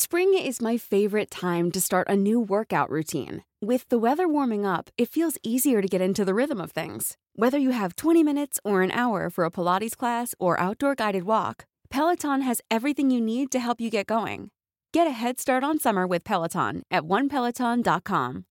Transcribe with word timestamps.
Spring 0.00 0.32
is 0.32 0.62
my 0.62 0.76
favorite 0.76 1.28
time 1.28 1.72
to 1.72 1.80
start 1.80 2.06
a 2.08 2.14
new 2.14 2.38
workout 2.38 2.88
routine. 2.88 3.42
With 3.60 3.88
the 3.88 3.98
weather 3.98 4.28
warming 4.28 4.64
up, 4.64 4.90
it 4.96 5.08
feels 5.08 5.36
easier 5.42 5.82
to 5.82 5.88
get 5.88 6.00
into 6.00 6.24
the 6.24 6.34
rhythm 6.34 6.60
of 6.60 6.70
things. 6.70 7.16
Whether 7.34 7.58
you 7.58 7.70
have 7.70 7.96
20 7.96 8.22
minutes 8.22 8.60
or 8.64 8.82
an 8.82 8.92
hour 8.92 9.28
for 9.28 9.44
a 9.44 9.50
Pilates 9.50 9.96
class 9.96 10.36
or 10.38 10.60
outdoor 10.60 10.94
guided 10.94 11.24
walk, 11.24 11.66
Peloton 11.90 12.42
has 12.42 12.60
everything 12.70 13.10
you 13.10 13.20
need 13.20 13.50
to 13.50 13.58
help 13.58 13.80
you 13.80 13.90
get 13.90 14.06
going. 14.06 14.52
Get 14.92 15.08
a 15.08 15.10
head 15.10 15.40
start 15.40 15.64
on 15.64 15.80
summer 15.80 16.06
with 16.06 16.22
Peloton 16.22 16.84
at 16.92 17.02
onepeloton.com. 17.02 18.44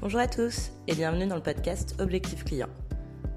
Bonjour 0.00 0.20
à 0.20 0.26
tous 0.26 0.72
et 0.88 0.96
bienvenue 0.96 1.28
dans 1.28 1.36
le 1.36 1.40
podcast 1.40 1.94
Objectif 2.00 2.44
Client. 2.44 2.81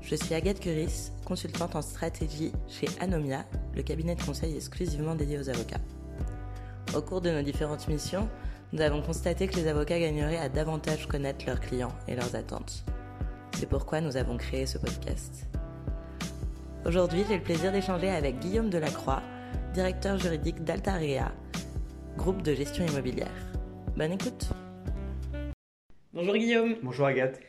Je 0.06 0.14
suis 0.14 0.36
Agathe 0.36 0.60
Curis, 0.60 1.12
consultante 1.26 1.76
en 1.76 1.82
stratégie 1.82 2.52
chez 2.70 2.86
Anomia, 3.00 3.44
le 3.76 3.82
cabinet 3.82 4.14
de 4.14 4.22
conseil 4.22 4.56
exclusivement 4.56 5.16
dédié 5.16 5.40
aux 5.40 5.50
avocats. 5.50 5.82
Au 6.96 7.02
cours 7.02 7.22
de 7.22 7.32
nos 7.32 7.42
différentes 7.42 7.88
missions, 7.88 8.30
nous 8.72 8.82
avons 8.82 9.02
constaté 9.02 9.48
que 9.48 9.56
les 9.56 9.68
avocats 9.68 10.00
gagneraient 10.00 10.38
à 10.38 10.48
davantage 10.48 11.08
connaître 11.08 11.48
leurs 11.48 11.60
clients 11.60 11.96
et 12.08 12.16
leurs 12.16 12.36
attentes. 12.36 12.86
C'est 13.56 13.68
pourquoi 13.68 14.00
nous 14.00 14.16
avons 14.16 14.38
créé 14.38 14.68
ce 14.68 14.78
podcast. 14.78 15.48
Aujourd'hui, 16.86 17.26
j'ai 17.28 17.38
le 17.38 17.44
plaisir 17.44 17.72
d'échanger 17.72 18.10
avec 18.10 18.38
Guillaume 18.38 18.70
Delacroix, 18.70 19.24
directeur 19.74 20.20
juridique 20.20 20.64
d'Altarea, 20.64 21.32
groupe 22.16 22.44
de 22.44 22.54
gestion 22.54 22.86
immobilière. 22.86 23.34
Bonne 23.98 24.12
écoute 24.12 24.50
Bonjour 26.14 26.36
Guillaume 26.36 26.76
Bonjour 26.84 27.08
Agathe 27.08 27.40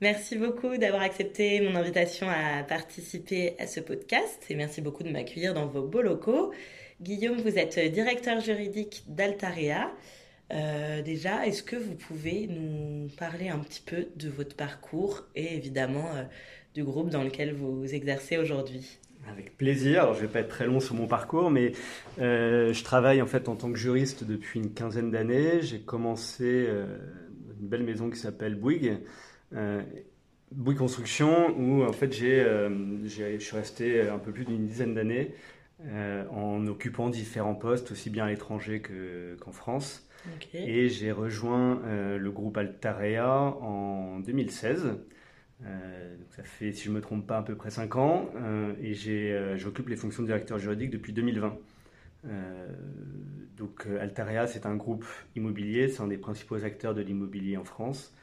Merci 0.00 0.36
beaucoup 0.36 0.76
d'avoir 0.76 1.02
accepté 1.02 1.60
mon 1.60 1.76
invitation 1.76 2.26
à 2.28 2.64
participer 2.64 3.54
à 3.60 3.66
ce 3.68 3.78
podcast 3.78 4.44
et 4.50 4.56
merci 4.56 4.80
beaucoup 4.80 5.04
de 5.04 5.10
m'accueillir 5.10 5.54
dans 5.54 5.66
vos 5.66 5.82
beaux 5.82 6.02
locaux. 6.02 6.52
Guillaume, 7.00 7.40
vous 7.40 7.58
êtes 7.58 7.78
directeur 7.92 8.40
juridique 8.40 9.04
d'Altarea. 9.06 9.92
Euh, 10.52 11.00
déjà, 11.00 11.46
est-ce 11.46 11.62
que 11.62 11.76
vous 11.76 11.94
pouvez 11.94 12.48
nous 12.48 13.08
parler 13.16 13.48
un 13.48 13.58
petit 13.58 13.80
peu 13.80 14.08
de 14.16 14.28
votre 14.28 14.56
parcours 14.56 15.26
et 15.36 15.54
évidemment 15.54 16.10
euh, 16.14 16.24
du 16.74 16.82
groupe 16.82 17.10
dans 17.10 17.22
lequel 17.22 17.54
vous 17.54 17.94
exercez 17.94 18.36
aujourd'hui? 18.36 18.98
Avec 19.30 19.56
plaisir. 19.56 20.02
Alors, 20.02 20.14
je 20.14 20.22
ne 20.22 20.26
vais 20.26 20.32
pas 20.32 20.40
être 20.40 20.48
très 20.48 20.66
long 20.66 20.80
sur 20.80 20.96
mon 20.96 21.06
parcours, 21.06 21.50
mais 21.50 21.72
euh, 22.20 22.72
je 22.72 22.84
travaille 22.84 23.22
en 23.22 23.26
fait 23.26 23.48
en 23.48 23.54
tant 23.54 23.72
que 23.72 23.78
juriste 23.78 24.24
depuis 24.24 24.58
une 24.58 24.74
quinzaine 24.74 25.10
d'années. 25.10 25.62
J'ai 25.62 25.80
commencé 25.80 26.68
une 27.60 27.68
belle 27.68 27.84
maison 27.84 28.10
qui 28.10 28.18
s'appelle 28.18 28.54
Bouygues, 28.54 28.98
Bouygues 30.52 30.78
Construction, 30.78 31.56
où 31.58 31.84
en 31.84 31.92
fait 31.92 32.12
j'ai, 32.12 32.44
je 33.04 33.38
suis 33.38 33.56
resté 33.56 34.02
un 34.02 34.18
peu 34.18 34.32
plus 34.32 34.44
d'une 34.44 34.66
dizaine 34.66 34.94
d'années 34.94 35.34
en 36.30 36.66
occupant 36.66 37.10
différents 37.10 37.54
postes, 37.54 37.92
aussi 37.92 38.10
bien 38.10 38.24
à 38.24 38.30
l'étranger 38.30 38.82
qu'en 39.40 39.52
France. 39.52 40.08
Et 40.52 40.88
j'ai 40.88 41.12
rejoint 41.12 41.82
euh, 41.84 42.18
le 42.18 42.30
groupe 42.30 42.56
Altarea 42.56 43.30
en 43.30 44.20
2016. 44.20 44.96
Euh, 45.64 46.16
ça 46.30 46.42
fait, 46.42 46.72
si 46.72 46.84
je 46.84 46.90
ne 46.90 46.96
me 46.96 47.00
trompe 47.00 47.26
pas, 47.26 47.38
à 47.38 47.42
peu 47.42 47.54
près 47.54 47.70
5 47.70 47.96
ans. 47.96 48.30
Euh, 48.36 48.74
et 48.80 48.94
j'occupe 49.58 49.88
les 49.88 49.96
fonctions 49.96 50.22
de 50.22 50.28
directeur 50.28 50.58
juridique 50.58 50.90
depuis 50.90 51.12
2020. 51.12 51.56
donc 53.56 53.86
Altarea, 54.00 54.46
c'est 54.46 54.66
un 54.66 54.76
groupe 54.76 55.04
immobilier, 55.36 55.88
c'est 55.88 56.02
un 56.02 56.08
des 56.08 56.18
principaux 56.18 56.64
acteurs 56.64 56.94
de 56.94 57.02
l'immobilier 57.02 57.56
en 57.56 57.64
France, 57.64 58.14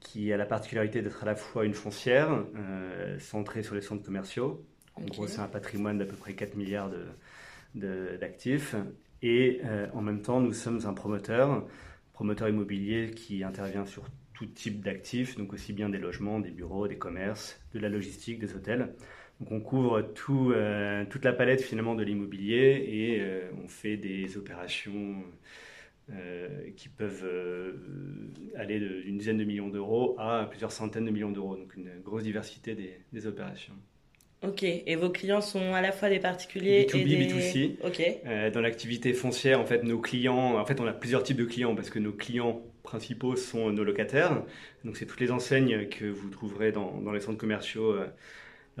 qui 0.00 0.32
a 0.32 0.36
la 0.36 0.46
particularité 0.46 1.02
d'être 1.02 1.22
à 1.22 1.26
la 1.26 1.36
fois 1.36 1.64
une 1.64 1.74
foncière, 1.74 2.44
centrée 3.18 3.62
sur 3.62 3.74
les 3.74 3.82
centres 3.82 4.02
commerciaux. 4.02 4.64
En 4.96 5.04
gros, 5.04 5.26
c'est 5.26 5.40
un 5.40 5.46
patrimoine 5.46 5.98
d'à 5.98 6.06
peu 6.06 6.16
près 6.16 6.34
4 6.34 6.56
milliards 6.56 6.90
d'actifs. 7.74 8.74
Et 9.22 9.60
euh, 9.64 9.86
en 9.92 10.02
même 10.02 10.22
temps, 10.22 10.40
nous 10.40 10.52
sommes 10.52 10.80
un 10.86 10.94
promoteur, 10.94 11.66
promoteur 12.12 12.48
immobilier 12.48 13.10
qui 13.14 13.44
intervient 13.44 13.86
sur 13.86 14.04
tout 14.32 14.46
type 14.46 14.82
d'actifs, 14.82 15.36
donc 15.36 15.52
aussi 15.52 15.72
bien 15.72 15.90
des 15.90 15.98
logements, 15.98 16.40
des 16.40 16.50
bureaux, 16.50 16.88
des 16.88 16.96
commerces, 16.96 17.60
de 17.74 17.78
la 17.78 17.88
logistique, 17.88 18.38
des 18.38 18.54
hôtels. 18.54 18.94
Donc 19.40 19.52
on 19.52 19.60
couvre 19.60 20.02
tout, 20.02 20.52
euh, 20.52 21.04
toute 21.08 21.24
la 21.24 21.32
palette 21.32 21.62
finalement 21.62 21.94
de 21.94 22.02
l'immobilier 22.02 22.84
et 22.88 23.20
euh, 23.20 23.50
on 23.62 23.68
fait 23.68 23.96
des 23.96 24.36
opérations 24.36 25.22
qui 26.76 26.88
peuvent 26.88 27.24
aller 28.56 28.80
d'une 28.80 29.18
dizaine 29.18 29.38
de 29.38 29.44
millions 29.44 29.68
d'euros 29.68 30.16
à 30.18 30.46
plusieurs 30.48 30.72
centaines 30.72 31.04
de 31.04 31.10
millions 31.10 31.32
d'euros. 31.32 31.56
Donc 31.56 31.74
une 31.76 32.00
grosse 32.00 32.24
diversité 32.24 32.74
des, 32.74 33.00
des 33.12 33.26
opérations. 33.26 33.74
Ok, 34.42 34.62
et 34.62 34.96
vos 34.96 35.10
clients 35.10 35.42
sont 35.42 35.74
à 35.74 35.82
la 35.82 35.92
fois 35.92 36.08
des 36.08 36.18
particuliers 36.18 36.86
B2B, 36.86 36.98
et 36.98 37.04
des... 37.04 37.26
B2C. 37.26 37.76
Ok. 37.84 38.02
Euh, 38.26 38.50
dans 38.50 38.62
l'activité 38.62 39.12
foncière, 39.12 39.60
en 39.60 39.66
fait, 39.66 39.82
nos 39.82 39.98
clients, 39.98 40.58
en 40.58 40.64
fait, 40.64 40.80
on 40.80 40.86
a 40.86 40.94
plusieurs 40.94 41.22
types 41.22 41.36
de 41.36 41.44
clients 41.44 41.74
parce 41.74 41.90
que 41.90 41.98
nos 41.98 42.12
clients 42.12 42.62
principaux 42.82 43.36
sont 43.36 43.70
nos 43.70 43.84
locataires. 43.84 44.42
Donc, 44.84 44.96
c'est 44.96 45.04
toutes 45.04 45.20
les 45.20 45.30
enseignes 45.30 45.88
que 45.88 46.06
vous 46.06 46.30
trouverez 46.30 46.72
dans, 46.72 47.02
dans 47.02 47.12
les 47.12 47.20
centres 47.20 47.36
commerciaux 47.36 47.92
euh, 47.92 48.06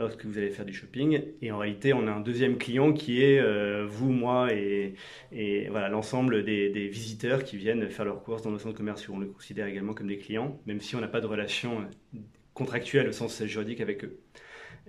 lorsque 0.00 0.24
vous 0.24 0.38
allez 0.38 0.50
faire 0.50 0.64
du 0.64 0.72
shopping. 0.72 1.22
Et 1.42 1.52
en 1.52 1.58
réalité, 1.58 1.92
on 1.92 2.06
a 2.06 2.10
un 2.10 2.20
deuxième 2.20 2.58
client 2.58 2.92
qui 2.92 3.22
est 3.22 3.38
euh, 3.38 3.86
vous, 3.88 4.10
moi 4.10 4.52
et, 4.52 4.94
voilà 5.70 5.88
l'ensemble 5.88 6.44
des, 6.44 6.88
visiteurs 6.88 7.44
qui 7.44 7.56
viennent 7.56 7.88
faire 7.88 8.04
leurs 8.04 8.22
courses 8.22 8.42
dans 8.42 8.50
nos 8.50 8.58
centres 8.58 8.76
commerciaux. 8.76 9.14
On 9.14 9.20
les 9.20 9.28
considère 9.28 9.66
également 9.66 9.94
comme 9.94 10.08
des 10.08 10.18
clients, 10.18 10.60
même 10.66 10.80
si 10.80 10.96
on 10.96 11.00
n'a 11.00 11.08
pas 11.08 11.20
de 11.20 11.26
relation 11.26 11.86
contractuelle 12.54 13.08
au 13.08 13.12
sens 13.12 13.44
juridique 13.44 13.80
avec 13.80 14.04
eux. 14.04 14.18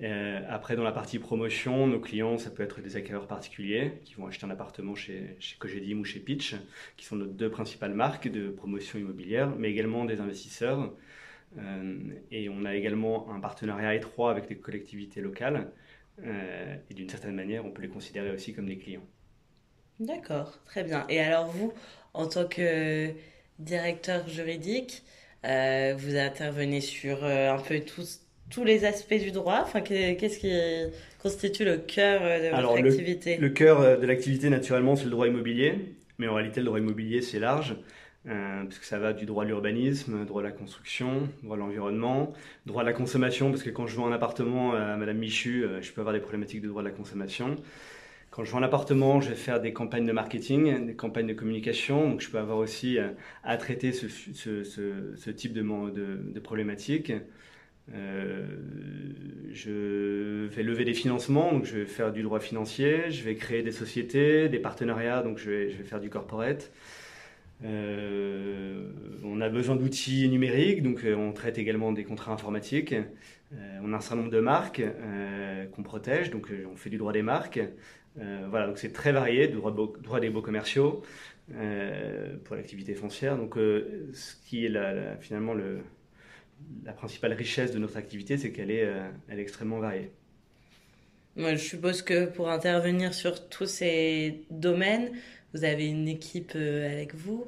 Euh, 0.02 0.40
après, 0.50 0.76
dans 0.76 0.84
la 0.84 0.92
partie 0.92 1.20
promotion, 1.20 1.86
nos 1.86 2.00
clients, 2.00 2.38
ça 2.38 2.50
peut 2.50 2.64
être 2.64 2.82
des 2.82 2.96
acquéreurs 2.96 3.28
particuliers 3.28 3.94
qui 4.06 4.16
vont 4.16 4.26
acheter 4.26 4.46
un 4.46 4.50
appartement 4.50 4.96
chez, 4.96 5.36
chez 5.40 5.58
Cogedim 5.58 6.00
ou 6.00 6.06
chez 6.06 6.20
Pitch, 6.20 6.56
qui 6.98 7.06
sont 7.06 7.18
nos 7.18 7.28
deux 7.28 7.50
principales 7.50 7.94
marques 7.94 8.30
de 8.30 8.50
promotion 8.50 8.98
immobilière, 8.98 9.54
mais 9.58 9.70
également 9.70 10.06
des 10.06 10.20
investisseurs. 10.20 10.92
Euh, 11.58 12.00
et 12.32 12.50
on 12.50 12.66
a 12.66 12.76
également 12.76 13.32
un 13.32 13.40
partenariat 13.40 13.96
étroit 13.96 14.32
avec 14.32 14.48
des 14.48 14.58
collectivités 14.58 15.22
locales. 15.22 15.72
Euh, 16.26 16.76
et 16.90 16.94
d'une 16.94 17.10
certaine 17.10 17.36
manière, 17.36 17.66
on 17.66 17.72
peut 17.72 17.82
les 17.82 17.90
considérer 17.90 18.32
aussi 18.32 18.54
comme 18.54 18.68
des 18.68 18.78
clients. 18.78 19.06
D'accord, 20.00 20.60
très 20.66 20.84
bien. 20.84 21.06
Et 21.10 21.20
alors 21.20 21.48
vous, 21.48 21.74
en 22.14 22.28
tant 22.28 22.48
que 22.48 23.12
directeur 23.60 24.28
juridique, 24.28 25.04
vous 25.44 26.16
intervenez 26.18 26.82
sur 26.82 27.24
un 27.24 27.58
peu 27.60 27.80
tous 27.82 28.22
tous 28.52 28.64
les 28.64 28.86
aspects 28.86 29.16
du 29.16 29.32
droit? 29.32 29.62
Enfin, 29.64 29.82
qu'est-ce 29.82 30.38
qui 30.38 30.52
constitue 31.20 31.66
le 31.66 31.78
cœur 31.78 32.22
de 32.22 32.56
votre 32.56 32.78
activité? 32.78 33.38
Le, 33.38 33.50
cœur 33.50 33.82
euh, 33.82 33.98
de 33.98 34.06
l'activité, 34.06 34.50
naturellement, 34.50 34.96
c'est 34.96 35.06
le 35.06 35.10
droit 35.10 35.28
immobilier. 35.28 35.96
Mais 36.20 36.28
en 36.28 36.36
réalité, 36.36 36.60
le 36.60 36.68
droit 36.68 36.78
immobilier, 36.78 37.22
c'est 37.22 37.40
large. 37.40 37.76
Euh, 38.28 38.64
parce 38.66 38.78
que 38.78 38.86
ça 38.86 39.00
va 39.00 39.14
du 39.14 39.26
droit 39.26 39.44
à 39.44 39.48
l'urbanisme, 39.48 40.26
droit 40.26 40.42
à 40.42 40.46
la 40.46 40.52
construction, 40.52 41.28
droit 41.42 41.56
à 41.56 41.60
l'environnement, 41.60 42.34
droit 42.68 42.84
à 42.84 42.86
la 42.86 42.94
consommation, 42.94 43.50
parce 43.50 43.64
que 43.64 43.72
quand 43.72 43.88
je 43.88 43.96
vends 43.96 44.08
un 44.08 44.12
appartement 44.12 44.76
à 44.76 44.96
Madame 44.96 45.18
Michu, 45.18 45.64
euh, 45.64 45.82
je 45.82 45.92
peux 45.92 46.02
avoir 46.02 46.14
des 46.14 46.20
problématiques 46.20 46.62
de 46.62 46.68
droit 46.68 46.84
de 46.84 46.88
la 46.88 46.94
consommation. 46.94 47.56
Quand 48.30 48.44
je 48.44 48.52
vends 48.52 48.60
un 48.60 48.64
appartement, 48.64 49.22
je 49.22 49.30
vais 49.30 49.36
faire 49.36 49.60
des 49.60 49.74
campagnes 49.74 50.06
de 50.06 50.12
marketing, 50.12 50.86
des 50.86 50.96
campagnes 50.96 51.28
de 51.28 51.34
communication, 51.34 52.10
donc 52.12 52.22
je 52.22 52.30
peux 52.30 52.38
avoir 52.38 52.60
aussi 52.60 52.98
à 53.44 53.58
traiter 53.58 53.92
ce, 53.92 55.30
type 55.32 55.54
de, 55.54 55.62
de, 55.62 56.40
problématiques. 56.40 57.12
je 59.52 60.48
vais 60.48 60.64
lever 60.64 60.86
des 60.86 60.94
financements, 60.94 61.52
donc 61.52 61.66
je 61.66 61.80
vais 61.80 61.86
faire 61.86 62.14
du 62.14 62.24
droit 62.24 62.40
financier, 62.40 63.12
je 63.12 63.24
vais 63.24 63.36
créer 63.36 63.64
des 63.64 63.74
sociétés, 63.74 64.48
des 64.48 64.60
partenariats, 64.60 65.24
donc 65.24 65.38
je 65.38 65.50
vais 65.50 65.70
faire 65.72 66.00
du 66.00 66.10
corporate. 66.10 66.72
Euh, 67.64 68.90
on 69.24 69.40
a 69.42 69.50
besoin 69.50 69.76
d'outils 69.76 70.28
numériques, 70.30 70.82
donc 70.82 71.04
euh, 71.04 71.16
on 71.16 71.32
traite 71.32 71.58
également 71.58 71.92
des 71.92 72.04
contrats 72.04 72.34
informatiques. 72.34 72.94
Euh, 72.94 73.80
on 73.84 73.94
a 73.94 73.98
un 73.98 74.02
certain 74.02 74.18
nombre 74.18 74.32
de 74.32 74.40
marques 74.40 74.82
qu'on 75.74 75.84
protège, 75.84 76.32
donc 76.32 76.50
on 76.72 76.76
fait 76.76 76.90
du 76.90 76.98
droit 76.98 77.14
des 77.14 77.22
marques. 77.22 77.60
voilà, 78.16 78.68
donc 78.68 78.78
c'est 78.78 78.94
très 78.94 79.12
varié, 79.12 79.48
droit, 79.48 80.20
des 80.20 80.30
beaux 80.30 80.42
commerciaux 80.42 81.04
pour 82.46 82.56
l'activité 82.56 82.94
foncière. 82.94 83.38
Donc 83.38 83.56
ce 83.56 84.36
qui 84.46 84.66
est 84.66 84.72
finalement 85.20 85.54
le, 85.54 85.80
la 86.86 86.94
principale 86.94 87.34
richesse 87.34 87.74
de 87.74 87.80
notre 87.80 87.98
activité, 87.98 88.38
c'est 88.38 88.54
qu'elle 88.54 88.72
est, 88.72 88.88
est 89.30 89.40
extrêmement 89.40 89.80
variée. 89.80 90.12
Moi, 91.36 91.56
je 91.56 91.64
suppose 91.64 92.02
que 92.02 92.26
pour 92.26 92.50
intervenir 92.50 93.14
sur 93.14 93.50
tous 93.50 93.66
ces 93.66 94.46
domaines, 94.50 95.12
vous 95.54 95.64
avez 95.64 95.88
une 95.88 96.08
équipe 96.08 96.54
euh, 96.56 96.92
avec 96.92 97.16
vous? 97.16 97.46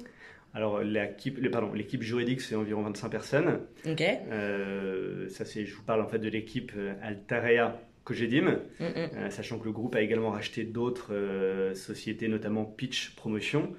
Alors, 0.54 0.82
l'équipe, 0.82 1.50
pardon, 1.50 1.74
l'équipe 1.74 2.04
juridique, 2.04 2.42
c'est 2.42 2.56
environ 2.56 2.84
25 2.84 3.10
personnes. 3.10 3.62
Ok. 3.88 4.02
Euh, 4.02 5.28
ça, 5.30 5.46
c'est, 5.46 5.66
je 5.66 5.74
vous 5.74 5.84
parle 5.84 6.02
en 6.02 6.08
fait 6.08 6.20
de 6.20 6.30
l'équipe 6.30 6.74
euh, 6.78 6.94
Altarea 7.02 7.82
Cogedim, 8.04 8.60
mm, 8.80 8.86
mm. 8.86 9.32
sachant 9.32 9.58
que 9.58 9.66
le 9.66 9.72
groupe 9.72 9.96
a 9.96 10.02
également 10.02 10.30
racheté 10.30 10.64
d'autres 10.64 11.72
sociétés, 11.74 12.28
notamment 12.28 12.66
Pitch 12.66 13.16
Promotion, 13.16 13.74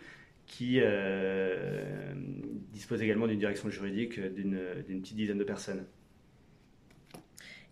qui 0.47 0.81
dispose 2.73 3.03
également 3.03 3.27
d'une 3.27 3.39
direction 3.39 3.69
juridique 3.69 4.19
d'une, 4.19 4.59
petite 5.03 5.15
dizaine 5.15 5.37
de 5.37 5.45
personnes. 5.45 5.85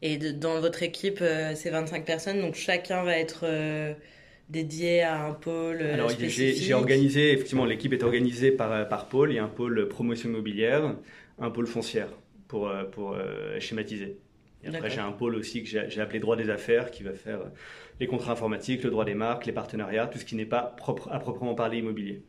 Et 0.02 0.18
dans 0.18 0.60
votre 0.60 0.82
équipe, 0.82 1.24
c'est 1.54 1.70
25 1.70 2.04
personnes, 2.04 2.40
donc 2.42 2.54
chacun 2.54 3.02
va 3.02 3.16
être 3.16 3.46
dédié 4.52 5.02
à 5.02 5.24
un 5.24 5.32
pôle 5.32 5.78
euh, 5.80 5.94
Alors, 5.94 6.10
j'ai 6.10 6.74
organisé, 6.74 7.32
effectivement, 7.32 7.64
l'équipe 7.64 7.92
est 7.92 8.02
organisée 8.04 8.52
par, 8.52 8.70
euh, 8.70 8.84
par 8.84 9.06
pôle. 9.06 9.32
Il 9.32 9.36
y 9.36 9.38
a 9.38 9.44
un 9.44 9.48
pôle 9.48 9.88
promotion 9.88 10.28
immobilière, 10.28 10.94
un 11.38 11.50
pôle 11.50 11.66
foncière, 11.66 12.10
pour, 12.46 12.68
euh, 12.68 12.84
pour 12.84 13.16
schématiser. 13.58 14.18
Et 14.62 14.68
après, 14.68 14.90
j'ai 14.90 15.00
un 15.00 15.10
pôle 15.10 15.34
aussi 15.34 15.64
que 15.64 15.68
j'ai 15.68 16.00
appelé 16.00 16.20
droit 16.20 16.36
des 16.36 16.48
affaires, 16.48 16.92
qui 16.92 17.02
va 17.02 17.14
faire 17.14 17.40
les 17.98 18.06
contrats 18.06 18.32
informatiques, 18.32 18.84
le 18.84 18.90
droit 18.90 19.04
des 19.04 19.14
marques, 19.14 19.46
les 19.46 19.52
partenariats, 19.52 20.06
tout 20.06 20.18
ce 20.18 20.24
qui 20.24 20.36
n'est 20.36 20.46
pas 20.46 20.62
propre, 20.62 21.08
à 21.10 21.18
proprement 21.18 21.56
parler 21.56 21.78
immobilier. 21.78 22.22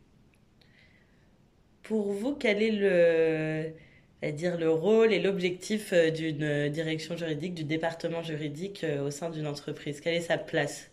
Pour 1.84 2.12
vous, 2.12 2.34
quel 2.34 2.60
est 2.60 2.72
le, 2.72 3.72
à 4.26 4.32
dire, 4.32 4.58
le 4.58 4.70
rôle 4.70 5.12
et 5.12 5.20
l'objectif 5.20 5.92
d'une 5.92 6.70
direction 6.70 7.16
juridique, 7.16 7.54
du 7.54 7.64
département 7.64 8.22
juridique 8.22 8.84
au 9.04 9.10
sein 9.12 9.30
d'une 9.30 9.46
entreprise? 9.46 10.00
Quelle 10.00 10.14
est 10.14 10.20
sa 10.20 10.38
place? 10.38 10.90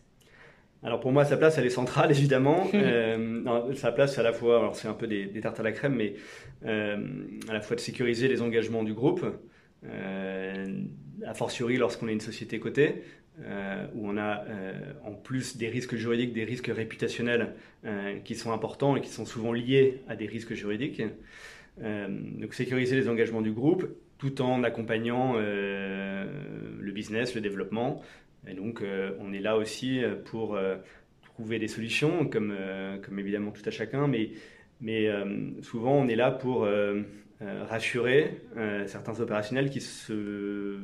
Alors 0.83 0.99
pour 0.99 1.11
moi, 1.11 1.25
sa 1.25 1.37
place, 1.37 1.57
elle 1.57 1.65
est 1.65 1.69
centrale, 1.69 2.11
évidemment. 2.17 2.67
euh, 2.73 3.73
sa 3.75 3.91
place, 3.91 4.17
à 4.17 4.23
la 4.23 4.33
fois, 4.33 4.59
alors 4.59 4.75
c'est 4.75 4.87
un 4.87 4.93
peu 4.93 5.07
des, 5.07 5.27
tartes 5.41 5.59
à 5.59 5.63
la 5.63 5.71
crème, 5.71 5.95
mais 5.95 6.15
euh, 6.65 6.97
à 7.47 7.53
la 7.53 7.61
fois 7.61 7.75
de 7.75 7.81
sécuriser 7.81 8.27
les 8.27 8.41
engagements 8.41 8.83
du 8.83 8.93
groupe, 8.93 9.25
euh, 9.85 10.83
a 11.25 11.33
fortiori 11.33 11.77
lorsqu'on 11.77 12.07
est 12.07 12.13
une 12.13 12.21
société 12.21 12.59
cotée, 12.59 13.03
euh, 13.43 13.85
où 13.95 14.09
on 14.09 14.17
a 14.17 14.43
en 15.05 15.13
plus 15.13 15.57
des 15.57 15.69
risques 15.69 15.95
juridiques, 15.95 16.33
des 16.33 16.43
risques 16.43 16.71
réputationnels 16.73 17.55
qui 18.23 18.35
sont 18.35 18.51
importants 18.51 18.95
et 18.95 19.01
qui 19.01 19.09
sont 19.09 19.25
souvent 19.25 19.53
liés 19.53 20.01
à 20.07 20.15
des 20.15 20.27
risques 20.27 20.53
juridiques. 20.53 21.01
donc 21.79 22.53
sécuriser 22.53 22.95
les 22.95 23.07
engagements 23.07 23.41
du 23.41 23.51
groupe 23.51 23.87
tout 24.17 24.41
en 24.41 24.63
accompagnant 24.63 25.35
le 25.37 26.91
business, 26.91 27.33
le 27.33 27.41
développement, 27.41 28.01
et 28.47 28.53
donc, 28.53 28.81
euh, 28.81 29.11
on 29.19 29.33
est 29.33 29.39
là 29.39 29.57
aussi 29.57 30.03
euh, 30.03 30.15
pour 30.15 30.55
euh, 30.55 30.77
trouver 31.23 31.59
des 31.59 31.67
solutions, 31.67 32.27
comme, 32.27 32.55
comme 33.03 33.19
évidemment 33.19 33.51
tout 33.51 33.61
à 33.65 33.71
chacun, 33.71 34.07
mais, 34.07 34.31
mais 34.81 35.09
souvent, 35.61 35.93
on 35.93 36.07
est 36.07 36.15
là 36.15 36.29
pour 36.29 36.67
rassurer 37.39 38.41
certains 38.85 39.19
opérationnels 39.21 39.69
qui 39.71 39.79
se, 39.79 40.77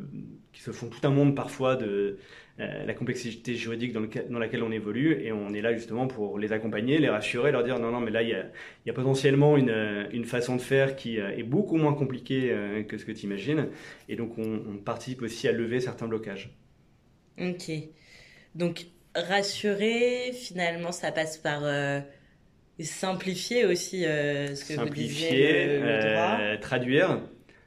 qui 0.53 0.61
se 0.61 0.71
font 0.71 0.87
tout 0.87 1.05
un 1.05 1.11
monde 1.11 1.35
parfois 1.35 1.75
de 1.75 2.17
la 2.57 2.93
complexité 2.93 3.53
juridique 3.55 3.93
dans, 3.93 4.39
laquelle 4.39 4.63
on 4.63 4.71
évolue, 4.71 5.21
et 5.21 5.31
on 5.31 5.53
est 5.53 5.61
là 5.61 5.73
justement 5.73 6.07
pour 6.07 6.39
les 6.39 6.53
accompagner, 6.53 6.97
les 6.97 7.09
rassurer, 7.09 7.51
leur 7.51 7.63
dire 7.63 7.77
non, 7.77 7.91
non, 7.91 7.99
mais 7.99 8.11
là, 8.11 8.23
il 8.23 8.29
y 8.29 8.89
a, 8.89 8.93
potentiellement 8.93 9.57
une, 9.57 10.07
une, 10.11 10.25
façon 10.25 10.55
de 10.55 10.61
faire 10.61 10.95
qui 10.95 11.17
est 11.17 11.43
beaucoup 11.43 11.75
moins 11.75 11.93
compliquée 11.93 12.55
que 12.87 12.97
ce 12.97 13.05
que 13.05 13.11
tu 13.11 13.25
imagines, 13.25 13.67
et 14.09 14.15
donc 14.15 14.39
on, 14.39 14.63
on 14.73 14.77
participe 14.77 15.21
aussi 15.21 15.47
à 15.47 15.51
lever 15.51 15.81
certains 15.81 16.07
blocages. 16.07 16.57
Ok. 17.39 17.71
Donc, 18.55 18.85
rassurer, 19.15 20.31
finalement, 20.33 20.91
ça 20.91 21.11
passe 21.11 21.37
par 21.37 21.61
euh, 21.63 21.99
simplifier 22.79 23.65
aussi 23.65 24.05
euh, 24.05 24.55
ce 24.55 24.73
que 24.73 24.79
vous 24.79 24.89
disiez, 24.89 25.79
le, 25.79 25.99
droit. 25.99 26.37
Euh, 26.39 26.57
traduire. 26.57 27.21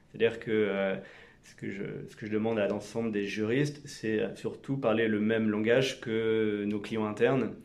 C'est-à-dire 0.09 0.39
que 0.39 0.97
ce, 1.43 1.55
que 1.55 1.69
je, 1.69 1.83
ce 2.09 2.15
que 2.15 2.25
je 2.25 2.31
demande 2.31 2.59
à 2.59 2.67
l'ensemble 2.67 3.11
des 3.11 3.25
juristes, 3.25 3.81
c'est 3.85 4.19
surtout 4.35 4.77
parler 4.77 5.07
le 5.07 5.21
même 5.21 5.49
langage 5.49 6.01
que 6.01 6.65
nos 6.65 6.79
clients 6.79 7.05
internes. 7.05 7.55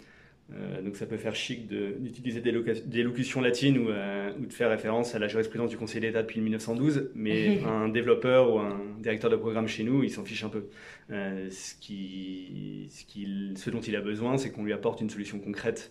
Euh, 0.55 0.81
donc 0.81 0.97
ça 0.97 1.07
peut 1.07 1.17
faire 1.17 1.35
chic 1.35 1.67
d'utiliser 1.67 2.41
des, 2.41 2.53
des, 2.53 3.03
locutions 3.03 3.41
latines 3.41 3.79
ou, 3.79 3.91
euh, 3.91 4.33
ou, 4.39 4.47
de 4.47 4.53
faire 4.53 4.71
référence 4.71 5.17
à 5.17 5.19
la 5.19 5.27
jurisprudence 5.27 5.71
du 5.71 5.77
Conseil 5.77 6.01
d'État 6.01 6.23
depuis 6.23 6.41
1912, 6.41 7.11
mais 7.17 7.61
un 7.67 7.89
développeur 7.89 8.55
ou 8.55 8.61
un 8.61 8.79
directeur 9.01 9.29
de 9.29 9.37
programme 9.37 9.67
chez 9.67 9.83
nous, 9.83 10.05
il 10.05 10.11
s'en 10.11 10.25
fiche 10.25 10.45
un 10.45 10.49
peu. 10.49 10.69
Euh, 11.11 11.51
ce, 11.51 11.75
qui, 11.75 12.89
ce, 12.91 13.61
ce, 13.61 13.71
dont 13.71 13.81
il 13.81 13.97
a 13.97 14.01
besoin, 14.01 14.39
c'est 14.39 14.53
qu'on 14.53 14.63
lui 14.63 14.73
apporte 14.73 15.01
une 15.01 15.11
solution 15.11 15.39
concrète 15.41 15.91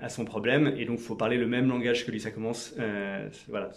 à 0.00 0.08
son 0.08 0.24
problème, 0.24 0.72
et 0.78 0.86
donc 0.86 1.00
il 1.00 1.04
faut 1.04 1.16
parler 1.16 1.36
le 1.36 1.46
même 1.46 1.68
langage 1.68 2.06
que 2.06 2.10
lui. 2.10 2.18
Ça 2.18 2.30
commence, 2.30 2.74
voilà, 3.46 3.70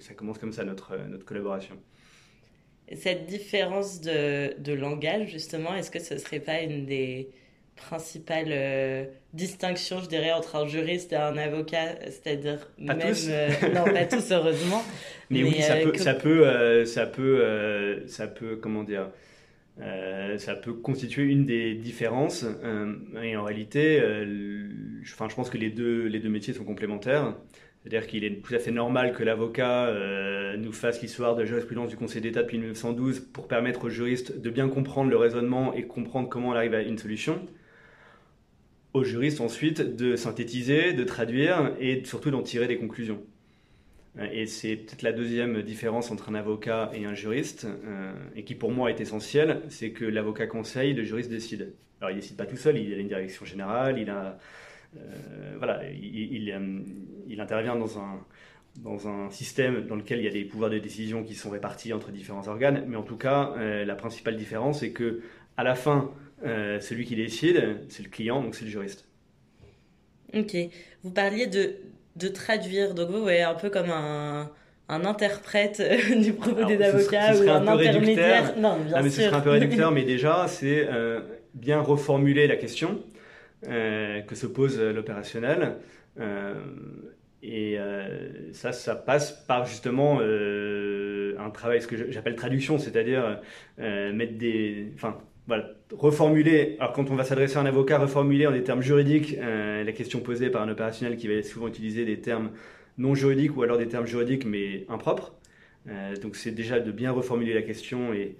ça 0.00 0.12
commence 0.12 0.38
comme 0.38 0.50
ça 0.50 0.64
notre, 0.64 0.96
notre 1.08 1.24
collaboration. 1.24 1.76
Cette 2.92 3.26
différence 3.26 4.00
de, 4.00 4.60
de 4.60 4.72
langage, 4.72 5.30
justement, 5.30 5.72
est-ce 5.76 5.92
que 5.92 6.00
ce 6.00 6.18
serait 6.18 6.40
pas 6.40 6.62
une 6.62 6.84
des 6.84 7.30
principale 7.76 8.48
euh, 8.50 9.04
distinction, 9.32 10.00
je 10.00 10.08
dirais, 10.08 10.32
entre 10.32 10.56
un 10.56 10.66
juriste 10.66 11.12
et 11.12 11.16
un 11.16 11.36
avocat, 11.36 11.96
c'est-à-dire 12.06 12.68
même 12.78 13.00
tous. 13.00 13.26
Euh, 13.28 13.48
non 13.74 13.84
pas 13.84 14.04
tous 14.10 14.32
heureusement. 14.32 14.82
Mais, 15.30 15.42
oui, 15.42 15.60
ça, 15.60 15.74
euh, 15.74 15.84
peut, 15.84 15.98
ça 15.98 16.14
peut, 16.14 16.84
ça 16.84 17.06
peut, 17.06 18.04
ça 18.06 18.26
peut, 18.26 18.56
comment 18.56 18.84
dire, 18.84 19.08
ça 19.78 20.54
peut 20.54 20.74
constituer 20.74 21.24
une 21.24 21.46
des 21.46 21.74
différences. 21.74 22.46
et 23.22 23.36
en 23.36 23.42
réalité, 23.42 24.00
enfin, 25.02 25.28
je 25.28 25.34
pense 25.34 25.50
que 25.50 25.58
les 25.58 25.70
deux, 25.70 26.06
les 26.06 26.20
deux 26.20 26.28
métiers 26.28 26.54
sont 26.54 26.64
complémentaires. 26.64 27.34
C'est-à-dire 27.82 28.06
qu'il 28.06 28.24
est 28.24 28.42
tout 28.42 28.54
à 28.54 28.58
fait 28.58 28.70
normal 28.70 29.12
que 29.12 29.22
l'avocat 29.22 29.92
nous 30.56 30.72
fasse 30.72 31.02
l'histoire 31.02 31.34
de 31.34 31.40
la 31.40 31.46
jurisprudence 31.46 31.88
du 31.88 31.96
Conseil 31.96 32.22
d'État 32.22 32.42
depuis 32.42 32.58
1912 32.58 33.20
pour 33.32 33.48
permettre 33.48 33.84
aux 33.84 33.90
juristes 33.90 34.40
de 34.40 34.50
bien 34.50 34.68
comprendre 34.68 35.10
le 35.10 35.16
raisonnement 35.16 35.74
et 35.74 35.82
comprendre 35.82 36.28
comment 36.28 36.50
on 36.50 36.52
arrive 36.52 36.74
à 36.74 36.82
une 36.82 36.98
solution 36.98 37.40
aux 38.94 39.02
juristes 39.02 39.40
ensuite 39.40 39.80
de 39.82 40.16
synthétiser, 40.16 40.92
de 40.92 41.04
traduire 41.04 41.72
et 41.80 42.02
surtout 42.04 42.30
d'en 42.30 42.42
tirer 42.42 42.68
des 42.68 42.78
conclusions. 42.78 43.20
Euh, 44.18 44.28
et 44.32 44.46
c'est 44.46 44.76
peut-être 44.76 45.02
la 45.02 45.12
deuxième 45.12 45.62
différence 45.62 46.10
entre 46.12 46.28
un 46.28 46.34
avocat 46.34 46.90
et 46.94 47.04
un 47.04 47.14
juriste, 47.14 47.66
euh, 47.66 48.12
et 48.36 48.44
qui 48.44 48.54
pour 48.54 48.70
moi 48.70 48.90
est 48.90 49.00
essentielle, 49.00 49.62
c'est 49.68 49.90
que 49.90 50.04
l'avocat 50.04 50.46
conseille, 50.46 50.94
le 50.94 51.02
juriste 51.02 51.28
décide. 51.28 51.74
Alors 52.00 52.12
il 52.12 52.16
décide 52.16 52.36
pas 52.36 52.46
tout 52.46 52.56
seul, 52.56 52.78
il 52.78 52.94
a 52.94 52.96
une 52.96 53.08
direction 53.08 53.44
générale, 53.44 53.98
il 53.98 54.10
a, 54.10 54.38
euh, 54.96 55.54
voilà, 55.58 55.82
il, 55.90 56.52
intervient 57.40 57.76
dans 57.76 57.98
un 57.98 58.20
dans 58.82 59.06
un 59.06 59.30
système 59.30 59.86
dans 59.86 59.94
lequel 59.94 60.18
il 60.18 60.24
y 60.24 60.28
a 60.28 60.32
des 60.32 60.44
pouvoirs 60.44 60.70
de 60.70 60.78
décision 60.78 61.22
qui 61.22 61.34
sont 61.34 61.50
répartis 61.50 61.92
entre 61.92 62.10
différents 62.10 62.48
organes, 62.48 62.84
mais 62.88 62.96
en 62.96 63.04
tout 63.04 63.16
cas, 63.16 63.54
la 63.56 63.94
principale 63.94 64.36
différence, 64.36 64.80
c'est 64.80 64.90
que 64.90 65.20
à 65.56 65.62
la 65.62 65.76
fin, 65.76 66.10
euh, 66.44 66.78
celui 66.80 67.06
qui 67.06 67.16
décide, 67.16 67.78
c'est 67.88 68.02
le 68.02 68.10
client, 68.10 68.42
donc 68.42 68.54
c'est 68.54 68.64
le 68.64 68.70
juriste. 68.70 69.06
Ok. 70.34 70.56
Vous 71.02 71.10
parliez 71.10 71.46
de, 71.46 71.76
de 72.16 72.28
traduire, 72.28 72.94
donc 72.94 73.10
vous 73.10 73.22
voyez 73.22 73.42
un 73.42 73.54
peu 73.54 73.70
comme 73.70 73.90
un, 73.90 74.50
un 74.88 75.04
interprète 75.04 75.80
euh, 75.80 76.16
du 76.22 76.34
propos 76.34 76.64
des 76.64 76.82
avocats 76.82 77.34
ou 77.36 77.48
un, 77.48 77.66
intermédiaire. 77.66 78.54
Non, 78.58 78.78
bien 78.78 78.92
ah, 78.96 79.02
mais 79.02 79.10
Ce 79.10 79.22
serait 79.22 79.36
un 79.36 79.40
peu 79.40 79.50
réducteur, 79.50 79.90
mais 79.92 80.02
déjà, 80.02 80.46
c'est 80.48 80.86
euh, 80.86 81.20
bien 81.54 81.80
reformuler 81.80 82.46
la 82.46 82.56
question 82.56 83.02
que 83.62 84.34
se 84.34 84.46
pose 84.46 84.78
l'opérationnel. 84.78 85.76
et 87.42 87.78
ça, 88.52 88.72
ça 88.72 88.94
passe 88.94 89.32
par 89.32 89.64
justement 89.64 90.20
un 90.20 91.50
travail, 91.50 91.80
ce 91.80 91.86
que 91.86 92.10
j'appelle 92.12 92.36
traduction, 92.36 92.76
c'est-à-dire 92.76 93.40
mettre 93.78 94.36
des. 94.36 94.92
Enfin, 94.96 95.16
voilà, 95.46 95.70
reformuler, 95.92 96.76
alors 96.80 96.94
quand 96.94 97.10
on 97.10 97.16
va 97.16 97.24
s'adresser 97.24 97.58
à 97.58 97.60
un 97.60 97.66
avocat, 97.66 97.98
reformuler 97.98 98.46
en 98.46 98.52
des 98.52 98.62
termes 98.62 98.80
juridiques 98.80 99.36
euh, 99.38 99.84
la 99.84 99.92
question 99.92 100.20
posée 100.20 100.48
par 100.48 100.62
un 100.62 100.70
opérationnel 100.70 101.18
qui 101.18 101.28
va 101.28 101.42
souvent 101.42 101.68
utiliser 101.68 102.06
des 102.06 102.20
termes 102.20 102.50
non 102.96 103.14
juridiques 103.14 103.54
ou 103.56 103.62
alors 103.62 103.76
des 103.76 103.88
termes 103.88 104.06
juridiques 104.06 104.46
mais 104.46 104.86
impropres. 104.88 105.34
Euh, 105.86 106.16
donc 106.16 106.36
c'est 106.36 106.52
déjà 106.52 106.80
de 106.80 106.90
bien 106.90 107.12
reformuler 107.12 107.52
la 107.52 107.60
question 107.60 108.14
et, 108.14 108.38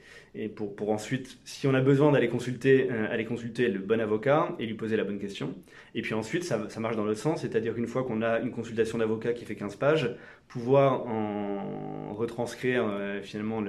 pour, 0.49 0.90
ensuite, 0.90 1.38
si 1.44 1.66
on 1.66 1.75
a 1.75 1.82
besoin 1.82 2.11
d'aller 2.11 2.28
consulter, 2.28 2.88
euh, 2.90 3.12
aller 3.12 3.26
consulter 3.26 3.68
le 3.68 3.80
bon 3.80 4.00
avocat 4.00 4.56
et 4.58 4.64
lui 4.64 4.75
poser 4.75 4.96
la 4.96 5.04
bonne 5.04 5.18
question. 5.18 5.54
Et 5.94 6.00
puis 6.00 6.14
ensuite, 6.14 6.42
ça, 6.42 6.70
ça 6.70 6.80
marche 6.80 6.96
dans 6.96 7.04
l'autre 7.04 7.20
sens, 7.20 7.42
c'est-à-dire 7.42 7.75
qu'une 7.75 7.87
fois 7.87 8.04
qu'on 8.04 8.23
a 8.23 8.40
une 8.40 8.50
consultation 8.50 8.96
d'avocat 8.96 9.34
qui 9.34 9.44
fait 9.44 9.56
15 9.56 9.76
pages, 9.76 10.16
pouvoir 10.49 11.06
en 11.06 12.14
retranscrire 12.14 12.84
finalement 13.23 13.61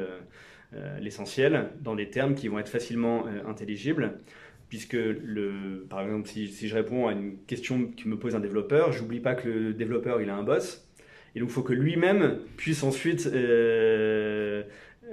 l'essentiel 0.99 1.69
dans 1.81 1.95
des 1.95 2.09
termes 2.09 2.35
qui 2.35 2.47
vont 2.47 2.59
être 2.59 2.69
facilement 2.69 3.25
intelligibles 3.47 4.13
puisque 4.67 4.93
le, 4.93 5.85
par 5.89 6.01
exemple, 6.01 6.27
si, 6.27 6.47
si, 6.47 6.67
je 6.67 6.75
réponds 6.75 7.07
à 7.07 7.11
une 7.11 7.37
question 7.45 7.85
qui 7.95 8.07
me 8.07 8.17
pose 8.17 8.35
un 8.35 8.39
développeur, 8.39 8.91
j'oublie 8.91 9.19
pas 9.19 9.35
que 9.35 9.47
le 9.47 9.73
développeur 9.73 10.21
il 10.21 10.29
a 10.29 10.35
un 10.35 10.43
boss, 10.43 10.85
et 11.35 11.39
donc, 11.39 11.49
il 11.49 11.51
faut 11.51 11.63
que 11.63 11.73
lui-même 11.73 12.39
puisse 12.55 12.83
ensuite, 12.83 13.29
euh, 13.33 14.63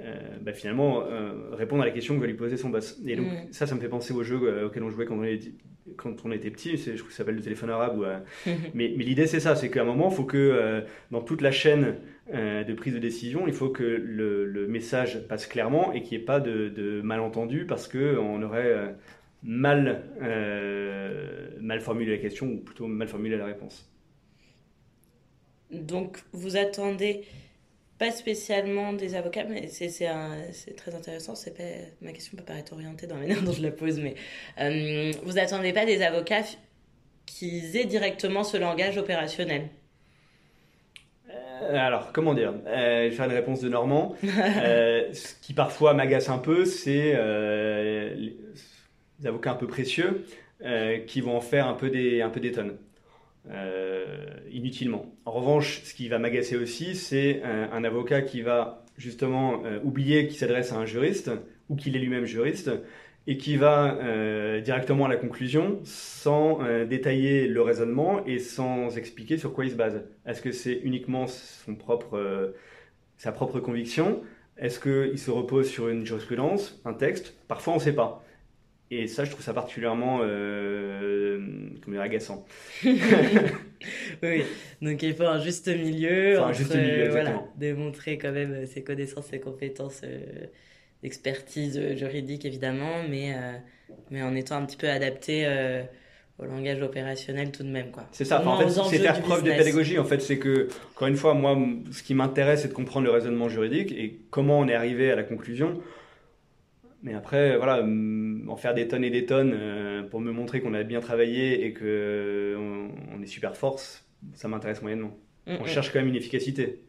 euh, 0.01 0.13
bah, 0.41 0.53
finalement, 0.53 1.03
euh, 1.05 1.33
répondre 1.51 1.83
à 1.83 1.85
la 1.85 1.91
question 1.91 2.15
que 2.15 2.21
va 2.21 2.27
lui 2.27 2.33
poser 2.33 2.55
son 2.55 2.69
boss. 2.69 2.99
Et 3.05 3.17
donc, 3.17 3.27
mm. 3.27 3.51
ça, 3.51 3.67
ça 3.67 3.75
me 3.75 3.81
fait 3.81 3.89
penser 3.89 4.13
au 4.13 4.23
jeu 4.23 4.65
auquel 4.65 4.83
on 4.83 4.89
jouait 4.89 5.05
quand 5.05 5.17
on 5.17 5.23
était, 5.25 5.51
quand 5.97 6.25
on 6.25 6.31
était 6.31 6.49
petit. 6.49 6.77
Je 6.77 6.93
crois 6.93 7.07
que 7.07 7.11
ça 7.11 7.17
s'appelle 7.17 7.35
le 7.35 7.41
téléphone 7.41 7.69
arabe. 7.69 7.99
Ou, 7.99 8.05
mais, 8.73 8.93
mais 8.95 9.03
l'idée, 9.03 9.27
c'est 9.27 9.41
ça 9.41 9.55
c'est 9.55 9.69
qu'à 9.69 9.81
un 9.81 9.85
moment, 9.85 10.09
il 10.09 10.15
faut 10.15 10.23
que 10.23 10.83
dans 11.11 11.21
toute 11.21 11.41
la 11.41 11.51
chaîne 11.51 11.95
de 12.31 12.73
prise 12.73 12.93
de 12.93 12.99
décision, 12.99 13.47
il 13.47 13.53
faut 13.53 13.69
que 13.69 13.83
le, 13.83 14.67
message 14.67 15.27
passe 15.27 15.45
clairement 15.45 15.91
et 15.93 16.01
qu'il 16.01 16.17
n'y 16.17 16.23
ait 16.23 16.25
pas 16.25 16.39
de, 16.39 16.69
de 16.69 17.01
malentendu 17.01 17.65
parce 17.65 17.87
qu'on 17.87 18.41
aurait 18.41 18.95
mal, 19.43 20.03
mal 21.59 21.81
formulé 21.81 22.11
la 22.11 22.17
question 22.17 22.47
ou 22.47 22.57
plutôt 22.57 22.87
mal 22.87 23.07
formulé 23.07 23.37
la 23.37 23.45
réponse. 23.45 23.89
Donc, 25.73 26.19
vous 26.31 26.55
attendez 26.55 27.25
pas 27.97 28.11
spécialement 28.11 28.93
des 28.93 29.15
avocats, 29.15 29.43
mais 29.45 29.67
c'est 29.67 30.75
très 30.75 30.95
intéressant. 30.95 31.33
Pas, 31.33 31.63
ma 32.01 32.11
question 32.11 32.37
peut 32.37 32.43
paraître 32.43 32.73
orientée 32.73 33.07
dans 33.07 33.15
la 33.15 33.21
manière 33.27 33.43
dont 33.43 33.51
je 33.51 33.61
la 33.61 33.71
pose, 33.71 33.99
mais 33.99 34.15
euh, 34.59 35.11
vous 35.23 35.37
attendez 35.37 35.73
pas 35.73 35.85
des 35.85 36.01
avocats 36.01 36.43
qui 37.25 37.77
aient 37.77 37.85
directement 37.85 38.43
ce 38.43 38.57
langage 38.57 38.97
opérationnel? 38.97 39.63
euh, 39.63 39.82
alors, 41.69 42.11
comment 42.11 42.33
dire? 42.33 42.53
Euh, 42.67 43.05
Je 43.05 43.09
vais 43.09 43.11
faire 43.11 43.25
une 43.25 43.31
réponse 43.31 43.61
de 43.61 43.69
Normand. 43.69 44.15
ce 44.21 45.41
qui 45.41 45.53
parfois 45.53 45.93
m'agace 45.93 46.29
un 46.29 46.37
peu, 46.37 46.65
c'est 46.65 47.13
les 48.15 48.37
avocats 49.25 49.51
un 49.51 49.55
peu 49.55 49.67
précieux 49.67 50.25
qui 51.07 51.21
vont 51.21 51.35
en 51.35 51.41
faire 51.41 51.67
un 51.67 51.73
peu 51.73 51.89
des, 51.89 52.21
un 52.21 52.29
peu 52.29 52.39
des 52.39 52.51
tonnes. 52.51 52.77
Euh, 53.51 54.05
inutilement. 54.51 55.13
En 55.25 55.31
revanche, 55.31 55.81
ce 55.83 55.93
qui 55.93 56.07
va 56.07 56.17
m'agacer 56.17 56.55
aussi, 56.55 56.95
c'est 56.95 57.41
un, 57.43 57.83
avocat 57.83 58.21
qui 58.21 58.41
va 58.41 58.85
justement 58.97 59.65
euh, 59.65 59.79
oublier 59.83 60.27
qu'il 60.27 60.37
s'adresse 60.37 60.71
à 60.71 60.77
un 60.77 60.85
juriste 60.85 61.29
ou 61.67 61.75
qu'il 61.75 61.97
est 61.97 61.99
lui-même 61.99 62.23
juriste 62.23 62.71
et 63.25 63.37
qui 63.37 63.55
va 63.55 63.97
euh, 64.01 64.59
directement 64.61 65.05
à 65.05 65.09
la 65.09 65.15
conclusion 65.15 65.79
sans 65.83 66.59
détailler 66.85 67.47
le 67.47 67.61
raisonnement 67.61 68.25
et 68.25 68.39
sans 68.39 68.97
expliquer 68.97 69.37
sur 69.37 69.53
quoi 69.53 69.65
il 69.65 69.71
se 69.71 69.75
base. 69.75 70.03
Est-ce 70.25 70.41
que 70.41 70.51
c'est 70.51 70.79
uniquement 70.83 71.27
son 71.27 71.75
propre, 71.75 72.53
sa 73.17 73.31
propre 73.31 73.59
conviction? 73.59 74.21
Est-ce 74.57 74.79
qu'il 74.79 75.17
se 75.17 75.31
repose 75.31 75.69
sur 75.69 75.89
une 75.89 76.05
jurisprudence, 76.05 76.81
un 76.85 76.93
texte? 76.93 77.35
Parfois 77.47 77.73
on 77.73 77.77
ne 77.77 77.81
sait 77.81 77.95
pas. 77.95 78.23
Et 78.95 79.07
ça, 79.07 79.23
je 79.23 79.31
trouve 79.31 79.43
ça 79.43 79.53
particulièrement 79.53 80.19
euh, 80.21 81.39
dire, 81.87 82.01
agaçant. 82.01 82.45
oui, 82.83 84.43
donc 84.83 85.01
il 85.01 85.15
faut 85.15 85.23
un 85.23 85.39
juste 85.39 85.67
milieu. 85.67 86.39
un 86.39 86.53
juste 86.53 86.75
milieu, 86.75 87.09
voilà, 87.09 87.43
démontrer 87.57 88.19
quand 88.19 88.31
même 88.31 88.67
ses 88.67 88.83
connaissances, 88.83 89.27
ses 89.27 89.39
compétences 89.39 90.01
euh, 90.03 90.45
d'expertise 91.03 91.95
juridique, 91.95 92.45
évidemment, 92.45 93.03
mais, 93.07 93.33
euh, 93.35 93.53
mais 94.09 94.23
en 94.23 94.33
étant 94.35 94.55
un 94.55 94.65
petit 94.65 94.77
peu 94.77 94.89
adapté 94.89 95.43
euh, 95.45 95.83
au 96.39 96.45
langage 96.45 96.81
opérationnel 96.81 97.51
tout 97.51 97.63
de 97.63 97.69
même. 97.69 97.91
quoi. 97.91 98.07
C'est 98.11 98.25
ça, 98.25 98.45
en 98.45 98.57
fait, 98.57 98.69
c'est 98.69 98.97
faire 98.97 99.21
preuve 99.21 99.43
de 99.43 99.51
pédagogie. 99.51 99.99
En 99.99 100.05
fait, 100.05 100.21
c'est 100.21 100.39
que, 100.39 100.69
encore 100.95 101.09
une 101.09 101.17
fois, 101.17 101.33
moi, 101.33 101.57
ce 101.91 102.01
qui 102.01 102.15
m'intéresse, 102.15 102.61
c'est 102.61 102.69
de 102.69 102.73
comprendre 102.73 103.05
le 103.05 103.11
raisonnement 103.11 103.49
juridique 103.49 103.91
et 103.91 104.21
comment 104.31 104.57
on 104.59 104.67
est 104.67 104.73
arrivé 104.73 105.11
à 105.11 105.15
la 105.15 105.23
conclusion. 105.23 105.81
Mais 107.03 107.13
après, 107.13 107.57
voilà, 107.57 107.83
en 107.83 108.55
faire 108.55 108.73
des 108.73 108.87
tonnes 108.87 109.03
et 109.03 109.09
des 109.09 109.25
tonnes 109.25 109.51
euh, 109.53 110.03
pour 110.03 110.21
me 110.21 110.31
montrer 110.31 110.61
qu'on 110.61 110.73
a 110.73 110.83
bien 110.83 111.01
travaillé 111.01 111.65
et 111.65 111.73
qu'on 111.73 111.83
euh, 111.83 112.87
on 113.13 113.21
est 113.21 113.27
super 113.27 113.57
force, 113.57 114.07
ça 114.33 114.47
m'intéresse 114.47 114.81
moyennement. 114.81 115.17
Mm, 115.45 115.57
on 115.59 115.63
mm. 115.63 115.67
cherche 115.67 115.91
quand 115.91 115.99
même 115.99 116.07
une 116.07 116.15
efficacité. 116.15 116.81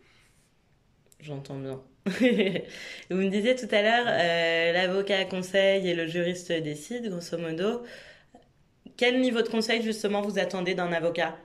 J'entends 1.18 1.58
bien. 1.58 1.82
Vous 3.10 3.16
me 3.16 3.28
disiez 3.30 3.56
tout 3.56 3.68
à 3.70 3.80
l'heure, 3.82 4.04
euh, 4.08 4.72
l'avocat 4.72 5.24
conseille 5.24 5.88
et 5.88 5.94
le 5.94 6.06
juriste 6.06 6.52
décide, 6.52 7.08
grosso 7.08 7.38
modo. 7.38 7.82
Quel 8.96 9.20
niveau 9.20 9.40
de 9.42 9.48
conseil 9.48 9.82
justement 9.82 10.20
vous 10.20 10.36
attendez 10.40 10.74
d'un 10.74 10.92
avocat? 10.92 11.36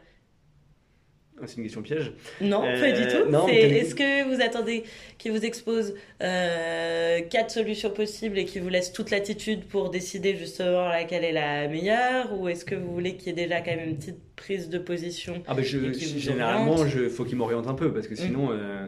C'est 1.45 1.57
une 1.57 1.63
question 1.63 1.81
piège. 1.81 2.13
Non, 2.41 2.61
pas 2.61 2.91
du 2.91 3.01
euh, 3.01 3.25
tout. 3.25 3.47
Est-ce 3.49 3.95
que 3.95 4.27
vous 4.27 4.41
attendez 4.41 4.83
qu'il 5.17 5.31
vous 5.31 5.43
expose 5.43 5.95
euh, 6.21 7.21
quatre 7.29 7.51
solutions 7.51 7.91
possibles 7.91 8.37
et 8.37 8.45
qu'il 8.45 8.61
vous 8.61 8.69
laisse 8.69 8.91
toute 8.91 9.11
l'attitude 9.11 9.65
pour 9.65 9.89
décider 9.89 10.35
justement 10.35 10.87
laquelle 10.87 11.23
est 11.23 11.31
la 11.31 11.67
meilleure 11.67 12.37
Ou 12.39 12.47
est-ce 12.47 12.65
que 12.65 12.75
vous 12.75 12.91
voulez 12.91 13.15
qu'il 13.15 13.27
y 13.27 13.29
ait 13.31 13.45
déjà 13.45 13.61
quand 13.61 13.75
même 13.75 13.89
une 13.89 13.97
petite 13.97 14.19
prise 14.35 14.69
de 14.69 14.79
position 14.79 15.41
ah 15.47 15.55
je, 15.61 15.93
Généralement, 15.93 16.85
il 16.85 17.09
faut 17.09 17.25
qu'il 17.25 17.37
m'oriente 17.37 17.67
un 17.67 17.73
peu 17.73 17.93
parce 17.93 18.07
que 18.07 18.13
mm. 18.13 18.17
sinon, 18.17 18.49
euh, 18.51 18.87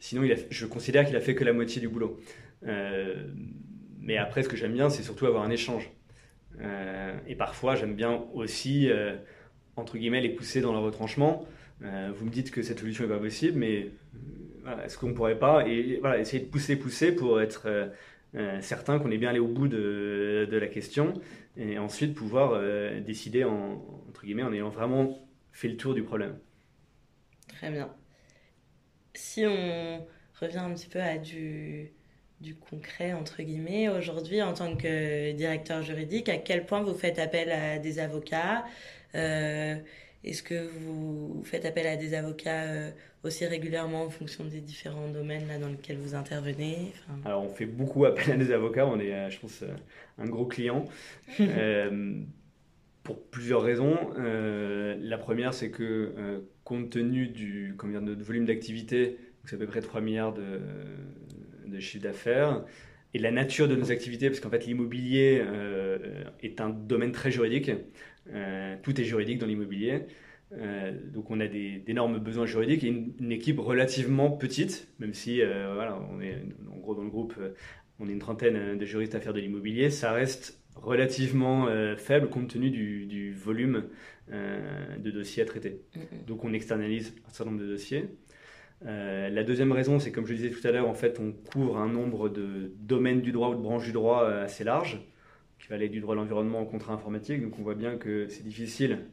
sinon 0.00 0.22
il 0.22 0.32
a, 0.32 0.36
je 0.50 0.66
considère 0.66 1.06
qu'il 1.06 1.16
a 1.16 1.20
fait 1.20 1.34
que 1.34 1.44
la 1.44 1.52
moitié 1.52 1.80
du 1.80 1.88
boulot. 1.88 2.20
mais 2.62 4.16
après, 4.16 4.42
ce 4.42 4.48
que 4.48 4.56
j'aime 4.56 4.72
bien, 4.72 4.90
c'est 4.90 5.02
surtout 5.02 5.26
avoir 5.26 5.44
un 5.44 5.50
échange. 5.50 5.90
et 7.28 7.34
parfois, 7.34 7.76
j'aime 7.76 7.94
bien 7.94 8.24
aussi, 8.34 8.88
entre 9.76 9.98
guillemets, 9.98 10.20
les 10.20 10.30
pousser 10.30 10.60
dans 10.60 10.72
le 10.72 10.78
retranchement. 10.78 11.46
Euh, 11.82 12.12
vous 12.14 12.24
me 12.24 12.30
dites 12.30 12.50
que 12.50 12.62
cette 12.62 12.80
solution 12.80 13.04
n'est 13.04 13.14
pas 13.14 13.20
possible, 13.20 13.58
mais 13.58 13.90
euh, 14.66 14.84
est-ce 14.84 14.96
qu'on 14.96 15.08
ne 15.08 15.14
pourrait 15.14 15.38
pas 15.38 15.66
et, 15.66 15.98
voilà, 16.00 16.18
essayer 16.18 16.42
de 16.42 16.48
pousser, 16.48 16.76
pousser 16.76 17.12
pour 17.12 17.40
être 17.40 17.66
euh, 18.34 18.60
certain 18.60 18.98
qu'on 18.98 19.10
est 19.10 19.18
bien 19.18 19.30
allé 19.30 19.38
au 19.38 19.48
bout 19.48 19.68
de, 19.68 20.48
la 20.50 20.66
question 20.68 21.14
et 21.56 21.78
ensuite 21.78 22.14
pouvoir 22.14 22.60
décider 23.00 23.44
en, 23.44 23.82
entre 24.08 24.24
guillemets 24.24 24.42
en 24.42 24.52
ayant 24.52 24.68
vraiment 24.68 25.26
fait 25.52 25.68
le 25.68 25.76
tour 25.76 25.94
du 25.94 26.02
problème. 26.02 26.38
Très 27.48 27.70
bien. 27.70 27.90
Si 29.14 29.46
on 29.46 30.06
revient 30.38 30.58
un 30.58 30.74
petit 30.74 30.88
peu 30.88 31.00
à 31.00 31.16
du, 31.16 31.92
du 32.40 32.54
concret, 32.56 33.14
entre 33.14 33.42
guillemets, 33.42 33.88
aujourd'hui, 33.88 34.42
en 34.42 34.52
tant 34.52 34.76
que 34.76 35.32
directeur 35.32 35.82
juridique, 35.82 36.28
à 36.28 36.36
quel 36.36 36.66
point 36.66 36.82
vous 36.82 36.94
faites 36.94 37.18
appel 37.18 37.50
à 37.50 37.78
des 37.78 37.98
avocats 37.98 38.66
est-ce 40.26 40.42
que 40.42 40.68
vous 40.80 41.42
faites 41.44 41.64
appel 41.64 41.86
à 41.86 41.96
des 41.96 42.14
avocats 42.14 42.64
euh, 42.64 42.90
aussi 43.22 43.46
régulièrement 43.46 44.02
en 44.02 44.10
fonction 44.10 44.44
des 44.44 44.60
différents 44.60 45.08
domaines 45.08 45.46
là, 45.46 45.58
dans 45.58 45.68
lesquels 45.68 45.98
vous 45.98 46.16
intervenez? 46.16 46.92
Alors, 47.24 47.44
on 47.44 47.48
fait 47.48 47.66
beaucoup 47.66 48.04
appel 48.04 48.32
à 48.32 48.36
des 48.36 48.50
avocats. 48.50 48.86
On 48.86 48.98
est, 48.98 49.14
euh, 49.14 49.30
je 49.30 49.38
pense, 49.38 49.62
euh, 49.62 49.68
un 50.18 50.26
gros 50.26 50.46
client. 50.46 50.84
pour 53.04 53.22
plusieurs 53.22 53.62
raisons. 53.62 53.96
la 54.16 55.16
première, 55.18 55.54
c'est 55.54 55.70
que 55.70 56.42
compte 56.64 56.90
tenu 56.90 57.28
du, 57.28 57.76
de 57.80 58.00
notre 58.00 58.24
volume 58.24 58.46
d'activité, 58.46 59.16
c'est 59.44 59.54
à 59.54 59.58
peu 59.60 59.66
près 59.68 59.80
3 59.80 60.00
milliards 60.00 60.34
de, 60.34 60.60
de 61.66 61.78
chiffre 61.78 62.02
d'affaires, 62.02 62.64
et 63.14 63.20
la 63.20 63.30
nature 63.30 63.68
de 63.68 63.76
nos 63.76 63.92
activités, 63.92 64.28
parce 64.28 64.40
qu'en 64.40 64.50
fait 64.50 64.66
l'immobilier 64.66 65.40
est 66.42 66.60
un 66.60 66.70
domaine 66.70 67.12
très 67.12 67.30
juridique. 67.30 67.70
Euh, 68.34 68.76
tout 68.82 69.00
est 69.00 69.04
juridique 69.04 69.38
dans 69.38 69.46
l'immobilier. 69.46 70.02
Euh, 70.52 70.92
donc 71.12 71.30
on 71.30 71.40
a 71.40 71.48
d'énormes 71.48 72.18
besoins 72.18 72.46
juridiques 72.46 72.84
et 72.84 72.88
une, 72.88 73.32
équipe 73.32 73.58
relativement 73.58 74.30
petite, 74.30 74.88
même 75.00 75.12
si 75.12 75.42
euh, 75.42 75.72
voilà, 75.74 75.98
on 76.12 76.20
est 76.20 76.40
en 76.72 76.76
gros 76.76 76.94
dans 76.94 77.02
le 77.02 77.10
groupe, 77.10 77.34
on 77.98 78.08
est 78.08 78.12
une 78.12 78.20
trentaine 78.20 78.78
de 78.78 78.84
juristes 78.84 79.14
à 79.16 79.20
faire 79.20 79.32
de 79.32 79.40
l'immobilier, 79.40 79.90
ça 79.90 80.12
reste 80.12 80.62
relativement 80.76 81.66
faible 81.96 82.28
compte 82.28 82.48
tenu 82.48 82.70
du, 82.70 83.32
volume 83.34 83.84
de 84.28 85.10
dossiers 85.10 85.42
à 85.42 85.46
traiter. 85.46 85.80
Donc 86.26 86.44
on 86.44 86.52
externalise 86.52 87.14
un 87.26 87.30
certain 87.30 87.50
nombre 87.50 87.62
de 87.62 87.68
dossiers. 87.68 88.04
la 88.82 89.42
deuxième 89.42 89.72
raison, 89.72 89.98
c'est 89.98 90.12
comme 90.12 90.26
je 90.26 90.34
disais 90.34 90.50
tout 90.50 90.64
à 90.68 90.70
l'heure, 90.70 90.88
en 90.88 90.94
fait, 90.94 91.18
on 91.18 91.32
couvre 91.32 91.78
un 91.78 91.88
nombre 91.88 92.28
de 92.28 92.72
domaines 92.78 93.22
du 93.22 93.32
droit 93.32 93.48
ou 93.48 93.54
de 93.54 93.62
branches 93.62 93.86
du 93.86 93.92
droit 93.92 94.28
assez 94.28 94.62
large 94.62 95.00
qui 95.58 95.68
va 95.68 95.76
aller 95.76 95.88
du 95.88 96.00
droit 96.00 96.14
de 96.14 96.20
l'environnement 96.20 96.60
au 96.62 96.66
contrat 96.66 96.94
informatique. 96.94 97.42
Donc 97.42 97.58
on 97.58 97.62
voit 97.62 97.74
bien 97.74 97.96
que 97.96 98.28
c'est 98.28 98.44
difficile 98.44 99.06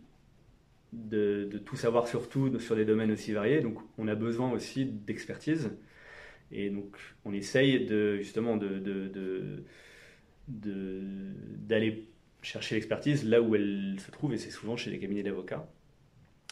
de, 0.92 1.50
tout 1.66 1.76
savoir 1.76 2.08
sur 2.08 2.30
tout, 2.30 2.60
sur 2.60 2.76
des 2.76 2.86
domaines 2.86 3.12
aussi 3.12 3.32
variés. 3.32 3.62
Donc 3.62 3.80
on 3.98 4.08
a 4.08 4.16
besoin 4.16 4.52
aussi 4.52 4.86
d'expertise. 4.86 5.72
Et 6.52 6.70
donc 6.70 6.96
on 7.26 7.34
essaye 7.34 7.88
justement 8.18 8.58
d'aller 10.48 12.08
chercher 12.42 12.76
l'expertise 12.76 13.26
là 13.26 13.42
où 13.42 13.56
elle 13.56 13.96
se 14.00 14.12
trouve, 14.12 14.34
et 14.34 14.38
c'est 14.38 14.52
souvent 14.52 14.76
chez 14.78 14.92
les 14.92 15.00
cabinets 15.00 15.24
d'avocats. 15.24 15.68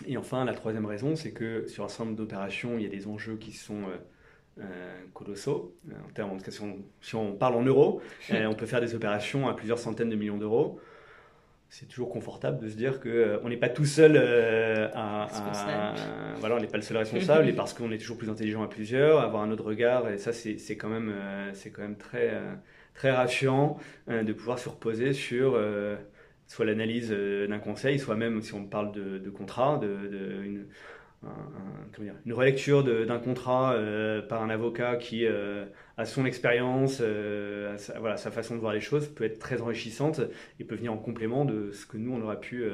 Et 0.08 0.18
enfin, 0.18 0.46
la 0.46 0.54
troisième 0.54 0.86
raison, 0.86 1.16
c'est 1.16 1.32
que 1.32 1.68
sur 1.68 1.84
un 1.84 1.88
certain 1.88 2.06
nombre 2.06 2.18
d'opérations, 2.18 2.78
il 2.78 2.84
y 2.84 2.86
a 2.86 2.90
des 2.90 3.08
enjeux 3.08 3.38
qui 3.38 3.52
sont 3.52 3.84
euh, 3.84 3.98
colossaux. 5.14 5.76
En 5.90 6.14
termes, 6.14 6.40
si, 6.40 6.62
on, 6.62 6.78
si 7.02 7.16
on 7.16 7.34
parle 7.34 7.56
en 7.56 7.64
euros, 7.64 8.02
on 8.32 8.54
peut 8.54 8.66
faire 8.66 8.82
des 8.82 8.96
opérations 8.96 9.48
à 9.48 9.54
plusieurs 9.54 9.80
centaines 9.80 10.10
de 10.10 10.16
millions 10.16 10.38
d'euros 10.38 10.80
c'est 11.72 11.88
toujours 11.88 12.10
confortable 12.10 12.60
de 12.60 12.68
se 12.68 12.76
dire 12.76 13.00
qu'on 13.00 13.08
euh, 13.08 13.50
n'est 13.50 13.56
pas 13.56 13.70
tout 13.70 13.86
seul 13.86 14.18
euh, 14.18 14.90
à, 14.94 15.96
voilà 16.38 16.58
on 16.58 16.60
n'est 16.60 16.68
pas 16.68 16.78
le 16.78 16.84
seul 16.84 16.98
responsable 17.06 17.48
et 17.48 17.54
parce 17.54 17.74
qu'on 17.74 17.92
est 17.92 17.98
toujours 17.98 18.18
plus 18.18 18.30
intelligent 18.30 18.62
à 18.62 18.68
plusieurs 18.68 19.22
avoir 19.22 19.42
un 19.42 19.52
autre 19.52 19.64
regard 19.64 20.10
et 20.10 20.18
ça 20.18 20.34
c'est 20.34 20.76
quand 20.76 20.90
même 20.90 21.14
euh, 21.16 21.52
c'est 21.54 21.72
quand 21.72 21.82
même 21.82 21.96
très 21.96 22.38
très 22.94 23.12
rassurant 23.12 23.80
de 24.10 24.34
pouvoir 24.34 24.60
se 24.60 24.68
reposer 24.68 25.14
sur 25.14 25.58
soit 26.46 26.66
l'analyse 26.66 27.10
d'un 27.10 27.60
conseil 27.60 28.00
soit 28.00 28.18
même 28.18 28.42
si 28.42 28.54
on 28.54 28.66
parle 28.66 28.92
de, 28.92 29.18
de 29.18 29.30
contrat 29.30 29.78
de, 29.78 29.88
de 29.88 30.44
une, 30.44 30.66
une 32.26 32.34
relecture 32.34 32.84
d'un 32.84 33.20
contrat 33.20 33.74
euh, 33.74 34.22
par 34.22 34.42
un 34.42 34.50
avocat 34.50 34.96
qui 34.96 35.26
euh, 35.26 35.66
a 35.98 36.06
son 36.06 36.26
expérience, 36.26 36.98
euh, 37.02 37.78
voilà, 38.00 38.18
sa 38.18 38.32
façon 38.32 38.56
de 38.56 38.60
voir 38.60 38.74
les 38.74 38.82
choses 38.82 39.08
peut 39.08 39.24
être 39.24 39.40
très 39.40 39.62
enrichissante 39.62 40.22
et 40.60 40.64
peut 40.64 40.76
venir 40.76 40.94
en 40.94 40.98
complément 40.98 41.46
de 41.46 41.72
ce 41.72 41.86
que 41.86 41.98
nous, 41.98 42.14
on 42.14 42.22
aura 42.22 42.40
pu 42.40 42.66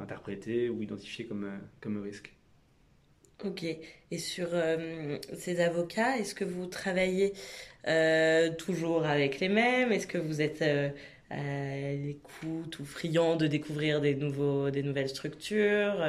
interpréter 0.00 0.68
ou 0.68 0.82
identifier 0.82 1.26
comme, 1.26 1.50
comme 1.80 2.02
risque. 2.02 2.34
Ok. 3.44 3.64
Et 3.64 4.18
sur 4.18 4.48
ces 5.32 5.60
avocats, 5.60 6.18
est-ce 6.18 6.34
que 6.34 6.44
vous 6.44 6.66
travaillez 6.66 7.32
toujours 8.58 9.06
avec 9.06 9.40
les 9.40 9.48
mêmes? 9.48 9.92
Est-ce 9.92 10.06
que 10.06 10.18
vous 10.18 10.42
êtes 10.42 10.62
à 11.30 11.92
l'écoute 11.94 12.78
ou 12.78 12.84
friand 12.84 13.36
de 13.36 13.46
découvrir 13.46 14.02
des, 14.02 14.14
nouveaux, 14.14 14.70
des 14.70 14.82
nouvelles 14.82 15.08
structures? 15.08 16.04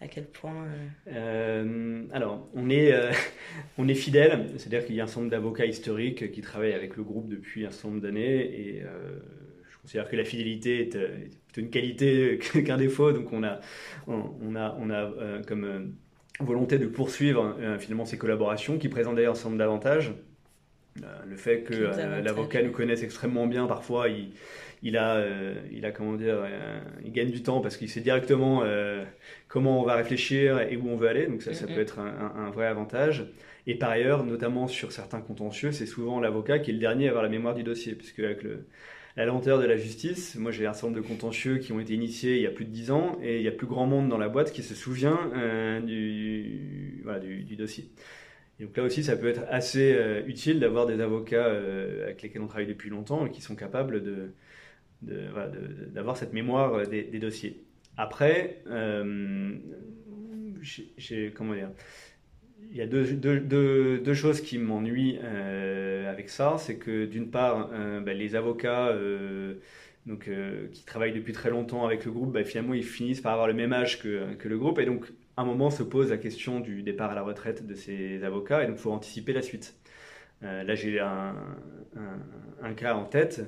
À 0.00 0.08
quel 0.08 0.24
point 0.24 0.64
euh, 0.64 1.12
euh, 1.12 2.04
Alors, 2.12 2.48
on 2.54 2.70
est, 2.70 2.92
euh, 2.92 3.12
on 3.78 3.86
est 3.86 3.94
fidèle, 3.94 4.46
c'est-à-dire 4.56 4.86
qu'il 4.86 4.96
y 4.96 5.00
a 5.00 5.04
un 5.04 5.06
certain 5.06 5.20
nombre 5.20 5.30
d'avocats 5.30 5.66
historiques 5.66 6.32
qui 6.32 6.40
travaillent 6.40 6.72
avec 6.72 6.96
le 6.96 7.02
groupe 7.02 7.28
depuis 7.28 7.66
un 7.66 7.70
certain 7.70 7.88
nombre 7.88 8.02
d'années 8.02 8.40
et 8.40 8.82
je 9.70 9.78
considère 9.78 10.08
que 10.08 10.16
la 10.16 10.24
fidélité 10.24 10.80
est, 10.80 10.88
plutôt 10.88 11.60
une 11.60 11.70
qualité 11.70 12.38
qu'un 12.64 12.76
défaut, 12.76 13.12
donc 13.12 13.32
on 13.32 13.44
a, 13.44 13.60
on, 14.06 14.56
a, 14.56 14.76
on 14.78 14.90
a 14.90 15.42
comme 15.46 15.94
volonté 16.38 16.78
de 16.78 16.86
poursuivre 16.86 17.56
finalement 17.78 18.06
ces 18.06 18.16
collaborations 18.16 18.78
qui 18.78 18.88
présentent 18.88 19.16
d'ailleurs 19.16 19.32
un 19.32 19.34
certain 19.34 19.50
nombre 19.50 19.58
d'avantages. 19.58 20.12
Le 20.96 21.36
fait 21.36 21.62
que 21.62 21.74
l'avocat 22.22 22.62
nous 22.62 22.72
connaisse 22.72 23.02
extrêmement 23.02 23.46
bien, 23.46 23.66
parfois, 23.66 24.08
il 24.08 24.30
il 24.82 24.96
a, 24.96 25.16
euh, 25.16 25.54
il 25.70 25.84
a 25.84 25.90
comment 25.90 26.14
dire, 26.14 26.36
euh, 26.42 26.80
il 27.04 27.12
gagne 27.12 27.30
du 27.30 27.42
temps 27.42 27.60
parce 27.60 27.76
qu'il 27.76 27.88
sait 27.88 28.00
directement 28.00 28.62
euh, 28.64 29.04
comment 29.48 29.80
on 29.80 29.84
va 29.84 29.94
réfléchir 29.94 30.60
et 30.60 30.76
où 30.76 30.88
on 30.88 30.96
veut 30.96 31.08
aller. 31.08 31.26
Donc 31.26 31.42
ça, 31.42 31.52
ça 31.52 31.66
peut 31.66 31.80
être 31.80 31.98
un, 31.98 32.50
vrai 32.50 32.66
avantage. 32.66 33.26
Et 33.66 33.74
par 33.74 33.90
ailleurs, 33.90 34.24
notamment 34.24 34.68
sur 34.68 34.90
certains 34.92 35.20
contentieux, 35.20 35.70
c'est 35.70 35.86
souvent 35.86 36.18
l'avocat 36.18 36.58
qui 36.58 36.70
est 36.70 36.74
le 36.74 36.80
dernier 36.80 37.06
à 37.06 37.10
avoir 37.10 37.22
la 37.22 37.28
mémoire 37.28 37.54
du 37.54 37.62
dossier, 37.62 37.94
puisque 37.94 38.20
avec 38.20 38.42
le, 38.42 38.66
la 39.16 39.26
lenteur 39.26 39.60
de 39.60 39.66
la 39.66 39.76
justice, 39.76 40.34
moi 40.36 40.50
j'ai 40.50 40.66
un 40.66 40.72
certain 40.72 40.88
nombre 40.88 41.02
de 41.02 41.06
contentieux 41.06 41.58
qui 41.58 41.72
ont 41.72 41.78
été 41.78 41.92
initiés 41.92 42.36
il 42.36 42.42
y 42.42 42.46
a 42.46 42.50
plus 42.50 42.64
de 42.64 42.70
10 42.70 42.90
ans, 42.90 43.18
et 43.22 43.36
il 43.36 43.42
y 43.42 43.48
a 43.48 43.52
plus 43.52 43.66
grand 43.66 43.86
monde 43.86 44.08
dans 44.08 44.16
la 44.16 44.28
boîte 44.30 44.50
qui 44.50 44.62
se 44.62 44.74
souvient 44.74 45.30
du, 45.84 47.02
voilà, 47.04 47.20
du, 47.20 47.44
du, 47.44 47.56
dossier. 47.56 47.90
Donc 48.60 48.76
là 48.76 48.82
aussi, 48.82 49.02
ça 49.02 49.16
peut 49.16 49.28
être 49.28 49.42
assez 49.48 49.98
utile 50.26 50.60
d'avoir 50.60 50.86
des 50.86 51.00
avocats 51.00 51.50
avec 52.02 52.22
lesquels 52.22 52.42
on 52.42 52.46
travaille 52.46 52.66
depuis 52.66 52.90
longtemps 52.90 53.26
et 53.26 53.30
qui 53.30 53.40
sont 53.40 53.56
capables 53.56 54.02
d'avoir 55.02 56.16
cette 56.16 56.32
mémoire 56.32 56.74
euh, 56.74 56.84
des, 56.84 57.18
dossiers. 57.18 57.62
Après, 57.96 58.62
euh, 58.66 59.56
comment 61.34 61.54
dire, 61.54 61.70
il 62.70 62.76
y 62.76 62.82
a 62.82 62.86
deux, 62.86 64.14
choses 64.14 64.40
qui 64.40 64.58
m'ennuient 64.58 65.18
euh, 65.22 66.10
avec 66.10 66.28
ça. 66.28 66.56
C'est 66.58 66.76
que 66.76 67.06
d'une 67.06 67.30
part, 67.30 67.70
bah, 68.04 68.14
les 68.14 68.36
avocats 68.36 68.94
qui 70.06 70.84
travaillent 70.86 71.12
depuis 71.12 71.32
très 71.32 71.50
longtemps 71.50 71.84
avec 71.84 72.04
le 72.04 72.12
groupe, 72.12 72.32
bah, 72.32 72.44
finalement, 72.44 72.74
ils 72.74 72.84
finissent 72.84 73.20
par 73.20 73.32
avoir 73.32 73.48
le 73.48 73.54
même 73.54 73.72
âge 73.72 74.00
que, 74.00 74.34
que, 74.34 74.48
le 74.48 74.58
groupe. 74.58 74.78
Et 74.78 74.86
donc, 74.86 75.06
un 75.40 75.44
moment, 75.44 75.70
se 75.70 75.82
pose 75.82 76.10
la 76.10 76.18
question 76.18 76.60
du 76.60 76.82
départ 76.82 77.10
à 77.10 77.14
la 77.14 77.22
retraite 77.22 77.66
de 77.66 77.74
ces 77.74 78.22
avocats. 78.24 78.64
Et 78.64 78.66
donc, 78.66 78.76
il 78.76 78.80
faut 78.80 78.92
anticiper 78.92 79.32
la 79.32 79.42
suite. 79.42 79.76
là, 80.42 80.74
j'ai 80.74 81.00
un, 81.00 81.34
un, 82.62 82.74
cas 82.74 82.94
en 82.94 83.04
tête 83.04 83.42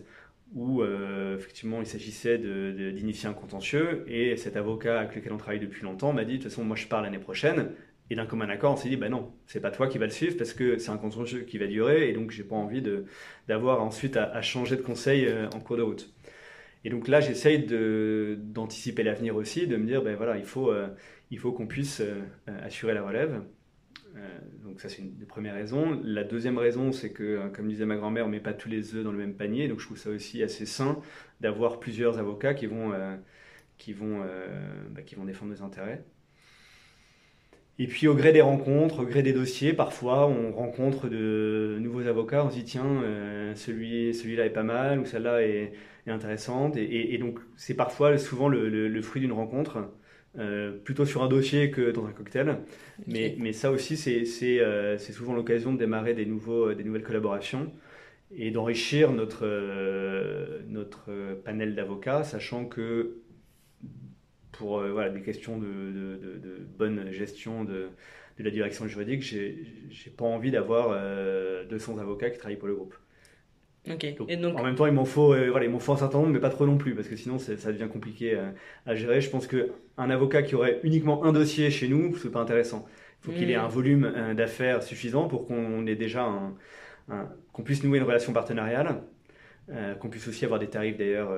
où 0.55 0.83
euh, 0.83 1.37
effectivement 1.37 1.81
il 1.81 1.87
s'agissait 1.87 2.39
d'initier 2.39 3.29
un 3.29 3.33
contentieux 3.33 4.05
et 4.07 4.37
cet 4.37 4.57
avocat 4.57 5.01
avec 5.01 5.17
lequel 5.17 5.33
on 5.33 5.39
travaille 5.39 5.61
depuis 5.61 5.83
longtemps 5.83 6.13
m'a 6.13 6.25
dit 6.25 6.39
de 6.39 6.43
toute 6.43 6.51
façon 6.51 6.65
moi 6.65 6.77
je 6.77 6.87
pars 6.87 7.03
l'année 7.03 7.19
prochaine 7.19 7.71
et 8.11 8.15
d'un 8.15 8.27
commun 8.27 8.49
accord 8.51 8.75
on 8.75 8.77
s'est 8.77 8.91
dit 8.91 8.97
bah 8.97 9.09
non 9.09 9.33
c'est 9.47 9.61
pas 9.61 9.71
toi 9.71 9.87
qui 9.89 9.99
va 9.99 10.05
le 10.05 10.11
suivre 10.11 10.37
parce 10.37 10.53
que 10.53 10.77
c'est 10.77 10.91
un 10.91 10.99
contentieux 10.99 11.41
qui 11.41 11.57
va 11.57 11.67
durer 11.67 12.11
et 12.11 12.13
donc 12.13 12.31
j'ai 12.31 12.45
pas 12.45 12.57
envie 12.57 12.83
d'avoir 13.49 13.83
ensuite 13.83 14.17
à, 14.17 14.43
changer 14.43 14.77
de 14.77 14.83
conseil 14.83 15.27
euh, 15.27 15.49
en 15.55 15.61
cours 15.61 15.79
de 15.79 15.83
route 15.83 16.13
et 16.85 16.91
donc 16.91 17.09
là 17.09 17.21
j'essaye 17.21 17.67
d'anticiper 18.39 19.03
l'avenir 19.03 19.37
aussi 19.37 19.67
de 19.67 19.77
me 19.77 19.87
dire 19.87 20.03
ben 20.03 20.17
voilà 20.17 20.37
il 20.37 20.45
faut 20.45 20.71
euh, 20.71 20.89
il 21.31 21.39
faut 21.39 21.53
qu'on 21.53 21.67
puisse 21.67 22.03
assurer 22.47 22.95
la 22.95 23.03
relève 23.03 23.43
euh, 24.17 24.39
donc 24.65 24.81
ça, 24.81 24.89
c'est 24.89 25.03
une 25.03 25.17
des 25.17 25.27
premières 25.27 25.55
raisons. 25.55 26.01
La 26.05 26.25
deuxième 26.25 26.59
raison, 26.59 26.93
c'est 26.93 27.11
que, 27.11 27.23
euh, 27.23 27.49
comme 27.49 27.69
disait 27.69 27.87
ma 27.87 27.97
grand-mère, 27.97 28.25
on 28.25 28.29
ne 28.29 28.35
met 28.35 28.41
pas 28.41 28.53
tous 28.53 28.69
les 28.69 28.95
œufs 28.95 29.05
dans 29.05 29.13
le 29.13 29.19
même 29.19 29.35
panier. 29.35 29.69
Donc 29.69 29.81
je 29.81 29.87
trouve 29.87 29.99
ça 29.99 30.11
aussi 30.11 30.43
assez 30.43 30.67
sain 30.67 31.01
d'avoir 31.41 31.81
plusieurs 31.81 32.19
avocats 32.19 32.55
qui 32.55 32.67
vont, 32.67 32.93
euh, 32.93 33.17
qui 33.79 33.93
vont, 33.93 34.21
bah, 34.91 35.03
qui 35.03 35.15
vont 35.15 35.25
défendre 35.25 35.53
nos 35.53 35.63
intérêts. 35.63 36.05
Et 37.79 37.87
puis 37.87 38.07
au 38.07 38.15
gré 38.15 38.33
des 38.33 38.43
rencontres, 38.43 39.01
au 39.01 39.07
gré 39.07 39.23
des 39.23 39.33
dossiers, 39.33 39.73
parfois 39.73 40.29
on 40.29 40.53
rencontre 40.53 41.09
de 41.09 41.79
nouveaux 41.81 42.07
avocats, 42.07 42.45
on 42.45 42.51
se 42.51 42.57
dit 42.57 42.65
tiens, 42.65 43.03
celui, 43.57 44.15
celui-là 44.15 44.47
est 44.47 44.51
pas 44.51 44.63
mal 44.63 45.01
ou 45.01 45.07
celle-là 45.07 45.43
est, 45.43 45.73
intéressante. 46.11 46.77
Et, 46.77 47.17
donc 47.19 47.39
c'est 47.57 47.75
parfois 47.75 48.19
souvent 48.19 48.49
le 48.49 49.03
fruit 49.03 49.21
d'une 49.21 49.33
rencontre. 49.33 49.79
Euh, 50.39 50.79
plutôt 50.79 51.05
sur 51.05 51.23
un 51.23 51.29
dossier 51.29 51.71
que 51.71 51.91
dans 51.91 52.07
un 52.07 52.13
cocktail. 52.13 52.59
Mais, 53.07 53.37
mais 53.39 53.53
ça 53.53 53.71
aussi, 53.71 53.97
c'est 53.99 54.61
euh, 54.61 54.97
souvent 54.99 55.35
l'occasion 55.35 55.75
de 55.75 55.79
démarrer 55.79 56.15
des, 56.15 56.25
nouveaux, 56.25 56.71
euh, 56.71 56.75
des 56.75 56.85
nouvelles 56.85 57.03
collaborations 57.03 57.71
et 58.35 58.51
d'enrichir 58.51 59.13
notre, 59.13 59.47
notre 60.67 61.35
panel 61.45 61.75
d'avocats, 61.75 62.25
sachant 62.25 62.65
que 62.65 63.19
pour 64.53 64.81
voilà, 64.81 65.11
des 65.11 65.21
questions 65.21 65.59
de, 65.59 65.67
de, 65.67 66.39
de, 66.39 66.67
bonne 66.79 67.11
gestion 67.11 67.65
de, 67.65 67.91
de, 68.39 68.43
la 68.43 68.51
direction 68.51 68.89
juridique, 68.89 69.21
j'ai 69.21 70.11
pas 70.17 70.25
envie 70.25 70.51
d'avoir 70.51 70.99
200 71.69 71.99
avocats 71.99 72.31
qui 72.31 72.39
travaillent 72.39 72.57
pour 72.57 72.69
le 72.69 72.75
groupe. 72.75 72.95
Donc, 73.87 74.05
En 74.57 74.63
même 74.63 74.77
temps, 74.77 74.87
il 74.87 74.93
m'en 74.93 75.05
faut, 75.05 75.35
euh, 75.35 75.51
voilà, 75.51 75.67
il 75.67 75.81
faut 75.81 75.93
un 75.93 75.97
certain 75.97 76.19
nombre, 76.19 76.31
mais 76.31 76.39
pas 76.39 76.51
trop 76.51 76.67
non 76.67 76.79
plus, 76.79 76.95
parce 76.95 77.09
que 77.09 77.17
sinon 77.17 77.39
ça 77.39 77.73
devient 77.73 77.89
compliqué 77.93 78.35
euh, 78.35 78.51
à 78.87 78.95
gérer. 78.95 79.21
Je 79.21 79.29
pense 79.29 79.49
qu'un 79.49 80.11
avocat 80.11 80.43
qui 80.43 80.55
aurait 80.55 80.79
uniquement 80.85 81.25
un 81.25 81.33
dossier 81.33 81.71
chez 81.71 81.89
nous, 81.89 82.17
c'est 82.17 82.31
pas 82.31 82.41
intéressant. 82.41 82.87
Il 83.21 83.27
faut 83.27 83.33
qu'il 83.33 83.51
ait 83.51 83.57
mm. 83.57 83.65
un 83.65 83.69
volume 83.69 84.13
euh, 84.17 84.35
d'affaires 84.35 84.83
suffisant 84.83 85.27
pour 85.27 85.47
qu'on 85.47 85.87
ait 85.87 85.97
déjà 85.97 86.25
un, 86.25 86.55
qu'on 87.53 87.63
puisse 87.63 87.83
nouer 87.83 87.99
une 87.99 88.05
relation 88.05 88.33
partenariale, 88.33 89.03
qu'on 90.01 90.09
puisse 90.09 90.29
aussi 90.29 90.45
avoir 90.45 90.61
des 90.61 90.69
tarifs 90.69 90.97
d'ailleurs 90.97 91.37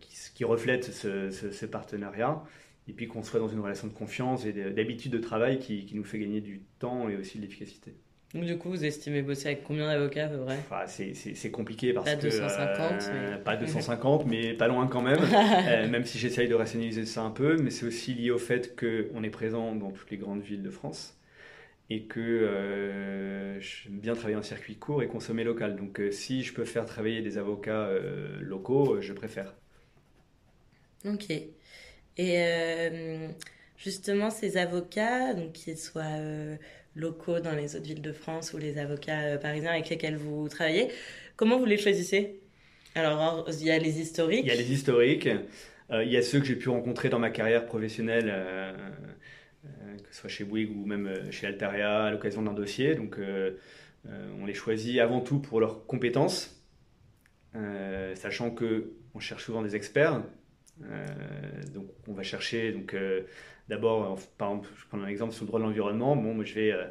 qui, 0.00 0.16
qui, 0.34 0.44
reflètent 0.44 0.84
ce, 0.84 1.30
ce, 1.30 1.66
partenariat, 1.66 2.42
et 2.88 2.92
puis 2.92 3.06
qu'on 3.06 3.22
soit 3.22 3.38
dans 3.38 3.48
une 3.48 3.60
relation 3.60 3.86
de 3.86 3.92
confiance 3.92 4.46
et 4.46 4.52
d'habitude 4.52 5.12
de 5.12 5.18
travail 5.18 5.58
qui, 5.58 5.84
qui 5.84 5.94
nous 5.94 6.04
fait 6.04 6.18
gagner 6.18 6.40
du 6.40 6.62
temps 6.78 7.08
et 7.08 7.16
aussi 7.16 7.38
de 7.38 7.42
l'efficacité. 7.42 7.94
Donc, 8.34 8.46
du 8.46 8.58
coup, 8.58 8.70
vous 8.70 8.84
estimez 8.84 9.22
bosser 9.22 9.46
avec 9.46 9.62
combien 9.62 9.86
d'avocats 9.86 10.24
à 10.24 10.28
peu 10.28 10.38
près? 10.44 10.58
C'est 10.88 11.50
compliqué 11.52 11.92
parce 11.92 12.10
pas 12.10 12.16
que. 12.16 12.22
250, 12.22 13.10
euh, 13.12 13.38
Pas 13.38 13.56
250, 13.60 14.26
mais 14.26 14.54
pas 14.54 14.66
loin 14.66 14.88
quand 14.88 15.02
même. 15.02 15.20
Euh, 15.66 15.88
même 15.88 16.04
si 16.04 16.18
j'essaye 16.18 16.48
de 16.48 16.54
rationaliser 16.54 17.06
ça 17.06 17.22
un 17.22 17.30
peu, 17.30 17.56
mais 17.56 17.70
c'est 17.70 17.86
aussi 17.86 18.12
lié 18.12 18.30
au 18.30 18.38
fait 18.38 18.78
qu'on 18.78 19.22
est 19.22 19.30
présent 19.30 19.74
dans 19.74 19.90
toutes 19.90 20.10
les 20.10 20.16
grandes 20.16 20.42
villes 20.42 20.62
de 20.62 20.70
France 20.70 21.16
et 21.90 22.02
que 22.02 22.20
euh, 22.20 23.60
j'aime 23.60 23.98
bien 23.98 24.14
travailler 24.14 24.36
en 24.36 24.42
circuit 24.42 24.76
court 24.76 25.02
et 25.02 25.06
consommer 25.06 25.44
local. 25.44 25.76
Donc, 25.76 26.00
si 26.10 26.42
je 26.42 26.52
peux 26.52 26.64
faire 26.64 26.86
travailler 26.86 27.22
des 27.22 27.38
avocats 27.38 27.88
locaux, 28.40 29.00
je 29.00 29.12
préfère. 29.12 29.54
Ok. 31.06 31.30
Et 32.16 32.38
justement, 33.76 34.30
ces 34.30 34.56
avocats, 34.56 35.34
donc 35.34 35.52
qu'ils 35.52 35.78
soient 35.78 36.02
locaux 36.96 37.40
dans 37.40 37.52
les 37.52 37.76
autres 37.76 37.86
villes 37.86 38.02
de 38.02 38.12
France 38.12 38.52
ou 38.52 38.58
les 38.58 38.78
avocats 38.78 39.20
euh, 39.20 39.38
parisiens 39.38 39.72
avec 39.72 39.88
lesquels 39.88 40.16
vous 40.16 40.48
travaillez. 40.48 40.88
Comment 41.36 41.58
vous 41.58 41.64
les 41.64 41.78
choisissez? 41.78 42.40
Alors, 42.94 43.46
il 43.48 43.66
y 43.66 43.70
a 43.70 43.78
les 43.78 44.00
historiques. 44.00 44.44
Il 44.44 44.48
y 44.48 44.52
a 44.52 44.54
les 44.54 44.72
historiques. 44.72 45.28
Euh, 45.90 46.04
il 46.04 46.12
y 46.12 46.16
a 46.16 46.22
ceux 46.22 46.38
que 46.38 46.46
j'ai 46.46 46.56
pu 46.56 46.68
rencontrer 46.68 47.08
dans 47.08 47.18
ma 47.18 47.30
carrière 47.30 47.66
professionnelle, 47.66 48.30
euh, 48.32 48.72
que 49.64 50.14
ce 50.14 50.20
soit 50.20 50.30
chez 50.30 50.44
Bouygues 50.44 50.76
ou 50.76 50.86
même 50.86 51.30
chez 51.30 51.46
Altaria, 51.46 52.04
à 52.04 52.10
l'occasion 52.10 52.42
d'un 52.42 52.52
dossier. 52.52 52.94
Donc, 52.94 53.18
on 54.40 54.46
les 54.46 54.54
choisit 54.54 55.00
avant 55.00 55.20
tout 55.20 55.40
pour 55.40 55.60
leurs 55.60 55.86
compétences, 55.86 56.62
sachant 58.14 58.50
que 58.50 58.92
on 59.14 59.20
cherche 59.20 59.44
souvent 59.44 59.62
des 59.62 59.76
experts. 59.76 60.22
Donc, 61.72 61.86
on 62.08 62.12
va 62.12 62.22
chercher 62.22 62.72
donc 62.72 62.94
D'abord, 63.68 64.18
par 64.36 64.50
exemple, 64.50 64.68
je 64.76 64.84
prends 64.88 65.00
un 65.00 65.08
exemple 65.08 65.32
sur 65.32 65.44
le 65.44 65.48
droit 65.48 65.60
de 65.60 65.64
l'environnement. 65.64 66.16
Bon, 66.16 66.34
moi, 66.34 66.44
je 66.44 66.54
vais, 66.54 66.72
euh, 66.72 66.84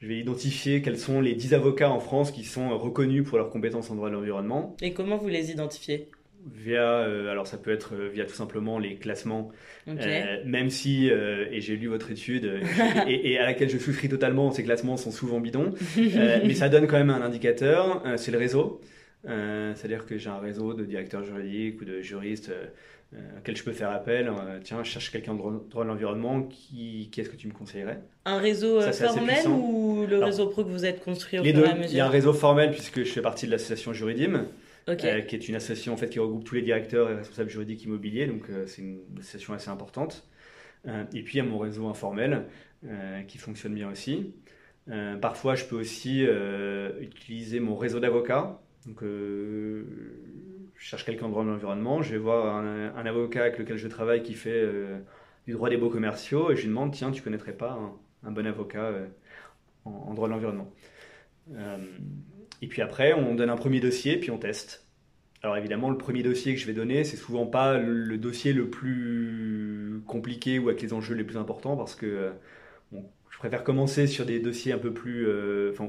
je 0.00 0.08
vais 0.08 0.18
identifier 0.18 0.82
quels 0.82 0.98
sont 0.98 1.20
les 1.20 1.34
10 1.34 1.54
avocats 1.54 1.90
en 1.90 2.00
France 2.00 2.30
qui 2.30 2.44
sont 2.44 2.76
reconnus 2.78 3.24
pour 3.26 3.38
leurs 3.38 3.48
compétences 3.48 3.90
en 3.90 3.94
droit 3.94 4.10
de 4.10 4.14
l'environnement. 4.14 4.76
Et 4.82 4.92
comment 4.92 5.16
vous 5.16 5.28
les 5.28 5.50
identifiez? 5.50 6.08
Via, 6.44 7.04
alors 7.30 7.46
ça 7.46 7.56
peut 7.56 7.70
être 7.70 7.94
via 8.12 8.24
tout 8.24 8.34
simplement 8.34 8.80
les 8.80 8.96
classements, 8.96 9.52
même 9.86 10.70
si, 10.70 11.06
et 11.06 11.60
j'ai 11.60 11.76
lu 11.76 11.86
votre 11.86 12.10
étude, 12.10 12.60
et, 13.06 13.38
à 13.38 13.44
laquelle 13.44 13.70
je 13.70 13.78
souscris 13.78 14.08
totalement, 14.08 14.50
ces 14.50 14.64
classements 14.64 14.96
sont 14.96 15.12
souvent 15.12 15.38
bidons, 15.38 15.72
mais 15.96 16.54
ça 16.54 16.68
donne 16.68 16.88
quand 16.88 16.98
même 16.98 17.10
un 17.10 17.22
indicateur, 17.22 18.02
c'est 18.16 18.32
le 18.32 18.38
réseau. 18.38 18.80
C'est-à-dire 19.22 20.04
que 20.04 20.18
j'ai 20.18 20.30
un 20.30 20.40
réseau 20.40 20.74
de 20.74 20.84
directeurs 20.84 21.22
juridiques 21.22 21.80
ou 21.80 21.84
de 21.84 22.00
juristes 22.00 22.48
euh, 22.48 22.66
auquel 23.38 23.56
je 23.56 23.64
peux 23.64 23.72
faire 23.72 23.90
appel. 23.90 24.28
Euh, 24.28 24.58
tiens, 24.62 24.82
je 24.82 24.90
cherche 24.90 25.10
quelqu'un 25.10 25.34
de 25.34 25.38
droit 25.38 25.84
de 25.84 25.88
l'environnement, 25.88 26.42
qui, 26.42 27.08
qui 27.10 27.20
est-ce 27.20 27.28
que 27.28 27.36
tu 27.36 27.48
me 27.48 27.52
conseillerais? 27.52 28.00
Un 28.24 28.38
réseau 28.38 28.80
euh, 28.80 28.92
formel 28.92 29.46
ou 29.48 30.06
le 30.08 30.18
réseau 30.18 30.46
pro 30.48 30.64
que 30.64 30.70
vous 30.70 30.84
êtes 30.84 31.02
construit 31.02 31.38
au 31.38 31.42
à 31.42 31.44
mesure? 31.44 31.76
Il 31.90 31.94
y 31.94 32.00
a 32.00 32.06
un 32.06 32.10
réseau 32.10 32.32
formel 32.32 32.70
puisque 32.70 33.02
je 33.04 33.10
fais 33.10 33.22
partie 33.22 33.46
de 33.46 33.50
l'association 33.50 33.92
Juridim. 33.92 34.46
qui 34.96 35.06
est 35.06 35.48
une 35.48 35.56
association 35.56 35.92
en 35.92 35.96
fait 35.96 36.08
qui 36.08 36.18
regroupe 36.18 36.44
tous 36.44 36.54
les 36.54 36.62
directeurs 36.62 37.10
et 37.10 37.14
responsables 37.14 37.50
juridiques 37.50 37.84
immobiliers, 37.84 38.26
donc 38.26 38.44
c'est 38.66 38.82
une 38.82 39.00
association 39.18 39.54
assez 39.54 39.70
importante. 39.70 40.26
et 40.86 41.22
puis 41.22 41.34
il 41.34 41.36
y 41.38 41.40
a 41.40 41.44
mon 41.44 41.58
réseau 41.58 41.88
informel 41.88 42.44
qui 43.28 43.38
fonctionne 43.38 43.74
bien 43.74 43.90
aussi. 43.90 44.32
parfois, 45.20 45.54
je 45.54 45.64
peux 45.64 45.76
aussi 45.76 46.24
utiliser 47.00 47.60
mon 47.60 47.76
réseau 47.76 48.00
d'avocats. 48.00 48.60
Donc, 48.86 49.02
je 50.82 50.88
cherche 50.88 51.04
quelqu'un 51.04 51.26
en 51.26 51.28
droit 51.28 51.44
de 51.44 51.48
l'environnement, 51.48 52.02
je 52.02 52.10
vais 52.10 52.18
voir 52.18 52.56
un, 52.56 53.06
avocat 53.06 53.42
avec 53.42 53.56
lequel 53.56 53.76
je 53.76 53.86
travaille 53.86 54.24
qui 54.24 54.34
fait 54.34 54.50
euh, 54.50 54.98
du 55.46 55.52
droit 55.52 55.70
des 55.70 55.76
beaux 55.76 55.90
commerciaux 55.90 56.50
et 56.50 56.56
je 56.56 56.62
lui 56.62 56.70
demande 56.70 56.92
tiens, 56.92 57.12
tu 57.12 57.22
connaîtrais 57.22 57.52
pas 57.52 57.78
un, 58.24 58.32
bon 58.32 58.44
avocat 58.44 58.86
euh, 58.86 59.06
en, 59.84 60.12
droit 60.12 60.26
de 60.26 60.32
l'environnement 60.32 60.72
euh, 61.54 61.78
Et 62.62 62.66
puis 62.66 62.82
après, 62.82 63.12
on 63.12 63.36
donne 63.36 63.48
un 63.48 63.56
premier 63.56 63.78
dossier, 63.78 64.16
puis 64.16 64.32
on 64.32 64.38
teste. 64.38 64.84
Alors 65.44 65.56
évidemment, 65.56 65.88
le 65.88 65.98
premier 65.98 66.24
dossier 66.24 66.52
que 66.52 66.60
je 66.60 66.66
vais 66.66 66.72
donner, 66.72 67.04
c'est 67.04 67.16
souvent 67.16 67.46
pas 67.46 67.78
le, 67.78 68.18
dossier 68.18 68.52
le 68.52 68.68
plus 68.68 70.02
compliqué 70.08 70.58
ou 70.58 70.68
avec 70.68 70.82
les 70.82 70.92
enjeux 70.92 71.14
les 71.14 71.24
plus 71.24 71.36
importants 71.36 71.76
parce 71.76 71.94
que 71.94 72.32
je 72.92 73.38
préfère 73.38 73.62
commencer 73.62 74.08
sur 74.08 74.26
des 74.26 74.40
dossiers 74.40 74.72
un 74.72 74.78
peu 74.78 74.92
plus, 74.92 75.28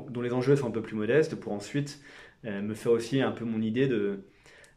dont 0.10 0.22
les 0.22 0.34
enjeux 0.34 0.56
sont 0.56 0.68
un 0.68 0.72
peu 0.72 0.82
plus 0.82 0.96
modestes 0.96 1.36
pour 1.36 1.52
ensuite 1.52 2.00
me 2.44 2.74
faire 2.74 2.92
aussi 2.92 3.22
un 3.22 3.32
peu 3.32 3.46
mon 3.46 3.62
idée 3.62 3.88
de 3.88 4.24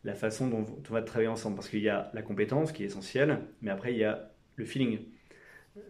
la 0.06 0.14
façon 0.14 0.46
dont 0.46 0.64
on 0.88 0.92
va 0.92 1.02
travailler 1.02 1.28
ensemble. 1.28 1.56
Parce 1.56 1.68
qu'il 1.68 1.82
y 1.82 1.88
a 1.88 2.10
la 2.14 2.22
compétence 2.22 2.72
qui 2.72 2.84
est 2.84 2.86
essentielle, 2.86 3.40
mais 3.60 3.70
après 3.70 3.92
il 3.92 3.98
y 3.98 4.04
a 4.04 4.30
le 4.54 4.64
feeling. 4.64 5.00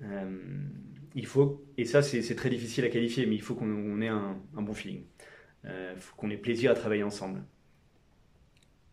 Euh, 0.03 0.39
il 1.15 1.27
faut, 1.27 1.65
et 1.79 1.85
ça 1.85 2.03
c'est 2.03 2.35
très 2.35 2.51
difficile 2.51 2.85
à 2.85 2.89
qualifier, 2.89 3.27
mais 3.27 3.37
il 3.37 3.43
faut 3.43 3.55
qu'on 3.55 4.01
ait 4.01 4.09
un, 4.09 4.37
bon 4.55 4.75
feeling. 4.75 5.05
Il 5.65 5.71
euh, 5.71 5.97
faut 5.97 6.17
qu'on 6.17 6.31
ait 6.31 6.37
plaisir 6.37 6.71
à 6.71 6.75
travailler 6.75 7.03
ensemble. 7.03 7.43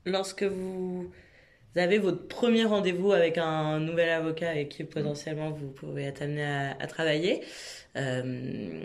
Lorsque 0.06 0.44
vous 0.44 1.10
avez 1.76 1.98
votre 1.98 2.28
premier 2.28 2.66
rendez-vous 2.66 3.14
avec 3.14 3.38
un 3.38 3.80
nouvel 3.80 4.10
avocat 4.10 4.50
avec 4.50 4.70
qui 4.70 4.84
potentiellement 4.84 5.52
vous 5.52 5.72
pouvez 5.72 6.04
être 6.04 6.22
amené 6.22 6.44
à, 6.44 6.88
travailler, 6.88 7.42
euh, 7.96 8.84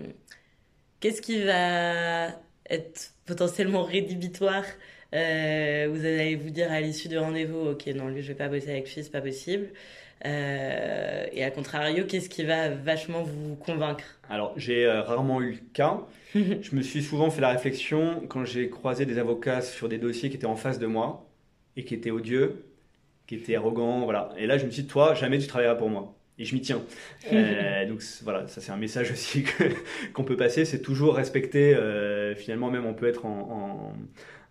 qu'est-ce 1.00 1.20
qui 1.20 1.42
va 1.42 2.28
être 2.70 3.12
potentiellement 3.26 3.82
rédhibitoire 3.82 4.64
euh, 5.14 5.88
vous 5.90 6.04
allez 6.04 6.36
vous 6.36 6.50
dire 6.50 6.70
à 6.70 6.80
l'issue 6.80 7.08
du 7.08 7.18
rendez-vous, 7.18 7.70
ok, 7.70 7.86
non, 7.88 8.08
lui, 8.08 8.22
je 8.22 8.28
vais 8.28 8.34
pas 8.34 8.48
bosser 8.48 8.70
avec 8.70 8.94
lui, 8.94 9.02
c'est 9.02 9.10
pas 9.10 9.20
possible. 9.20 9.68
Euh, 10.26 11.26
et 11.32 11.44
à 11.44 11.50
contrario, 11.50 12.04
qu'est-ce 12.06 12.28
qui 12.28 12.44
va 12.44 12.68
vachement 12.70 13.22
vous 13.22 13.54
convaincre? 13.56 14.04
Alors, 14.28 14.52
j'ai 14.56 14.84
euh, 14.84 15.02
rarement 15.02 15.40
eu 15.40 15.52
le 15.52 15.60
cas. 15.72 16.00
je 16.34 16.74
me 16.74 16.82
suis 16.82 17.02
souvent 17.02 17.30
fait 17.30 17.40
la 17.40 17.50
réflexion 17.50 18.22
quand 18.28 18.44
j'ai 18.44 18.68
croisé 18.68 19.06
des 19.06 19.18
avocats 19.18 19.62
sur 19.62 19.88
des 19.88 19.98
dossiers 19.98 20.28
qui 20.28 20.36
étaient 20.36 20.46
en 20.46 20.56
face 20.56 20.78
de 20.78 20.86
moi 20.86 21.26
et 21.76 21.84
qui 21.84 21.94
étaient 21.94 22.10
odieux, 22.10 22.64
qui 23.26 23.36
étaient 23.36 23.56
arrogants, 23.56 24.00
voilà. 24.00 24.32
Et 24.36 24.46
là, 24.46 24.58
je 24.58 24.66
me 24.66 24.70
suis 24.70 24.82
dit, 24.82 24.88
toi, 24.88 25.14
jamais 25.14 25.38
tu 25.38 25.46
travailleras 25.46 25.76
pour 25.76 25.88
moi. 25.88 26.14
Et 26.40 26.44
je 26.44 26.54
m'y 26.54 26.60
tiens. 26.60 26.82
donc 27.88 28.02
voilà, 28.22 28.46
ça 28.46 28.60
c'est 28.60 28.70
un 28.70 28.76
message 28.76 29.10
aussi 29.10 29.44
qu'on 30.12 30.22
peut 30.22 30.36
passer, 30.36 30.64
c'est 30.64 30.82
toujours 30.82 31.16
respecter. 31.16 31.76
finalement, 32.36 32.70
même 32.70 32.86
on 32.86 32.94
peut 32.94 33.08
être 33.08 33.26
en 33.26 33.92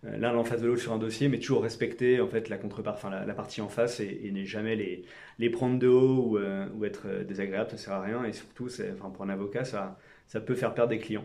l'un 0.04 0.36
en 0.36 0.44
face 0.44 0.62
de 0.62 0.66
l'autre 0.66 0.80
sur 0.80 0.92
un 0.92 0.98
dossier, 0.98 1.28
mais 1.28 1.38
toujours 1.38 1.62
respecter 1.62 2.20
en 2.20 2.28
fait 2.28 2.48
la 2.48 2.56
contrepart, 2.56 2.96
enfin 2.96 3.10
la, 3.10 3.34
partie 3.34 3.60
en 3.60 3.68
face 3.68 4.00
et, 4.00 4.30
ne 4.32 4.44
jamais 4.44 4.76
les, 4.76 5.04
les 5.38 5.50
prendre 5.50 5.78
de 5.78 5.88
haut 5.88 6.30
ou, 6.30 6.38
euh, 6.38 6.66
être 6.84 7.02
euh, 7.06 7.24
désagréable, 7.24 7.70
ça 7.70 7.76
sert 7.76 7.92
à 7.94 8.02
rien. 8.02 8.24
Et 8.24 8.32
surtout, 8.32 8.68
enfin, 8.92 9.10
pour 9.10 9.24
un 9.24 9.28
avocat, 9.28 9.64
ça, 9.64 9.98
ça 10.28 10.40
peut 10.40 10.54
faire 10.54 10.74
perdre 10.74 10.90
des 10.90 10.98
clients. 10.98 11.24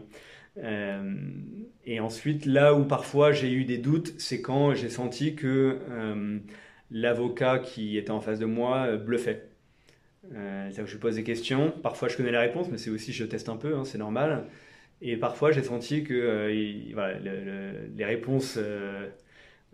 et 1.86 1.99
ensuite, 1.99 2.45
là 2.45 2.73
où 2.73 2.86
parfois 2.86 3.31
j'ai 3.31 3.51
eu 3.51 3.65
des 3.65 3.77
doutes, 3.77 4.13
c'est 4.17 4.41
quand 4.41 4.73
j'ai 4.73 4.89
senti 4.89 5.36
que 5.36 5.79
l'avocat 6.91 7.59
qui 7.59 7.97
était 7.97 8.12
en 8.12 8.21
face 8.21 8.39
de 8.39 8.45
moi 8.45 8.97
bluffait. 8.97 9.49
C'est-à-dire 10.31 10.86
que 10.86 10.89
je 10.89 10.97
pose 10.97 11.15
des 11.15 11.23
questions, 11.23 11.71
parfois 11.71 12.07
je 12.07 12.17
connais 12.17 12.31
la 12.31 12.41
réponse, 12.41 12.69
mais 12.71 12.77
c'est 12.77 12.89
aussi 12.89 13.12
je 13.13 13.25
teste 13.25 13.49
un 13.49 13.57
peu, 13.57 13.75
hein, 13.75 13.83
c'est 13.83 13.97
normal. 13.97 14.45
Et 15.05 15.17
parfois, 15.17 15.51
j'ai 15.51 15.63
senti 15.63 16.05
que 16.05 16.13
euh, 16.13 16.47
les 17.93 18.05
réponses 18.05 18.55
n'étaient 18.55 18.67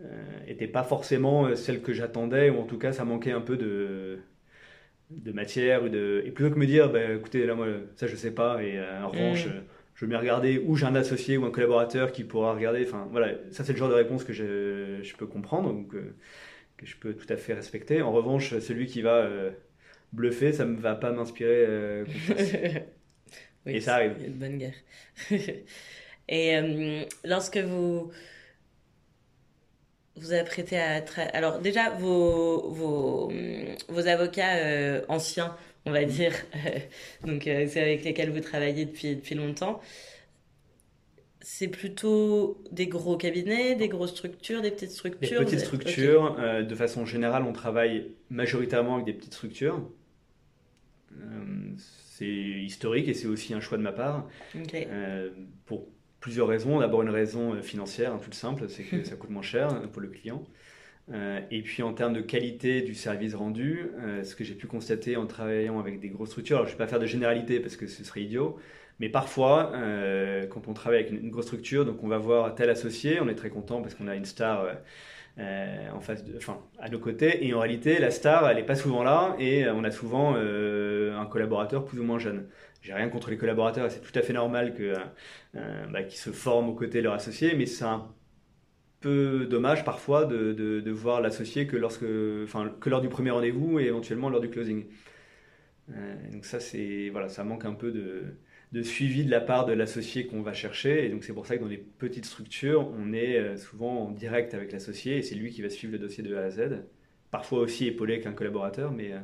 euh, 0.02 0.68
euh, 0.68 0.72
pas 0.72 0.82
forcément 0.82 1.54
celles 1.54 1.82
que 1.82 1.92
j'attendais, 1.92 2.50
ou 2.50 2.58
en 2.58 2.64
tout 2.64 2.78
cas, 2.78 2.92
ça 2.92 3.04
manquait 3.04 3.30
un 3.30 3.40
peu 3.40 3.56
de, 3.56 4.18
de 5.10 5.30
matière. 5.30 5.84
Ou 5.84 5.88
de... 5.88 6.24
Et 6.26 6.32
plutôt 6.32 6.52
que 6.52 6.58
me 6.58 6.66
dire, 6.66 6.90
bah, 6.90 7.12
écoutez, 7.12 7.46
là, 7.46 7.54
moi, 7.54 7.68
ça, 7.94 8.08
je 8.08 8.16
sais 8.16 8.32
pas, 8.32 8.60
et 8.64 8.80
en 8.80 9.02
mm. 9.02 9.06
revanche, 9.06 9.46
je 9.94 10.04
vais 10.04 10.16
regarder 10.16 10.58
où 10.66 10.74
j'ai 10.74 10.86
un 10.86 10.96
associé 10.96 11.36
ou 11.36 11.44
un 11.44 11.52
collaborateur 11.52 12.10
qui 12.10 12.24
pourra 12.24 12.52
regarder. 12.52 12.84
Enfin, 12.84 13.06
voilà, 13.12 13.34
ça, 13.52 13.62
c'est 13.62 13.72
le 13.72 13.78
genre 13.78 13.90
de 13.90 13.94
réponse 13.94 14.24
que 14.24 14.32
je, 14.32 14.98
je 15.00 15.14
peux 15.14 15.26
comprendre, 15.26 15.72
ou 15.72 15.84
que, 15.84 16.12
que, 16.76 16.86
je 16.86 16.96
peux 16.96 17.14
tout 17.14 17.32
à 17.32 17.36
fait 17.36 17.54
respecter. 17.54 18.02
En 18.02 18.10
revanche, 18.10 18.58
celui 18.58 18.86
qui 18.86 19.00
va 19.00 19.30
bluffer, 20.12 20.52
ça 20.52 20.64
ne 20.64 20.76
va 20.76 20.96
pas 20.96 21.12
m'inspirer 21.12 22.04
et 23.66 23.80
ça 23.80 23.96
arrive. 23.96 24.14
Une 24.24 24.34
bonne 24.34 24.58
guerre. 24.58 24.74
et 26.28 26.56
euh, 26.56 27.04
lorsque 27.24 27.58
vous 27.58 28.10
vous 30.16 30.32
apprêtez 30.32 30.78
à... 30.78 31.02
Alors 31.32 31.60
déjà, 31.60 31.90
vos, 31.90 32.70
vos, 32.70 33.32
vos 33.88 34.06
avocats 34.06 34.56
euh, 34.56 35.02
anciens, 35.08 35.56
on 35.86 35.92
va 35.92 36.04
dire, 36.04 36.32
donc 37.24 37.46
euh, 37.46 37.66
c'est 37.68 37.80
avec 37.80 38.04
lesquels 38.04 38.30
vous 38.30 38.40
travaillez 38.40 38.84
depuis, 38.84 39.16
depuis 39.16 39.34
longtemps, 39.34 39.80
c'est 41.40 41.68
plutôt 41.68 42.62
des 42.70 42.86
gros 42.86 43.16
cabinets, 43.16 43.74
des 43.74 43.88
grosses 43.88 44.10
structures, 44.10 44.60
des 44.60 44.70
petites 44.70 44.90
structures 44.90 45.40
Des 45.40 45.44
petites 45.46 45.60
structures. 45.60 46.36
de 46.36 46.74
façon 46.74 47.06
générale, 47.06 47.44
on 47.44 47.54
travaille 47.54 48.12
majoritairement 48.28 48.94
avec 48.94 49.06
des 49.06 49.14
petites 49.14 49.34
structures 49.34 49.82
c'est 52.20 52.26
historique 52.26 53.08
et 53.08 53.14
c'est 53.14 53.26
aussi 53.26 53.54
un 53.54 53.60
choix 53.60 53.78
de 53.78 53.82
ma 53.82 53.92
part. 53.92 54.28
Euh, 54.74 55.30
pour 55.64 55.88
plusieurs 56.20 56.48
raisons. 56.48 56.80
D'abord 56.80 57.00
une 57.00 57.08
raison 57.08 57.54
euh, 57.54 57.62
financière, 57.62 58.18
toute 58.20 58.34
simple, 58.34 58.68
c'est 58.68 58.82
que 58.82 59.04
ça 59.04 59.16
coûte 59.16 59.30
moins 59.30 59.42
cher 59.42 59.68
pour 59.90 60.02
le 60.02 60.08
client. 60.08 60.44
Euh, 61.12 61.40
et 61.50 61.62
puis 61.62 61.82
en 61.82 61.94
termes 61.94 62.12
de 62.12 62.20
qualité 62.20 62.82
du 62.82 62.94
service 62.94 63.34
rendu, 63.34 63.90
ce 64.22 64.34
que 64.34 64.44
j'ai 64.44 64.54
pu 64.54 64.66
constater 64.66 65.16
en 65.16 65.26
travaillant 65.26 65.80
avec 65.80 65.98
des 65.98 66.10
grosses 66.10 66.30
structures, 66.30 66.58
alors 66.58 66.68
je 66.68 66.74
ne 66.74 66.78
vais 66.78 66.84
pas 66.84 66.88
faire 66.88 67.00
de 67.00 67.06
généralité 67.06 67.58
parce 67.58 67.76
que 67.76 67.86
ce 67.86 68.04
serait 68.04 68.22
idiot, 68.22 68.58
mais 69.00 69.08
parfois, 69.08 69.72
quand 70.50 70.68
on 70.68 70.74
travaille 70.74 71.00
avec 71.00 71.10
une, 71.10 71.30
grosse 71.30 71.46
structure, 71.46 71.84
donc 71.84 72.04
on 72.04 72.08
va 72.08 72.18
voir 72.18 72.54
tel 72.54 72.68
associé, 72.70 73.18
on 73.20 73.28
est 73.28 73.34
très 73.34 73.50
content 73.50 73.80
parce 73.80 73.94
qu'on 73.94 74.06
a 74.06 74.14
une 74.14 74.26
star 74.26 74.66
euh, 75.40 75.90
en 75.92 76.00
face 76.00 76.22
de, 76.24 76.36
enfin, 76.36 76.58
à 76.78 76.90
nos 76.90 76.98
côtés. 76.98 77.46
Et 77.46 77.54
en 77.54 77.60
réalité, 77.60 77.98
la 77.98 78.10
star, 78.10 78.48
elle 78.50 78.56
n'est 78.58 78.66
pas 78.66 78.74
souvent 78.74 79.02
là 79.02 79.34
et 79.38 79.68
on 79.70 79.84
a 79.84 79.90
souvent 79.90 80.34
euh, 80.36 81.16
un 81.16 81.24
collaborateur 81.24 81.84
plus 81.84 81.98
ou 81.98 82.04
moins 82.04 82.18
jeune. 82.18 82.46
J'ai 82.82 82.92
rien 82.92 83.08
contre 83.08 83.30
les 83.30 83.38
collaborateurs 83.38 83.86
et 83.86 83.90
c'est 83.90 84.00
tout 84.00 84.16
à 84.18 84.22
fait 84.22 84.34
normal 84.34 84.74
que, 84.74 84.94
euh, 85.56 85.86
bah, 85.90 86.02
qu'ils 86.02 86.18
se 86.18 86.30
forment 86.30 86.68
aux 86.68 86.74
côtés 86.74 86.98
de 86.98 87.04
leur 87.04 87.14
associé, 87.14 87.54
mais 87.56 87.64
c'est 87.66 87.84
un 87.84 88.08
peu 89.00 89.46
dommage 89.46 89.84
parfois 89.84 90.26
de, 90.26 90.52
de, 90.52 90.90
voir 90.90 91.22
l'associé 91.22 91.66
que, 91.66 91.76
lorsque, 91.76 92.04
enfin, 92.44 92.70
que 92.80 92.90
lors 92.90 93.00
du 93.00 93.08
premier 93.08 93.30
rendez-vous 93.30 93.80
et 93.80 93.84
éventuellement 93.84 94.28
lors 94.28 94.40
du 94.40 94.50
closing. 94.50 94.84
donc 96.32 96.44
ça, 96.44 96.60
c'est, 96.60 97.08
voilà, 97.10 97.28
ça 97.30 97.44
manque 97.44 97.64
un 97.64 97.72
peu 97.74 97.90
de, 97.92 98.24
de 98.72 98.82
suivi 98.82 99.24
de 99.24 99.30
la 99.30 99.40
part 99.40 99.66
de 99.66 99.72
l'associé 99.72 100.26
qu'on 100.26 100.42
va 100.42 100.52
chercher. 100.52 101.04
Et 101.04 101.08
donc 101.08 101.24
c'est 101.24 101.32
pour 101.32 101.46
ça 101.46 101.56
que 101.56 101.62
dans 101.62 101.68
les 101.68 101.78
petites 101.78 102.26
structures, 102.26 102.88
on 102.96 103.12
est 103.12 103.36
euh, 103.36 103.56
souvent 103.56 104.04
en 104.04 104.10
direct 104.10 104.54
avec 104.54 104.72
l'associé 104.72 105.18
et 105.18 105.22
c'est 105.22 105.34
lui 105.34 105.50
qui 105.50 105.62
va 105.62 105.70
suivre 105.70 105.92
le 105.92 105.98
dossier 105.98 106.22
de 106.22 106.34
A 106.36 106.44
à 106.44 106.50
Z. 106.50 106.82
Parfois 107.30 107.60
aussi 107.60 107.86
épaulé 107.86 108.20
qu'un 108.20 108.32
collaborateur, 108.32 108.92
mais, 108.92 109.12
euh, 109.12 109.20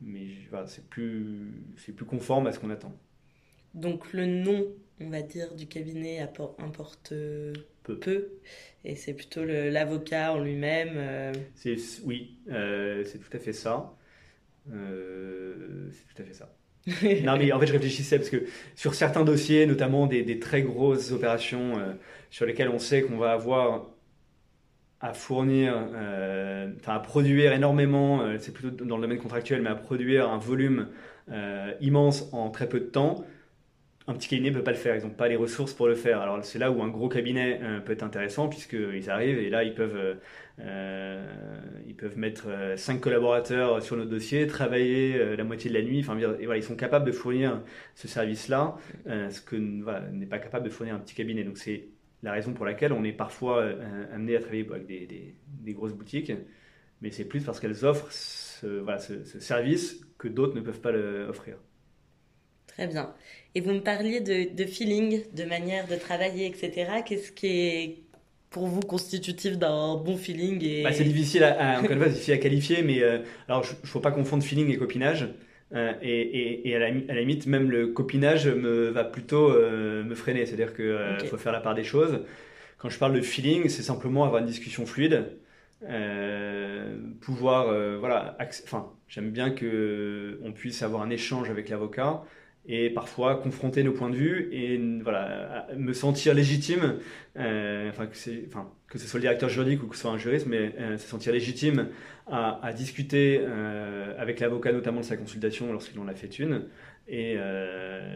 mais 0.00 0.26
voilà, 0.50 0.66
c'est 0.66 0.86
plus, 0.88 1.52
plus 1.94 2.06
conforme 2.06 2.46
à 2.46 2.52
ce 2.52 2.58
qu'on 2.58 2.70
attend. 2.70 2.94
Donc 3.74 4.12
le 4.14 4.24
nom, 4.24 4.66
on 5.00 5.10
va 5.10 5.20
dire, 5.20 5.54
du 5.54 5.66
cabinet 5.66 6.20
importe 6.20 7.12
euh, 7.12 7.52
peu. 7.82 8.40
et 8.84 8.96
c'est 8.96 9.12
plutôt 9.12 9.44
l'avocat 9.44 10.32
en 10.32 10.40
lui-même. 10.40 11.34
Oui, 12.04 12.38
c'est 12.46 13.18
tout 13.18 13.36
à 13.36 13.38
fait 13.38 13.52
ça. 13.52 13.94
c'est 14.66 14.72
tout 14.72 16.22
à 16.22 16.24
fait 16.24 16.34
ça. 16.34 16.55
Non, 17.24 17.36
mais 17.36 17.50
en 17.52 17.58
fait, 17.58 17.66
je 17.66 17.72
réfléchissais 17.72 18.16
parce 18.18 18.30
que 18.30 18.44
sur 18.76 18.94
certains 18.94 19.24
dossiers, 19.24 19.66
notamment 19.66 20.06
des, 20.06 20.38
très 20.38 20.62
grosses 20.62 21.10
opérations 21.10 21.78
euh, 21.78 21.92
sur 22.30 22.46
lesquelles 22.46 22.68
on 22.68 22.78
sait 22.78 23.02
qu'on 23.02 23.16
va 23.16 23.32
avoir 23.32 23.86
à 25.00 25.12
fournir, 25.12 25.74
euh, 25.94 26.70
à 26.86 27.00
produire 27.00 27.52
énormément, 27.52 28.22
euh, 28.22 28.36
c'est 28.38 28.52
plutôt 28.52 28.84
dans 28.84 28.96
le 28.96 29.02
domaine 29.02 29.18
contractuel, 29.18 29.62
mais 29.62 29.70
à 29.70 29.74
produire 29.74 30.30
un 30.30 30.38
volume 30.38 30.88
immense 31.80 32.28
en 32.30 32.50
très 32.50 32.68
peu 32.68 32.78
de 32.78 32.84
temps, 32.84 33.24
un 34.08 34.14
petit 34.14 34.28
cabinet 34.28 34.50
ne 34.50 34.56
peut 34.56 34.62
pas 34.62 34.70
le 34.70 34.76
faire, 34.76 34.96
ils 34.96 35.02
n'ont 35.02 35.10
pas 35.10 35.28
les 35.28 35.36
ressources 35.36 35.72
pour 35.72 35.88
le 35.88 35.94
faire. 35.94 36.20
Alors 36.20 36.44
c'est 36.44 36.58
là 36.58 36.70
où 36.70 36.82
un 36.82 36.88
gros 36.88 37.08
cabinet 37.08 37.60
peut 37.84 37.92
être 37.92 38.04
intéressant, 38.04 38.48
puisqu'ils 38.48 39.10
arrivent 39.10 39.38
et 39.38 39.50
là 39.50 39.64
ils 39.64 39.74
peuvent 39.74 40.16
euh, 40.58 41.22
ils 41.86 41.94
peuvent 41.94 42.16
mettre 42.16 42.46
5 42.76 42.96
euh, 42.96 43.00
collaborateurs 43.00 43.82
sur 43.82 43.96
notre 43.96 44.10
dossier, 44.10 44.46
travailler 44.46 45.16
euh, 45.16 45.36
la 45.36 45.44
moitié 45.44 45.70
de 45.70 45.74
la 45.74 45.82
nuit. 45.82 46.00
Enfin, 46.00 46.14
voilà, 46.16 46.56
ils 46.56 46.62
sont 46.62 46.76
capables 46.76 47.04
de 47.04 47.12
fournir 47.12 47.62
ce 47.94 48.08
service-là, 48.08 48.76
ce 49.06 49.40
que 49.40 49.56
n'est 49.56 50.26
pas 50.26 50.38
capable 50.38 50.64
de 50.64 50.70
fournir 50.70 50.94
un 50.94 50.98
petit 50.98 51.14
cabinet. 51.14 51.44
Donc 51.44 51.58
c'est 51.58 51.88
la 52.22 52.32
raison 52.32 52.54
pour 52.54 52.64
laquelle 52.64 52.92
on 52.92 53.04
est 53.04 53.12
parfois 53.12 53.64
amené 54.12 54.36
à 54.36 54.40
travailler 54.40 54.66
avec 54.70 54.86
des, 54.86 55.72
grosses 55.74 55.94
boutiques, 55.94 56.32
mais 57.02 57.10
c'est 57.10 57.26
plus 57.26 57.42
parce 57.44 57.60
qu'elles 57.60 57.84
offrent 57.84 58.10
ce, 58.10 58.82
ce, 59.24 59.40
service 59.40 60.00
que 60.18 60.28
d'autres 60.28 60.56
ne 60.56 60.62
peuvent 60.62 60.80
pas 60.80 60.92
offrir. 61.28 61.58
Très 62.76 62.88
bien. 62.88 63.14
Et 63.54 63.62
vous 63.62 63.72
me 63.72 63.80
parliez 63.80 64.20
de, 64.20 64.54
de, 64.54 64.64
feeling, 64.66 65.22
de 65.34 65.44
manière 65.44 65.86
de 65.86 65.96
travailler, 65.96 66.46
etc. 66.46 66.90
Qu'est-ce 67.06 67.32
qui 67.32 67.46
est 67.46 67.96
pour 68.50 68.66
vous 68.66 68.80
constitutif 68.80 69.56
d'un 69.56 69.96
bon 69.96 70.16
feeling 70.16 70.62
et... 70.62 70.82
Bah, 70.82 70.92
c'est 70.92 71.04
difficile 71.04 71.42
à, 71.42 71.78
encore 71.78 71.92
une 71.92 71.98
fois, 71.98 72.08
difficile 72.08 72.34
à 72.34 72.38
qualifier, 72.38 72.82
mais 72.82 73.02
euh, 73.02 73.20
alors 73.48 73.64
il 73.64 73.82
ne 73.82 73.86
faut 73.86 74.00
pas 74.00 74.12
confondre 74.12 74.42
feeling 74.42 74.70
et 74.70 74.76
copinage. 74.76 75.28
Euh, 75.74 75.94
et, 76.02 76.68
et, 76.68 76.76
à, 76.76 76.78
la, 76.78 76.86
à, 76.86 77.14
la, 77.14 77.20
limite, 77.20 77.46
même 77.46 77.70
le 77.70 77.88
copinage 77.88 78.46
me 78.46 78.90
va 78.90 79.04
plutôt 79.04 79.50
euh, 79.50 80.04
me 80.04 80.14
freiner. 80.14 80.44
C'est-à-dire 80.44 80.74
qu'il 80.74 81.28
faut 81.28 81.38
faire 81.38 81.52
la 81.52 81.60
part 81.60 81.74
des 81.74 81.84
choses. 81.84 82.20
Quand 82.76 82.90
je 82.90 82.98
parle 82.98 83.14
de 83.14 83.22
feeling, 83.22 83.70
c'est 83.70 83.82
simplement 83.82 84.24
avoir 84.24 84.42
une 84.42 84.48
discussion 84.48 84.84
fluide, 84.84 85.24
pouvoir, 87.20 87.98
voilà, 87.98 88.36
enfin, 88.64 88.92
j'aime 89.08 89.30
bien 89.30 89.50
que 89.50 90.38
on 90.42 90.52
puisse 90.52 90.82
avoir 90.82 91.00
un 91.00 91.10
échange 91.10 91.48
avec 91.48 91.70
l'avocat 91.70 92.22
et 92.68 92.90
parfois 92.90 93.36
confronter 93.36 93.84
nos 93.84 93.92
points 93.92 94.10
de 94.10 94.16
vue 94.16 94.48
et 94.52 94.78
voilà, 95.02 95.68
me 95.76 95.92
sentir 95.92 96.34
légitime, 96.34 96.98
euh, 97.36 97.88
enfin, 97.90 98.06
que 98.06 98.16
enfin, 98.46 98.70
ce 98.94 99.06
soit 99.06 99.18
le 99.18 99.22
directeur 99.22 99.48
juridique 99.48 99.82
ou 99.82 99.86
que 99.86 99.94
ce 99.94 100.02
soit 100.02 100.10
un 100.10 100.18
juriste, 100.18 100.46
mais 100.46 100.72
euh, 100.78 100.98
se 100.98 101.06
sentir 101.06 101.32
légitime 101.32 101.88
à, 102.26 102.64
à 102.64 102.72
discuter 102.72 103.40
euh, 103.40 104.14
avec 104.18 104.40
l'avocat 104.40 104.72
notamment 104.72 105.00
de 105.00 105.04
sa 105.04 105.16
consultation 105.16 105.72
lorsqu'il 105.72 106.00
en 106.00 106.08
a 106.08 106.14
fait 106.14 106.38
une, 106.38 106.64
et 107.08 107.36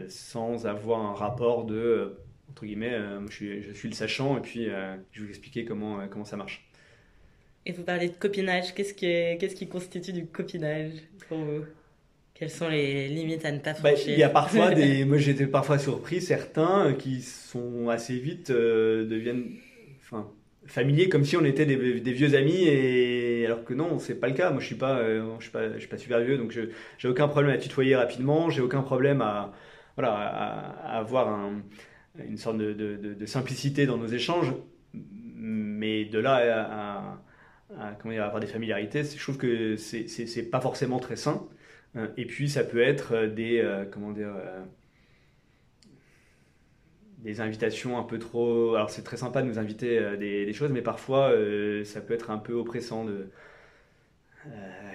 sans 0.09 0.65
avoir 0.67 0.99
un 0.99 1.13
rapport 1.13 1.63
de, 1.63 2.17
entre 2.49 2.65
guillemets, 2.65 2.99
je 3.29 3.33
suis, 3.33 3.63
je, 3.63 3.71
suis, 3.71 3.87
le 3.87 3.95
sachant 3.95 4.37
et 4.37 4.41
puis 4.41 4.65
je 4.65 5.21
vais 5.21 5.25
vous 5.25 5.29
expliquer 5.29 5.63
comment, 5.63 6.05
comment 6.09 6.25
ça 6.25 6.35
marche. 6.35 6.69
Et 7.65 7.71
vous 7.71 7.83
parlez 7.83 8.09
de 8.09 8.15
copinage, 8.15 8.73
qu'est-ce 8.73 8.93
qui, 8.93 9.37
qu'est-ce 9.39 9.55
qui 9.55 9.69
constitue 9.69 10.11
du 10.11 10.25
copinage 10.25 10.91
pour 11.29 11.37
vous? 11.37 11.63
Quelles 12.41 12.49
sont 12.49 12.69
les 12.69 13.07
limites 13.07 13.45
à 13.45 13.51
ne 13.51 13.59
pas 13.59 13.73
bah, 13.73 13.91
franchir 13.91 14.13
Il 14.13 14.17
y 14.17 14.23
a 14.23 14.29
parfois 14.29 14.71
des. 14.73 15.05
Moi, 15.05 15.17
j'étais 15.17 15.45
parfois 15.45 15.77
surpris, 15.77 16.21
certains 16.21 16.95
qui 16.97 17.21
sont 17.21 17.87
assez 17.89 18.15
vite 18.15 18.49
euh, 18.49 19.05
deviennent, 19.07 19.51
enfin, 20.01 20.27
familiers 20.65 21.07
comme 21.07 21.23
si 21.23 21.37
on 21.37 21.45
était 21.45 21.67
des, 21.67 21.75
vieux 21.75 22.33
amis 22.33 22.63
et 22.63 23.45
alors 23.45 23.63
que 23.63 23.75
non, 23.75 23.99
c'est 23.99 24.15
pas 24.15 24.27
le 24.27 24.33
cas. 24.33 24.49
Moi, 24.49 24.59
je 24.59 24.65
suis 24.65 24.75
pas, 24.75 24.97
euh, 24.97 25.35
je 25.37 25.43
suis 25.43 25.51
pas, 25.51 25.73
je 25.73 25.77
suis 25.77 25.87
pas 25.87 25.99
super 25.99 26.19
vieux, 26.21 26.39
donc 26.39 26.49
je 26.49 26.61
j'ai 26.97 27.07
aucun 27.07 27.27
problème 27.27 27.53
à 27.53 27.59
tutoyer 27.59 27.95
rapidement. 27.95 28.49
J'ai 28.49 28.61
aucun 28.61 28.81
problème 28.81 29.21
à, 29.21 29.53
voilà, 29.95 30.13
à, 30.15 30.97
avoir 30.97 31.29
un, 31.29 31.61
une 32.27 32.37
sorte 32.37 32.57
de, 32.57 32.73
de, 32.73 33.13
de, 33.13 33.25
simplicité 33.27 33.85
dans 33.85 33.97
nos 33.97 34.07
échanges. 34.07 34.51
Mais 34.95 36.05
de 36.05 36.17
là 36.17 37.19
à, 37.77 37.79
à, 37.79 37.91
comment 38.01 38.15
dire, 38.15 38.23
avoir 38.23 38.39
des 38.39 38.47
familiarités, 38.47 39.03
je 39.03 39.21
trouve 39.21 39.37
que 39.37 39.75
c'est, 39.75 40.07
c'est 40.07 40.49
pas 40.49 40.59
forcément 40.59 40.97
très 40.97 41.17
sain. 41.17 41.47
Euh, 41.95 42.07
et 42.17 42.25
puis 42.25 42.49
ça 42.49 42.63
peut 42.63 42.81
être 42.81 43.13
euh, 43.15 43.27
des, 43.27 43.59
euh, 43.59 43.85
comment 43.89 44.11
dire, 44.11 44.33
des 47.19 47.41
invitations 47.41 47.97
un 47.97 48.03
peu 48.03 48.19
trop. 48.19 48.75
Alors 48.75 48.89
c'est 48.89 49.03
très 49.03 49.17
sympa 49.17 49.41
de 49.41 49.47
nous 49.47 49.59
inviter 49.59 49.99
des, 50.17 50.53
choses, 50.53 50.71
mais 50.71 50.81
parfois 50.81 51.31
ça 51.83 52.01
peut 52.01 52.13
être 52.13 52.31
un 52.31 52.39
peu 52.39 52.53
oppressant 52.53 53.05
de. 53.05 53.29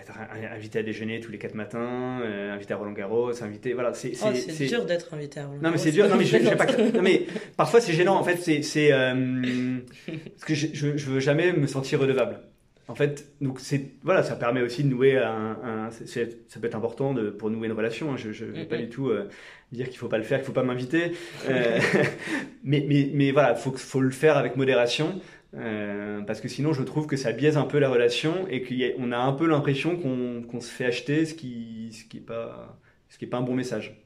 être 0.00 0.12
invité 0.52 0.80
à 0.80 0.82
déjeuner 0.82 1.20
tous 1.20 1.30
les 1.30 1.38
quatre 1.38 1.54
matins, 1.54 2.20
invité 2.52 2.74
à 2.74 2.78
Roland 2.78 2.92
Garros, 2.92 3.44
invité. 3.44 3.74
Voilà, 3.74 3.94
c'est 3.94 4.12
oh, 4.24 4.64
dur 4.66 4.86
d'être 4.86 5.14
invité 5.14 5.38
à 5.38 5.46
Roland 5.46 5.58
Garros. 5.58 5.64
Non, 5.66 5.70
mais 5.70 5.78
c'est 5.78 5.92
dur. 5.92 6.08
Non, 6.08 6.16
mais, 6.16 6.24
je, 6.24 6.54
pas, 6.56 6.66
non, 6.66 7.02
mais 7.02 7.26
parfois 7.56 7.80
c'est 7.80 7.92
gênant. 7.92 8.16
En 8.16 8.24
fait, 8.24 8.38
c'est. 8.38 8.88
parce 8.90 10.44
que 10.44 10.54
je, 10.54 10.66
je, 10.72 10.96
je 10.96 11.06
veux 11.06 11.20
jamais 11.20 11.52
me 11.52 11.68
sentir 11.68 12.00
redevable. 12.00 12.40
En 12.88 12.94
fait, 12.94 13.32
donc 13.40 13.58
c'est 13.58 13.90
voilà, 14.04 14.22
ça 14.22 14.36
permet 14.36 14.62
aussi 14.62 14.84
de 14.84 14.88
nouer 14.88 15.18
un, 15.18 15.90
ça 15.90 16.60
peut 16.60 16.66
être 16.66 16.76
important 16.76 17.14
de, 17.14 17.30
pour 17.30 17.50
nouer 17.50 17.66
une 17.66 17.72
relation. 17.72 18.12
Hein. 18.12 18.16
Je 18.16 18.44
ne 18.44 18.52
vais 18.52 18.64
pas 18.64 18.76
du 18.76 18.88
tout 18.88 19.08
euh, 19.08 19.28
dire 19.72 19.88
qu'il 19.88 19.98
faut 19.98 20.08
pas 20.08 20.18
le 20.18 20.24
faire, 20.24 20.38
qu'il 20.38 20.46
faut 20.46 20.52
pas 20.52 20.62
m'inviter, 20.62 21.12
euh, 21.48 21.80
mais, 22.62 22.84
mais, 22.88 23.10
mais 23.12 23.32
voilà, 23.32 23.56
faut 23.56 23.72
faut 23.72 24.00
le 24.00 24.10
faire 24.10 24.36
avec 24.36 24.56
modération. 24.56 25.20
Euh, 25.54 26.20
parce 26.22 26.40
que 26.40 26.48
sinon, 26.48 26.72
je 26.72 26.82
trouve 26.82 27.06
que 27.06 27.16
ça 27.16 27.32
biaise 27.32 27.56
un 27.56 27.64
peu 27.64 27.78
la 27.78 27.88
relation 27.88 28.46
et 28.48 28.62
qu'on 28.62 29.10
a, 29.10 29.16
un 29.16 29.32
peu 29.32 29.46
l'impression 29.46 29.96
qu'on 29.96 30.60
se 30.60 30.70
fait 30.70 30.84
acheter, 30.84 31.24
ce 31.24 31.34
qui 31.34 31.90
ce 31.92 32.04
qui 32.04 32.18
est 32.18 32.26
pas 32.26 32.78
ce 33.08 33.18
qui 33.18 33.24
est 33.24 33.28
pas 33.28 33.38
un 33.38 33.42
bon 33.42 33.54
message. 33.54 34.00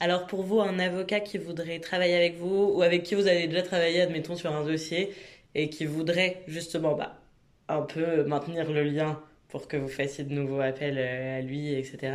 Alors 0.00 0.26
pour 0.26 0.44
vous, 0.44 0.60
un 0.60 0.78
avocat 0.78 1.20
qui 1.20 1.36
voudrait 1.36 1.80
travailler 1.80 2.14
avec 2.14 2.36
vous 2.36 2.72
ou 2.74 2.82
avec 2.82 3.02
qui 3.02 3.16
vous 3.16 3.26
avez 3.26 3.48
déjà 3.48 3.62
travaillé, 3.62 4.00
admettons, 4.00 4.36
sur 4.36 4.54
un 4.54 4.64
dossier 4.64 5.10
et 5.54 5.68
qui 5.68 5.86
voudrait 5.86 6.42
justement 6.46 6.94
bah, 6.94 7.18
un 7.68 7.82
peu 7.82 8.24
maintenir 8.24 8.70
le 8.70 8.82
lien 8.82 9.20
pour 9.48 9.68
que 9.68 9.76
vous 9.76 9.88
fassiez 9.88 10.24
de 10.24 10.32
nouveaux 10.32 10.60
appels 10.60 10.98
euh, 10.98 11.38
à 11.38 11.40
lui, 11.42 11.74
etc. 11.74 12.12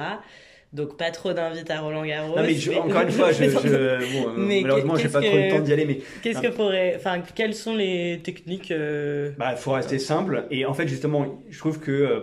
Donc 0.73 0.97
pas 0.97 1.11
trop 1.11 1.33
d'invites 1.33 1.69
à 1.69 1.81
Roland 1.81 2.03
Garros. 2.03 2.35
Non 2.35 2.43
mais, 2.43 2.77
encore 2.77 3.01
une 3.01 3.11
fois, 3.11 3.31
je, 3.31 3.43
je 3.43 4.23
bon, 4.23 4.33
malheureusement 4.37 4.95
j'ai 4.95 5.07
pas 5.07 5.21
trop 5.21 5.35
le 5.35 5.49
temps 5.51 5.59
d'y 5.59 5.71
aller. 5.71 5.85
Mais 5.85 5.99
qu'est-ce 6.23 6.41
que 6.41 6.47
pourrait, 6.47 6.95
enfin 6.95 7.21
quelles 7.35 7.53
sont 7.53 7.75
les 7.75 8.21
techniques 8.23 8.71
euh... 8.71 9.31
Bah 9.37 9.55
faut 9.55 9.71
rester 9.71 9.99
simple 9.99 10.45
et 10.49 10.65
en 10.65 10.73
fait 10.73 10.87
justement 10.87 11.39
je 11.47 11.59
trouve 11.59 11.79
que 11.79 11.91
euh, 11.91 12.19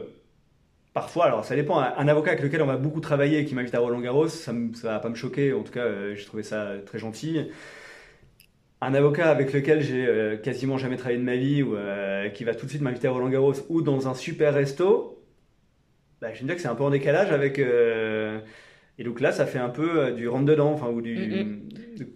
parfois 0.94 1.26
alors 1.26 1.44
ça 1.44 1.54
dépend. 1.54 1.78
Un 1.78 2.08
avocat 2.08 2.32
avec 2.32 2.42
lequel 2.42 2.60
on 2.62 2.66
va 2.66 2.76
beaucoup 2.76 3.00
travailler 3.00 3.38
et 3.38 3.44
qui 3.44 3.54
m'invite 3.54 3.74
à 3.76 3.78
Roland 3.78 4.00
Garros, 4.00 4.26
ça, 4.26 4.52
ça 4.74 4.88
va 4.88 4.98
pas 4.98 5.10
me 5.10 5.14
choquer. 5.14 5.52
En 5.52 5.62
tout 5.62 5.72
cas 5.72 5.84
euh, 5.84 6.16
j'ai 6.16 6.24
trouvé 6.24 6.42
ça 6.42 6.72
très 6.84 6.98
gentil 6.98 7.38
un 8.80 8.94
avocat 8.94 9.30
avec 9.30 9.52
lequel 9.52 9.82
j'ai 9.82 10.06
euh, 10.06 10.36
quasiment 10.36 10.78
jamais 10.78 10.96
travaillé 10.96 11.18
de 11.18 11.24
ma 11.24 11.36
vie 11.36 11.62
ou 11.62 11.76
euh, 11.76 12.28
qui 12.30 12.44
va 12.44 12.54
tout 12.54 12.64
de 12.64 12.70
suite 12.70 12.82
m'inviter 12.82 13.08
à 13.08 13.10
Roland 13.10 13.28
Garros 13.28 13.54
ou 13.68 13.82
dans 13.82 14.08
un 14.08 14.14
super 14.14 14.54
resto, 14.54 15.22
bah, 16.20 16.32
je 16.32 16.42
me 16.42 16.46
dire 16.46 16.56
que 16.56 16.62
c'est 16.62 16.68
un 16.68 16.74
peu 16.74 16.84
en 16.84 16.90
décalage 16.90 17.30
avec. 17.30 17.58
Euh, 17.58 18.40
et 18.98 19.04
donc 19.04 19.20
là, 19.20 19.32
ça 19.32 19.46
fait 19.46 19.58
un 19.58 19.68
peu 19.68 20.12
du 20.12 20.28
rentre 20.28 20.46
dedans, 20.46 20.72
enfin 20.72 20.88
ou 20.88 21.00
du. 21.00 21.14
Mm, 21.16 22.02
mm. 22.02 22.06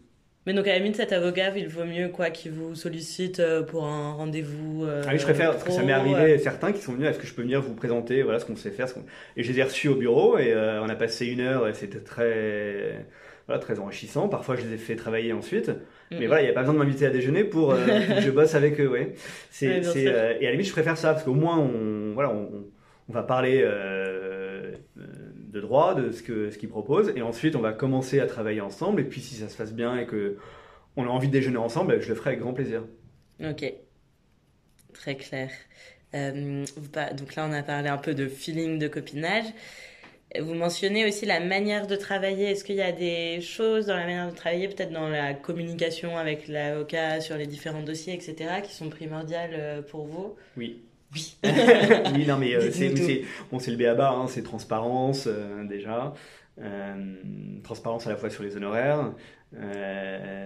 Mais 0.46 0.52
donc 0.52 0.66
à 0.66 0.72
la 0.72 0.78
limite, 0.78 0.96
cet 0.96 1.12
avocat, 1.14 1.56
il 1.56 1.68
vaut 1.68 1.86
mieux 1.86 2.10
quoi 2.10 2.28
qu'il 2.28 2.52
vous 2.52 2.74
sollicite 2.74 3.40
pour 3.68 3.86
un 3.86 4.12
rendez-vous. 4.12 4.84
ah 4.86 5.08
oui, 5.10 5.18
je 5.18 5.24
préfère 5.24 5.52
parce 5.52 5.64
que 5.64 5.72
ça 5.72 5.82
m'est 5.82 5.92
arrivé 5.92 6.36
certains 6.38 6.72
qui 6.72 6.82
sont 6.82 6.92
venus. 6.92 7.08
Est-ce 7.08 7.18
que 7.18 7.26
je 7.26 7.32
peux 7.32 7.40
venir 7.40 7.62
vous 7.62 7.74
présenter 7.74 8.22
voilà 8.22 8.38
ce 8.38 8.44
qu'on 8.44 8.56
sait 8.56 8.70
faire, 8.70 8.86
et 9.38 9.42
je 9.42 9.52
les 9.52 9.58
ai 9.58 9.62
reçus 9.62 9.88
au 9.88 9.94
bureau 9.94 10.36
et 10.36 10.54
on 10.54 10.88
a 10.88 10.96
passé 10.96 11.26
une 11.26 11.40
heure 11.40 11.66
et 11.66 11.72
c'était 11.72 12.00
très 12.00 13.06
voilà, 13.46 13.60
très 13.60 13.78
enrichissant. 13.78 14.28
Parfois, 14.28 14.56
je 14.56 14.62
les 14.62 14.74
ai 14.74 14.78
fait 14.78 14.96
travailler 14.96 15.32
ensuite. 15.32 15.70
Mais 16.10 16.26
voilà, 16.26 16.42
il 16.42 16.44
n'y 16.44 16.50
a 16.50 16.54
pas 16.54 16.60
besoin 16.60 16.74
de 16.74 16.78
m'inviter 16.78 17.06
à 17.06 17.10
déjeuner 17.10 17.44
pour, 17.44 17.72
euh, 17.72 17.84
que 18.16 18.20
je 18.20 18.30
bosse 18.30 18.54
avec 18.54 18.80
eux. 18.80 18.88
Ouais. 18.88 19.14
C'est, 19.50 19.84
euh, 19.84 20.38
et 20.40 20.46
à 20.46 20.50
la 20.50 20.52
limite, 20.52 20.66
je 20.66 20.72
préfère 20.72 20.96
ça 20.96 21.12
parce 21.12 21.24
qu'au 21.24 21.34
moins, 21.34 21.58
on, 21.58 22.12
voilà, 22.14 22.30
on, 22.30 22.64
on 23.08 23.12
va 23.12 23.22
parler 23.22 23.60
euh, 23.62 24.72
de 24.96 25.60
droit, 25.60 25.94
de 25.94 26.10
ce, 26.10 26.22
que, 26.22 26.50
ce 26.50 26.58
qu'ils 26.58 26.68
proposent. 26.68 27.12
Et 27.16 27.22
ensuite, 27.22 27.56
on 27.56 27.60
va 27.60 27.72
commencer 27.72 28.20
à 28.20 28.26
travailler 28.26 28.60
ensemble. 28.60 29.00
Et 29.00 29.04
puis, 29.04 29.20
si 29.20 29.34
ça 29.34 29.48
se 29.48 29.56
passe 29.56 29.74
bien 29.74 29.98
et 29.98 30.06
que 30.06 30.36
on 30.96 31.04
a 31.04 31.08
envie 31.08 31.28
de 31.28 31.32
déjeuner 31.32 31.56
ensemble, 31.58 32.00
je 32.00 32.08
le 32.08 32.14
ferai 32.14 32.30
avec 32.30 32.40
grand 32.40 32.52
plaisir. 32.54 32.84
Ok. 33.42 33.64
Très 34.92 35.16
clair. 35.16 35.50
donc 36.14 37.34
là, 37.34 37.46
on 37.48 37.52
a 37.52 37.62
parlé 37.62 37.88
un 37.88 37.98
peu 37.98 38.14
de 38.14 38.28
feeling 38.28 38.78
de 38.78 38.86
copinage. 38.88 39.46
Vous 40.40 40.54
mentionnez 40.54 41.06
aussi 41.06 41.26
la 41.26 41.38
manière 41.38 41.86
de 41.86 41.94
travailler. 41.94 42.50
Est-ce 42.50 42.64
qu'il 42.64 42.76
y 42.76 42.82
a 42.82 42.90
des 42.90 43.40
choses 43.40 43.86
dans 43.86 43.96
la 43.96 44.04
manière 44.04 44.30
de 44.30 44.34
travailler, 44.34 44.66
peut-être 44.68 44.92
dans 44.92 45.08
la 45.08 45.32
communication 45.32 46.18
avec 46.18 46.48
l'avocat 46.48 47.20
sur 47.20 47.36
les 47.36 47.46
différents 47.46 47.82
dossiers, 47.82 48.14
etc., 48.14 48.60
qui 48.64 48.74
sont 48.74 48.88
primordiales 48.88 49.54
euh, 49.54 49.82
pour 49.82 50.06
vous? 50.06 50.34
Oui. 50.56 50.82
Oui. 51.12 51.36
oui, 51.44 52.26
non, 52.26 52.36
mais 52.38 52.56
euh, 52.56 52.70
c'est 52.72 52.88
bon, 53.52 53.58
le 53.64 53.76
BABA, 53.76 54.10
hein, 54.10 54.26
c'est 54.26 54.42
transparence 54.42 55.28
euh, 55.28 55.64
déjà. 55.64 56.12
transparence 57.62 58.08
à 58.08 58.10
la 58.10 58.16
fois 58.16 58.30
sur 58.30 58.42
les 58.42 58.56
honoraires, 58.56 59.12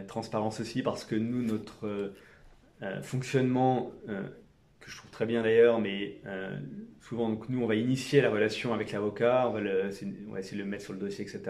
transparence 0.06 0.60
aussi 0.60 0.82
parce 0.82 1.04
que 1.04 1.14
nous, 1.14 1.42
notre 1.42 2.12
fonctionnement 3.00 3.90
je 4.88 4.96
trouve 4.96 5.11
très 5.11 5.27
bien 5.27 5.42
d'ailleurs, 5.42 5.81
mais 5.81 6.20
souvent, 7.01 7.29
donc, 7.29 7.48
nous, 7.48 7.62
on 7.62 7.66
va 7.66 7.74
initier 7.74 8.20
la 8.20 8.31
relation 8.31 8.74
avec 8.74 8.92
l'avocat, 8.92 9.48
on, 9.48 9.53
va 9.53 10.40
essayer 10.40 10.57
de 10.57 10.62
le 10.62 10.64
mettre 10.64 10.85
sur 10.85 10.94
le 10.94 10.98
dossier, 10.98 11.24
etc. 11.24 11.42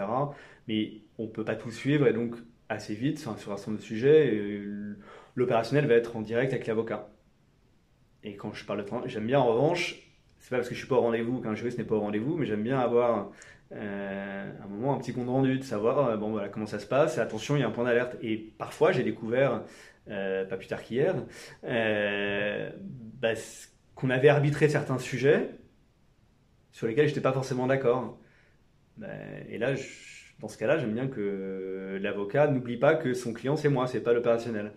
Mais 0.67 1.01
on 1.17 1.23
ne 1.23 1.29
peut 1.29 1.45
pas 1.45 1.55
tout 1.55 1.71
suivre, 1.71 2.07
et 2.07 2.13
donc 2.13 2.35
assez 2.67 2.93
vite, 2.93 3.17
sur 3.17 3.31
un 3.31 3.37
certain 3.37 3.71
nombre 3.71 3.77
de 3.77 3.85
sujets, 3.85 4.39
l'opérationnel 5.35 5.87
va 5.87 5.95
être 5.95 6.15
en 6.15 6.21
direct 6.21 6.53
avec 6.53 6.67
l'avocat. 6.67 7.09
Et 8.23 8.35
quand 8.35 8.53
je 8.53 8.65
parle 8.65 8.79
de 8.79 8.89
temps, 8.89 9.01
j'aime 9.05 9.25
bien 9.25 9.39
en 9.39 9.47
revanche, 9.47 9.95
c'est 10.39 10.49
pas 10.49 10.57
parce 10.57 10.69
que 10.69 10.75
je 10.75 10.79
suis 10.79 10.87
pas 10.87 10.95
au 10.95 11.01
rendez-vous 11.01 11.41
qu'un 11.41 11.55
juriste 11.55 11.77
n'est 11.77 11.83
pas 11.83 11.95
au 11.95 12.01
rendez-vous, 12.01 12.37
mais 12.37 12.45
j'aime 12.45 12.63
bien 12.63 12.79
avoir 12.79 13.31
euh, 13.71 14.51
un 14.63 14.67
moment, 14.67 14.95
un 14.95 14.97
petit 14.97 15.13
compte 15.13 15.27
rendu, 15.27 15.59
de 15.59 15.63
savoir 15.63 16.07
euh, 16.07 16.17
bon, 16.17 16.31
voilà, 16.31 16.49
comment 16.49 16.65
ça 16.65 16.79
se 16.79 16.87
passe, 16.87 17.17
attention, 17.17 17.55
il 17.55 17.59
y 17.59 17.63
a 17.63 17.67
un 17.67 17.71
point 17.71 17.83
d'alerte. 17.85 18.15
Et 18.21 18.37
parfois, 18.57 18.91
j'ai 18.91 19.03
découvert, 19.03 19.63
euh, 20.09 20.45
pas 20.45 20.57
plus 20.57 20.67
tard 20.67 20.81
qu'hier, 20.81 21.15
bah, 21.63 23.33
qu'on 23.95 24.09
avait 24.09 24.29
arbitré 24.29 24.69
certains 24.69 24.97
sujets 24.97 25.49
sur 26.71 26.87
lesquels 26.87 27.05
je 27.05 27.11
n'étais 27.11 27.21
pas 27.21 27.33
forcément 27.33 27.67
d'accord. 27.67 28.19
Bah, 28.97 29.07
et 29.49 29.57
là, 29.57 29.73
dans 30.39 30.47
ce 30.47 30.57
cas-là, 30.57 30.77
j'aime 30.77 30.93
bien 30.93 31.07
que 31.07 31.99
l'avocat 32.01 32.47
n'oublie 32.47 32.77
pas 32.77 32.95
que 32.95 33.13
son 33.13 33.33
client, 33.33 33.55
c'est 33.55 33.69
moi, 33.69 33.87
c'est 33.87 34.01
pas 34.01 34.13
l'opérationnel. 34.13 34.71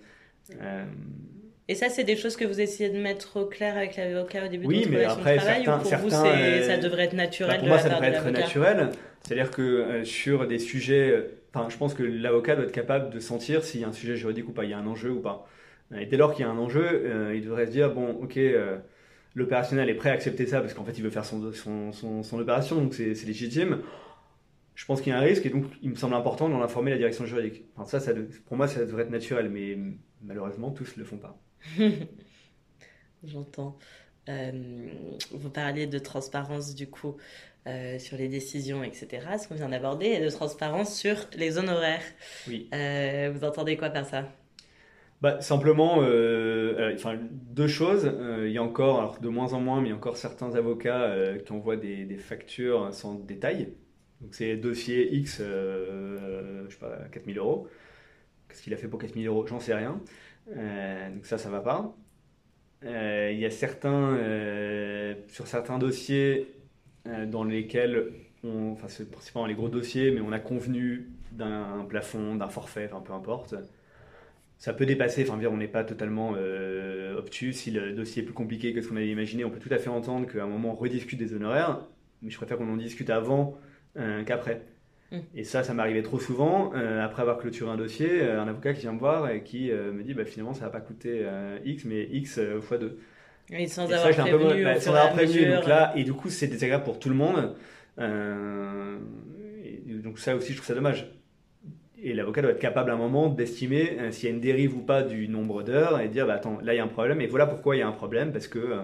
Et 1.69 1.75
ça, 1.75 1.89
c'est 1.89 2.05
des 2.05 2.17
choses 2.17 2.37
que 2.37 2.45
vous 2.45 2.61
essayez 2.61 2.91
de 2.91 2.99
mettre 2.99 3.41
au 3.41 3.47
clair 3.47 3.77
avec 3.77 3.97
l'avocat 3.97 4.47
au 4.47 4.49
début 4.49 4.67
oui, 4.67 4.85
de 4.85 4.91
mais 4.91 5.05
après, 5.05 5.37
travail 5.37 5.65
certains, 5.65 5.77
ou 5.77 5.81
pour 5.81 5.89
certains, 5.89 6.07
vous, 6.07 6.27
euh, 6.27 6.67
ça 6.67 6.77
devrait 6.77 7.05
être 7.05 7.15
naturel 7.15 7.53
bah, 7.53 7.59
Pour 7.59 7.65
de 7.65 7.69
moi, 7.69 7.77
la 7.77 7.83
ça 7.83 7.89
devrait 7.89 8.11
de 8.11 8.17
être 8.17 8.31
naturel. 8.31 8.91
C'est-à-dire 9.21 9.51
que 9.51 9.63
euh, 9.63 10.05
sur 10.05 10.49
des 10.49 10.59
sujets, 10.59 11.11
euh, 11.11 11.41
enfin, 11.55 11.69
je 11.71 11.77
pense 11.77 11.95
que 11.95 12.03
l'avocat 12.03 12.57
doit 12.57 12.65
être 12.65 12.73
capable 12.73 13.11
de 13.11 13.21
sentir 13.21 13.63
s'il 13.63 13.81
y 13.81 13.85
a 13.85 13.89
un 13.89 13.93
sujet 13.93 14.17
juridique 14.17 14.49
ou 14.49 14.53
pas, 14.53 14.65
il 14.65 14.71
y 14.71 14.73
a 14.73 14.79
un 14.79 14.87
enjeu 14.87 15.11
ou 15.11 15.21
pas. 15.21 15.49
Et 15.97 16.07
dès 16.07 16.17
lors 16.17 16.35
qu'il 16.35 16.45
y 16.45 16.49
a 16.49 16.51
un 16.51 16.59
enjeu, 16.59 17.33
il 17.35 17.43
devrait 17.43 17.67
se 17.67 17.71
dire 17.71 17.91
bon, 17.91 18.11
ok, 18.23 18.39
l'opérationnel 19.35 19.91
est 19.91 19.95
prêt 19.95 20.09
à 20.09 20.15
accepter 20.15 20.47
ça 20.47 20.61
parce 20.63 20.73
qu'en 20.73 20.85
fait, 20.85 20.93
il 20.97 21.05
veut 21.05 21.11
faire 21.11 21.27
son, 21.27 21.53
son, 21.53 21.93
son, 21.93 22.23
son 22.23 22.39
opération, 22.39 22.77
donc 22.77 22.95
c'est 22.95 23.13
légitime. 23.27 23.81
Je 24.75 24.87
pense 24.87 25.03
qu'il 25.03 25.13
y 25.13 25.15
a 25.15 25.19
un 25.19 25.23
risque 25.23 25.45
et 25.45 25.51
donc 25.51 25.67
il 25.83 25.91
me 25.91 25.97
semble 25.97 26.15
important 26.15 26.49
d'en 26.49 26.63
informer 26.63 26.93
la 26.93 26.97
direction 26.97 27.27
juridique. 27.27 27.65
Enfin, 27.77 27.85
ça, 27.85 28.01
ça, 28.01 28.19
pour 28.47 28.57
moi, 28.57 28.69
ça 28.69 28.87
devrait 28.87 29.03
être 29.03 29.11
naturel, 29.11 29.51
mais 29.51 29.77
malheureusement, 30.23 30.71
tous 30.71 30.97
ne 30.97 31.03
le 31.03 31.07
font 31.07 31.19
pas. 31.19 31.39
J'entends. 33.25 33.79
Euh, 34.29 34.53
vous 35.33 35.51
parliez 35.51 35.87
de 35.87 35.99
transparence 35.99 36.75
du 36.75 36.89
coup 36.89 37.17
euh, 37.67 37.99
sur 37.99 38.17
les 38.17 38.29
décisions, 38.29 38.85
etc. 38.85 39.09
Ce 39.41 39.49
qu'on 39.49 39.55
vient 39.55 39.69
d'aborder, 39.69 40.07
et 40.07 40.21
de 40.21 40.31
transparence 40.31 40.97
sur 40.97 41.17
les 41.37 41.59
honoraires. 41.59 42.03
Oui. 42.49 42.69
Euh, 42.75 43.33
vous 43.35 43.45
entendez 43.45 43.77
quoi 43.77 43.91
par 43.91 44.07
ça? 44.07 44.29
Bah, 45.21 45.41
simplement, 45.41 45.99
enfin, 45.99 47.17
deux 47.31 47.69
choses. 47.69 48.13
il 48.45 48.51
y 48.51 48.59
a 48.59 48.63
encore, 48.63 48.99
alors 48.99 49.21
de 49.21 49.29
moins 49.29 49.53
en 49.53 49.61
moins, 49.61 49.81
mais 49.81 49.89
il 49.89 49.91
y 49.91 49.95
a 49.95 49.97
encore 49.97 50.17
certains 50.17 50.57
avocats 50.57 51.15
qui 51.47 51.53
envoient 51.53 51.77
des, 51.77 52.05
des, 52.05 52.17
factures 52.17 52.93
sans 52.93 53.15
détail. 53.15 53.73
Donc 54.21 54.35
c'est 54.35 54.57
dossier 54.57 55.15
X, 55.15 55.39
je 55.39 56.67
sais 56.71 56.79
pas, 56.79 56.97
4000 57.13 57.39
euros. 57.39 57.69
Qu'est-ce 58.49 58.63
qu'il 58.63 58.75
a 58.75 58.77
fait 58.77 58.89
pour 58.89 58.99
4000 58.99 59.29
euros? 59.29 59.47
J'en 59.47 59.61
sais 59.61 59.75
rien. 59.75 60.01
Donc 60.47 61.27
ça, 61.27 61.39
ça 61.39 61.51
va 61.51 61.61
pas. 61.61 61.97
Euh, 62.85 63.31
il 63.33 63.39
y 63.39 63.47
a 63.47 63.51
certains, 63.51 64.17
euh, 64.17 65.15
sur 65.29 65.47
certains 65.47 65.79
dossiers 65.79 66.53
euh, 67.07 67.27
dans 67.27 67.45
lesquels, 67.45 68.13
on, 68.45 68.73
enfin 68.73 68.89
c'est 68.89 69.11
principalement 69.11 69.47
les 69.47 69.55
gros 69.55 69.69
dossiers, 69.69 70.11
mais 70.11 70.21
on 70.21 70.33
a 70.33 70.41
convenu 70.41 71.11
d'un 71.33 71.85
plafond, 71.89 72.35
d'un 72.37 72.49
forfait, 72.49 72.89
enfin 72.93 73.03
peu 73.03 73.13
importe. 73.13 73.55
Ça 74.59 74.73
peut 74.73 74.87
dépasser, 74.87 75.29
enfin 75.29 75.41
on 75.47 75.57
n'est 75.57 75.69
pas 75.69 75.85
totalement 75.85 76.35
obtus. 77.17 77.53
Si 77.53 77.71
le 77.73 77.93
dossier 77.93 78.23
est 78.23 78.25
plus 78.25 78.35
compliqué 78.35 78.73
que 78.73 78.81
ce 78.81 78.89
qu'on 78.89 78.97
avait 78.97 79.09
imaginé, 79.11 79.45
on 79.45 79.51
peut 79.51 79.59
tout 79.59 79.73
à 79.73 79.79
fait 79.79 79.91
entendre 79.91 80.27
qu'à 80.31 80.45
un 80.45 80.47
moment 80.47 80.73
on 80.73 80.75
rediscute 80.77 81.19
des 81.19 81.35
honoraires, 81.35 81.81
mais 82.23 82.31
je 82.31 82.37
préfère 82.37 82.59
qu'on 82.59 82.73
en 82.73 82.77
discute 82.77 83.11
avant 83.11 83.59
qu'après. 84.27 84.63
Mm. 85.13 85.19
Et 85.37 85.45
ça, 85.45 85.63
ça 85.63 85.75
m'arrivait 85.75 86.03
trop 86.03 86.19
souvent. 86.19 86.73
Euh, 86.75 87.05
après 87.05 87.23
avoir 87.23 87.39
clôturé 87.39 87.71
un 87.71 87.77
dossier, 87.77 88.23
euh, 88.23 88.41
un 88.41 88.49
avocat 88.49 88.73
qui 88.73 88.81
vient 88.81 88.93
me 88.93 88.99
voir 88.99 89.31
et 89.31 89.43
qui 89.43 89.71
euh, 89.71 89.93
me 89.93 90.03
dit 90.03 90.15
bah, 90.15 90.25
finalement, 90.25 90.55
ça 90.55 90.65
va 90.65 90.71
pas 90.71 90.81
coûter 90.81 91.25
X, 91.65 91.85
mais 91.85 92.09
X 92.11 92.41
x 92.59 92.73
2. 92.73 92.99
Et 93.51 93.67
sans 93.69 93.93
avoir 93.93 94.13
ça, 94.13 94.23
prévenu. 94.23 94.65
Peu, 94.65 94.81
sans 94.81 94.95
avoir 94.95 95.13
prévenu. 95.13 95.47
Donc 95.51 95.67
là, 95.67 95.93
et 95.97 96.05
du 96.05 96.15
coup, 96.15 96.31
c'est 96.31 96.47
désagréable 96.47 96.85
pour 96.85 96.99
tout 96.99 97.11
le 97.11 97.15
monde. 97.15 97.55
Et 97.99 99.93
donc 100.03 100.19
ça 100.19 100.35
aussi, 100.35 100.53
je 100.53 100.57
trouve 100.57 100.67
ça 100.67 100.75
dommage. 100.75 101.11
Et 102.05 102.15
l'avocat 102.15 102.43
doit 102.43 102.51
être 102.51 102.59
capable 102.59 102.91
à 102.91 102.95
un 102.95 102.97
moment 102.97 103.29
d'estimer 103.29 103.97
s'il 104.11 104.29
y 104.29 104.33
a 104.33 104.35
une 104.35 104.41
dérive 104.41 104.77
ou 104.77 104.81
pas 104.81 105.03
du 105.03 105.29
nombre 105.29 105.63
d'heures 105.63 106.01
et 106.01 106.09
dire 106.09 106.27
bah, 106.27 106.35
attends, 106.35 106.59
là 106.61 106.75
il 106.75 106.79
y 106.79 106.81
a 106.81 106.85
un 106.85 106.89
problème 106.89 107.21
et 107.21 107.29
voilà 107.29 107.47
pourquoi 107.47 107.77
il 107.77 107.79
y 107.79 107.83
a 107.83 107.87
un 107.87 107.93
problème 107.93 108.33
parce 108.33 108.49
que 108.49 108.81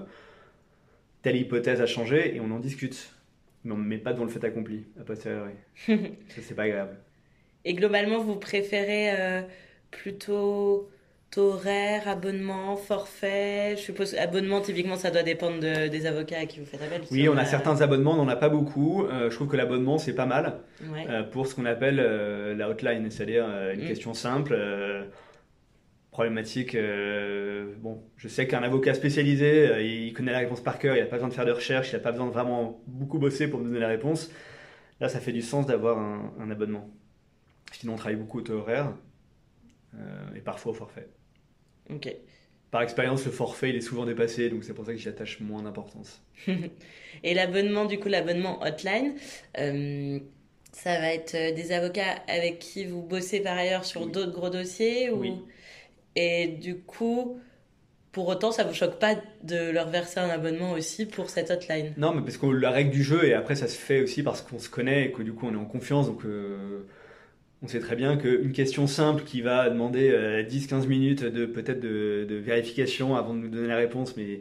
telle 1.23 1.35
hypothèse 1.35 1.81
a 1.81 1.87
changé 1.87 2.37
et 2.37 2.41
on 2.41 2.53
en 2.53 2.61
discute 2.61 3.18
mais 3.69 3.75
on 3.75 3.79
ne 3.79 3.85
met 3.85 3.99
pas 3.99 4.15
dans 4.15 4.25
le 4.25 4.31
fait 4.31 4.43
accompli, 4.45 4.87
à 4.99 5.05
posteriori. 5.05 5.53
ça, 5.87 5.95
c'est 6.41 6.55
pas 6.55 6.63
agréable. 6.63 6.97
Et 7.65 7.75
globalement, 7.75 8.19
vous 8.19 8.37
préférez 8.37 9.11
euh, 9.11 9.43
plutôt 9.91 10.89
taux 11.31 11.53
horaire, 11.53 12.09
abonnement, 12.09 12.77
forfait? 12.77 13.75
Je 13.77 13.83
suppose 13.83 14.15
abonnement, 14.15 14.63
typiquement, 14.63 14.97
ça 14.97 15.11
doit 15.11 15.23
dépendre 15.23 15.61
des 15.61 16.07
avocats 16.07 16.39
à 16.39 16.47
qui 16.47 16.61
vous 16.61 16.67
faites 16.67 16.81
appel. 16.81 17.03
Oui, 17.11 17.29
on 17.29 17.37
a, 17.37 17.45
certains 17.45 17.83
abonnements, 17.83 18.13
on 18.13 18.25
n'en 18.25 18.29
a 18.29 18.37
pas 18.37 18.49
beaucoup. 18.49 19.05
Euh, 19.05 19.29
je 19.29 19.35
trouve 19.35 19.49
que 19.49 19.57
l'abonnement, 19.57 19.99
c'est 19.99 20.15
pas 20.15 20.25
mal 20.25 20.61
euh, 20.83 21.23
pour 21.25 21.47
ce 21.47 21.55
qu'on 21.55 21.67
appelle 21.67 21.97
la 22.57 22.71
hotline, 22.71 23.11
c'est-à-dire 23.11 23.45
une 23.75 23.85
mm. 23.85 23.87
question 23.87 24.15
simple 24.15 24.57
problématique. 26.19 26.75
Euh, 26.75 27.75
bon, 27.79 28.03
je 28.17 28.27
sais 28.27 28.49
qu'un 28.49 28.65
avocat 28.65 28.93
spécialisé, 28.93 29.69
euh, 29.69 29.81
il 29.81 30.13
connaît 30.13 30.33
la 30.33 30.41
réponse 30.41 30.61
par 30.61 30.81
cœur, 30.81 30.97
il 30.97 30.99
n'a 30.99 31.07
pas 31.07 31.15
besoin 31.15 31.29
de 31.29 31.35
faire 31.35 31.47
de 31.47 31.53
recherche, 31.53 31.91
il 31.91 31.93
n'a 31.93 32.01
pas 32.01 32.11
besoin 32.11 32.27
de 32.27 32.33
vraiment 32.33 32.83
beaucoup 32.89 33.21
bosser 33.21 33.47
pour 33.47 33.61
me 33.61 33.67
donner 33.67 33.79
la 33.79 33.87
réponse. 33.87 34.29
Là, 34.99 35.09
ça 35.09 35.21
fait 35.21 35.31
du 35.31 35.43
sens 35.43 35.67
d'avoir 35.67 35.97
un, 35.97 36.51
abonnement. 36.51 36.91
Sinon, 37.71 37.93
on 37.93 37.97
travaille 37.97 38.17
beaucoup 38.17 38.39
au 38.39 38.41
taux 38.41 38.55
horaire 38.55 38.95
euh, 39.95 40.35
et 40.35 40.41
parfois 40.41 40.73
au 40.73 40.75
forfait. 40.75 41.07
Ok. 41.89 42.13
Par 42.73 42.83
expérience, 42.83 43.25
le 43.25 43.31
forfait, 43.31 43.71
il 43.71 43.77
est 43.77 43.81
souvent 43.81 44.05
dépassé, 44.05 44.51
donc 44.51 44.65
c'est 44.65 44.75
pour 44.75 44.87
ça 44.87 44.95
que 44.95 44.99
j'y 44.99 45.09
attache 45.09 45.39
moins 45.39 45.63
d'importance. 45.63 46.21
et 47.23 47.33
l'abonnement, 47.33 47.85
du 47.85 48.01
coup, 48.01 48.09
l'abonnement 48.09 48.61
hotline, 48.65 49.15
ça 49.55 50.99
va 50.99 51.15
être 51.15 51.55
des 51.55 51.71
avocats 51.71 52.23
avec 52.27 52.59
qui 52.59 52.87
vous 52.87 53.03
bossez 53.03 53.39
par 53.39 53.57
ailleurs 53.57 53.85
sur 53.85 54.09
d'autres 54.09 54.33
gros 54.33 54.51
dossiers 54.51 55.11
ou... 55.11 55.21
Oui. 55.21 55.33
Et 56.21 56.49
du 56.49 56.81
coup, 56.81 57.39
pour 58.11 58.27
autant, 58.27 58.51
ça 58.51 58.65
vous 58.65 58.75
choque 58.75 58.99
pas 58.99 59.15
de 59.45 59.71
leur 59.71 59.89
verser 59.89 60.19
un 60.19 60.29
abonnement 60.29 60.73
aussi 60.73 61.07
pour 61.07 61.31
cette 61.31 61.53
hotline? 61.53 61.95
Non, 61.97 62.13
mais 62.13 62.23
parce 62.23 62.39
que 62.39 62.47
la 62.47 62.73
règle 62.73 62.91
du 62.91 63.05
jeu, 63.05 63.25
et 63.25 63.35
après 63.35 63.55
ça 63.55 63.69
se 63.69 63.77
fait 63.77 64.03
aussi 64.03 64.25
parce 64.25 64.43
qu'on 64.43 64.59
se 64.59 64.69
connaît 64.69 65.05
et 65.05 65.13
que 65.13 65.23
du 65.23 65.33
coup 65.33 65.47
on 65.47 65.53
est 65.53 65.57
en 65.57 65.65
confiance, 65.65 66.09
donc 66.09 66.25
euh, 66.25 66.81
on 67.63 67.69
sait 67.69 67.79
très 67.79 67.95
bien 67.95 68.17
qu'une 68.17 68.51
question 68.51 68.89
simple 68.89 69.23
qui 69.23 69.43
va 69.43 69.71
demander 69.71 70.11
10-15 70.11 70.73
euh, 70.73 70.87
minutes 70.89 71.25
de 71.25 71.47
peut-être 71.47 71.79
de, 71.79 72.27
vérification 72.45 73.15
avant 73.15 73.33
de 73.33 73.39
nous 73.39 73.49
donner 73.49 73.69
la 73.69 73.77
réponse, 73.77 74.17
mais 74.17 74.41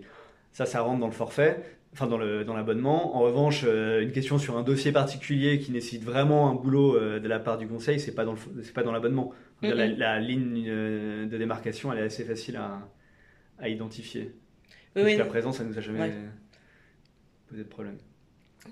ça, 0.58 0.66
ça 0.66 0.82
rentre 0.82 1.00
dans 1.00 1.06
le 1.06 1.14
forfait, 1.14 1.62
enfin 1.94 2.08
dans 2.08 2.18
l'abonnement. 2.18 3.12
Dans 3.12 3.20
en 3.20 3.20
revanche, 3.20 3.62
euh, 3.64 4.02
une 4.02 4.12
question 4.12 4.40
sur 4.40 4.58
un 4.58 4.64
dossier 4.64 4.92
particulier 4.92 5.60
qui 5.60 5.72
nécessite 5.72 6.04
vraiment 6.04 6.50
un 6.50 6.56
boulot 6.56 7.00
de 7.20 7.28
la 7.28 7.38
part 7.38 7.60
du 7.60 7.68
conseil, 7.68 8.00
c'est 8.00 8.16
pas 8.16 8.26
dans 8.26 8.34
pas 8.74 8.82
dans 8.82 8.92
l'abonnement. 8.92 9.34
La, 9.62 10.20
ligne 10.20 10.66
euh, 10.68 11.28
de 11.28 11.38
démarcation, 11.38 11.94
elle 11.94 12.00
est 12.00 12.06
assez 12.08 12.24
facile 12.24 12.56
à, 12.56 12.90
à 13.60 13.70
identifier. 13.70 14.34
Jusqu'à 14.96 15.26
présent, 15.26 15.52
ça 15.52 15.64
ne 15.64 15.70
nous 15.70 15.78
a 15.78 15.82
jamais 15.82 16.12
posé 17.48 17.64
de 17.64 17.70
problème. 17.70 18.00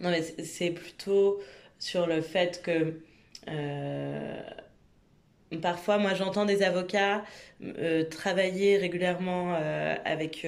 Non, 0.01 0.09
mais 0.09 0.23
c'est 0.23 0.71
plutôt 0.71 1.39
sur 1.77 2.07
le 2.07 2.21
fait 2.21 2.63
que 2.63 2.99
euh, 3.47 4.41
parfois, 5.61 5.99
moi, 5.99 6.15
j'entends 6.15 6.45
des 6.45 6.63
avocats 6.63 7.23
euh, 7.61 8.03
travailler 8.05 8.77
régulièrement 8.77 9.53
avec 9.53 10.47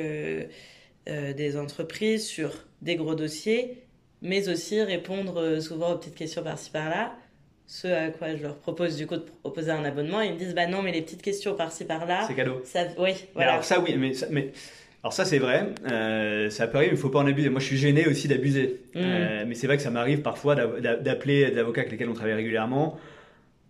des 1.08 1.58
entreprises 1.58 2.26
sur 2.26 2.52
des 2.82 2.96
gros 2.96 3.16
dossiers, 3.16 3.84
mais 4.22 4.50
aussi 4.50 4.82
répondre 4.82 5.60
souvent 5.60 5.94
aux 5.94 5.98
petites 5.98 6.16
questions 6.16 6.44
par-ci 6.44 6.72
par-là 6.72 7.16
ce 7.68 7.88
à 7.88 8.10
quoi 8.10 8.36
je 8.36 8.42
leur 8.42 8.56
propose 8.56 8.96
du 8.96 9.06
coup 9.06 9.18
de 9.18 9.26
proposer 9.42 9.72
un 9.72 9.84
abonnement, 9.84 10.22
ils 10.22 10.34
me 10.34 10.40
disent 10.40 10.56
bah 10.56 10.68
non 10.68 10.82
mais 10.82 10.94
les 10.94 11.02
petites 11.02 11.22
questions 11.22 11.54
par-ci 11.54 11.86
par-là. 11.86 12.24
C'est 12.28 12.34
cadeau. 12.34 12.62
Ça, 12.64 12.86
oui, 12.98 13.12
voilà. 13.36 13.52
alors 13.52 13.64
ça 13.64 13.82
oui, 13.82 13.96
mais, 13.98 14.14
mais 14.32 14.52
alors 15.04 15.12
ça 15.14 15.26
c'est 15.26 15.38
vrai, 15.38 15.68
euh, 15.92 16.50
ça 16.50 16.68
peut 16.68 16.78
arriver, 16.78 16.94
il 16.94 16.98
faut 16.98 17.10
pas 17.10 17.20
en 17.20 17.28
abuser. 17.28 17.50
Moi 17.50 17.60
je 17.60 17.66
suis 17.66 17.78
gêné 17.78 18.08
aussi 18.08 18.30
d'abuser, 18.30 18.80
mm. 18.96 19.00
euh, 19.00 19.46
mais 19.46 19.54
c'est 19.54 19.68
vrai 19.68 19.76
que 19.76 19.84
ça 19.84 19.92
m'arrive 19.92 20.22
parfois 20.22 20.56
d'appeler 20.56 21.52
des 21.52 21.60
avocats 21.60 21.82
avec 21.82 21.92
lesquels 21.92 22.10
on 22.10 22.14
travaille 22.14 22.36
régulièrement. 22.36 22.98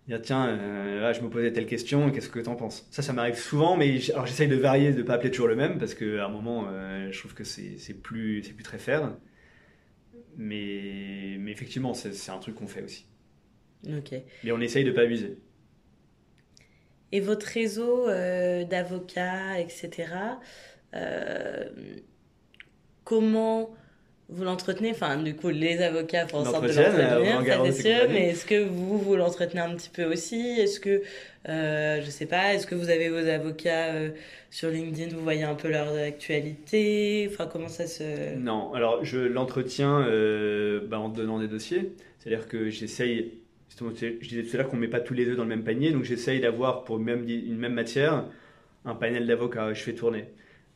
Dire 0.08 0.20
tiens, 0.22 0.48
euh, 0.48 1.00
là 1.00 1.12
je 1.12 1.20
me 1.20 1.28
posais 1.28 1.52
telle 1.52 1.66
question, 1.66 2.10
qu'est-ce 2.10 2.28
que 2.30 2.40
tu 2.40 2.48
en 2.48 2.56
penses? 2.56 2.88
Ça, 2.90 3.02
ça 3.02 3.12
m'arrive 3.12 3.36
souvent, 3.36 3.76
mais 3.76 4.00
alors 4.10 4.26
j'essaye 4.26 4.48
de 4.48 4.56
varier, 4.56 4.92
de 4.92 5.02
pas 5.02 5.14
appeler 5.14 5.30
toujours 5.30 5.48
le 5.48 5.56
même 5.56 5.78
parce 5.78 5.94
qu'à 5.94 6.24
un 6.24 6.28
moment 6.30 6.66
je 7.10 7.18
trouve 7.18 7.34
que 7.34 7.44
c'est 7.44 7.94
plus 8.02 8.42
c'est 8.42 8.54
plus 8.54 8.64
très 8.64 8.78
faire. 8.78 9.12
Mais, 10.38 11.36
mais 11.40 11.50
effectivement, 11.50 11.94
c'est 11.94 12.30
un 12.30 12.38
truc 12.38 12.54
qu'on 12.54 12.68
fait 12.68 12.82
aussi. 12.82 13.06
Ok. 13.86 14.14
Mais 14.44 14.52
on 14.52 14.60
essaye 14.60 14.84
de 14.84 14.90
ne 14.90 14.94
pas 14.94 15.02
abuser. 15.02 15.36
Et 17.10 17.20
votre 17.20 17.46
réseau 17.46 18.08
euh, 18.08 18.64
d'avocats, 18.64 19.58
etc., 19.58 20.12
euh, 20.94 21.68
comment 23.04 23.74
vous 24.30 24.44
l'entretenez 24.44 24.90
Enfin, 24.90 25.16
du 25.22 25.34
coup, 25.34 25.48
les 25.48 25.80
avocats 25.82 26.26
font 26.26 26.38
en 26.38 26.44
sorte 26.44 26.62
de 26.62 26.68
L'entretien, 26.68 26.92
l'entretenir, 26.92 27.40
euh, 27.40 27.64
ça 27.64 27.72
c'est 27.72 27.82
sûr, 27.82 28.10
mais 28.10 28.28
est-ce 28.28 28.44
que 28.44 28.62
vous, 28.62 28.98
vous 28.98 29.16
l'entretenez 29.16 29.60
un 29.60 29.74
petit 29.74 29.88
peu 29.88 30.04
aussi? 30.04 30.40
Est-ce 30.58 30.80
que, 30.80 31.02
euh, 31.48 32.00
je 32.02 32.10
sais 32.10 32.26
pas, 32.26 32.52
est-ce 32.54 32.66
que 32.66 32.74
vous 32.74 32.90
avez 32.90 33.08
vos 33.08 33.26
avocats 33.26 33.94
euh, 33.94 34.10
sur 34.50 34.68
LinkedIn, 34.68 35.14
vous 35.16 35.22
voyez 35.22 35.44
un 35.44 35.54
peu 35.54 35.68
leur 35.68 35.94
actualité? 35.96 37.28
Enfin, 37.32 37.48
comment 37.50 37.68
ça 37.68 37.86
se... 37.86 38.36
Non, 38.36 38.74
alors 38.74 39.02
je 39.04 39.18
l'entretiens 39.18 40.00
euh, 40.00 40.80
bah, 40.86 40.98
en 40.98 41.08
donnant 41.08 41.38
des 41.38 41.48
dossiers. 41.48 41.92
C'est-à-dire 42.18 42.48
que 42.48 42.68
j'essaye, 42.68 43.38
justement, 43.68 43.90
je 43.94 44.28
disais 44.28 44.42
tout 44.42 44.54
à 44.54 44.58
l'heure 44.58 44.68
qu'on 44.68 44.76
ne 44.76 44.82
met 44.82 44.88
pas 44.88 45.00
tous 45.00 45.14
les 45.14 45.26
œufs 45.26 45.36
dans 45.36 45.44
le 45.44 45.48
même 45.48 45.64
panier, 45.64 45.92
donc 45.92 46.04
j'essaye 46.04 46.40
d'avoir 46.40 46.84
pour 46.84 46.98
même, 46.98 47.26
une 47.28 47.56
même 47.56 47.74
matière 47.74 48.24
un 48.84 48.94
panel 48.94 49.26
d'avocats 49.26 49.72
je 49.72 49.82
fais 49.82 49.94
tourner. 49.94 50.26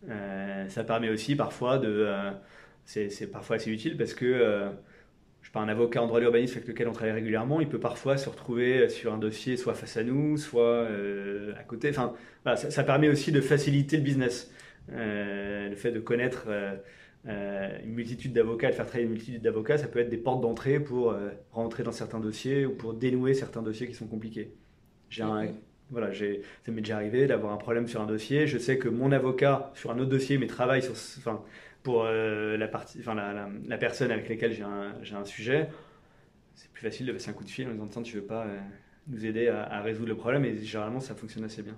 Euh, 0.09 0.69
ça 0.69 0.85
permet 0.85 1.11
aussi 1.11 1.37
parfois 1.37 1.79
de. 1.79 2.09
Euh, 2.97 3.09
c'est 3.11 3.27
parfois 3.31 3.57
assez 3.57 3.71
utile 3.71 3.97
parce 3.97 4.15
que 4.15 4.25
euh, 4.27 4.71
je 5.43 5.49
sais 5.49 5.53
pas, 5.53 5.61
un 5.61 5.69
avocat 5.69 6.03
en 6.03 6.07
droit 6.07 6.21
de 6.21 6.25
l'urbanisme 6.25 6.57
avec 6.59 6.69
lequel 6.69 6.89
on 6.89 6.93
travaille 6.93 7.15
régulièrement, 7.15 7.61
il 7.61 7.69
peut 7.69 7.81
parfois 7.81 8.17
se 8.17 8.29
retrouver 8.29 8.89
sur 8.89 9.13
un 9.13 9.19
dossier 9.19 9.57
soit 9.57 9.75
face 9.75 9.97
à 9.97 10.05
nous, 10.05 10.37
soit 10.39 10.63
euh, 10.65 11.55
à 11.59 11.65
côté. 11.65 11.91
Enfin, 11.91 12.15
voilà, 12.45 12.57
ça, 12.57 12.71
ça 12.71 12.85
permet 12.85 13.09
aussi 13.09 13.33
de 13.33 13.41
faciliter 13.41 13.97
le 13.97 14.03
business. 14.05 14.53
Euh, 14.91 15.69
le 15.71 15.77
fait 15.77 15.93
de 15.93 16.01
connaître 16.01 16.47
euh, 16.49 16.77
euh, 17.29 17.79
une 17.85 17.93
multitude 17.93 18.33
d'avocats, 18.33 18.71
de 18.71 18.75
faire 18.75 18.87
travailler 18.87 19.05
une 19.07 19.13
multitude 19.13 19.43
d'avocats, 19.43 19.79
ça 19.79 19.89
peut 19.89 20.01
être 20.01 20.09
des 20.11 20.19
portes 20.19 20.41
d'entrée 20.43 20.81
pour 20.81 21.13
euh, 21.13 21.31
rentrer 21.53 21.83
dans 21.85 21.93
certains 21.93 22.21
dossiers 22.21 22.67
ou 22.67 22.77
pour 22.77 22.95
dénouer 22.95 23.35
certains 23.35 23.63
dossiers 23.63 23.87
qui 23.87 23.95
sont 23.95 24.09
compliqués. 24.09 24.57
J'ai 25.09 25.23
un, 25.23 25.47
Mhm. 25.47 25.61
voilà, 25.91 26.13
ça 26.15 26.73
m'est 26.73 26.81
déjà 26.81 26.97
arrivé 26.97 27.27
d'avoir 27.27 27.53
un 27.53 27.57
problème 27.59 27.87
sur 27.89 28.01
un 28.01 28.07
dossier. 28.07 28.47
Je 28.47 28.59
sais 28.59 28.79
que 28.79 28.89
mon 28.89 29.13
avocat 29.13 29.73
sur 29.75 29.91
un 29.91 29.99
autre 29.99 30.11
dossier, 30.11 30.39
mais 30.39 30.47
travaille 30.47 30.83
sur, 30.83 30.93
enfin, 30.93 31.45
pour 31.83 32.05
euh, 32.05 32.57
la, 32.57 32.69
partie, 32.69 32.99
enfin, 33.01 33.15
la, 33.15 33.79
personne 33.79 34.11
avec 34.11 34.29
laquelle 34.29 34.53
j'ai 34.53 34.63
un, 34.63 35.25
sujet. 35.25 35.69
C'est 36.55 36.71
plus 36.71 36.83
facile 36.83 37.07
de 37.07 37.13
passer 37.13 37.31
un 37.31 37.33
coup 37.33 37.45
de 37.45 37.51
fil 37.51 37.69
en 37.69 37.73
disant 37.73 37.89
Tiens, 37.89 38.03
tu 38.03 38.17
veux 38.17 38.25
pas 38.25 38.45
euh, 38.45 38.59
nous 39.09 39.25
aider 39.27 39.49
à, 39.49 39.81
résoudre 39.81 40.09
le 40.09 40.17
problème? 40.17 40.45
Et 40.45 40.57
généralement, 40.59 41.01
ça 41.01 41.15
fonctionne 41.15 41.45
assez 41.45 41.63
bien. 41.63 41.77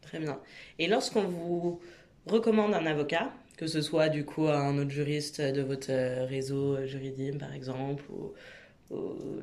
Très 0.00 0.18
bien. 0.18 0.40
Et 0.78 0.86
lorsqu'on 0.86 1.22
vous 1.22 1.80
recommande 2.26 2.74
un 2.74 2.86
avocat, 2.86 3.32
que 3.56 3.66
ce 3.66 3.80
soit 3.80 4.08
du 4.08 4.24
coup 4.24 4.48
un 4.48 4.78
autre 4.78 4.90
juriste 4.90 5.40
de 5.40 5.62
votre 5.62 5.90
euh, 5.90 6.24
réseau 6.26 6.84
juridique 6.86 7.38
par 7.38 7.52
exemple, 7.52 8.04
ou, 8.10 8.32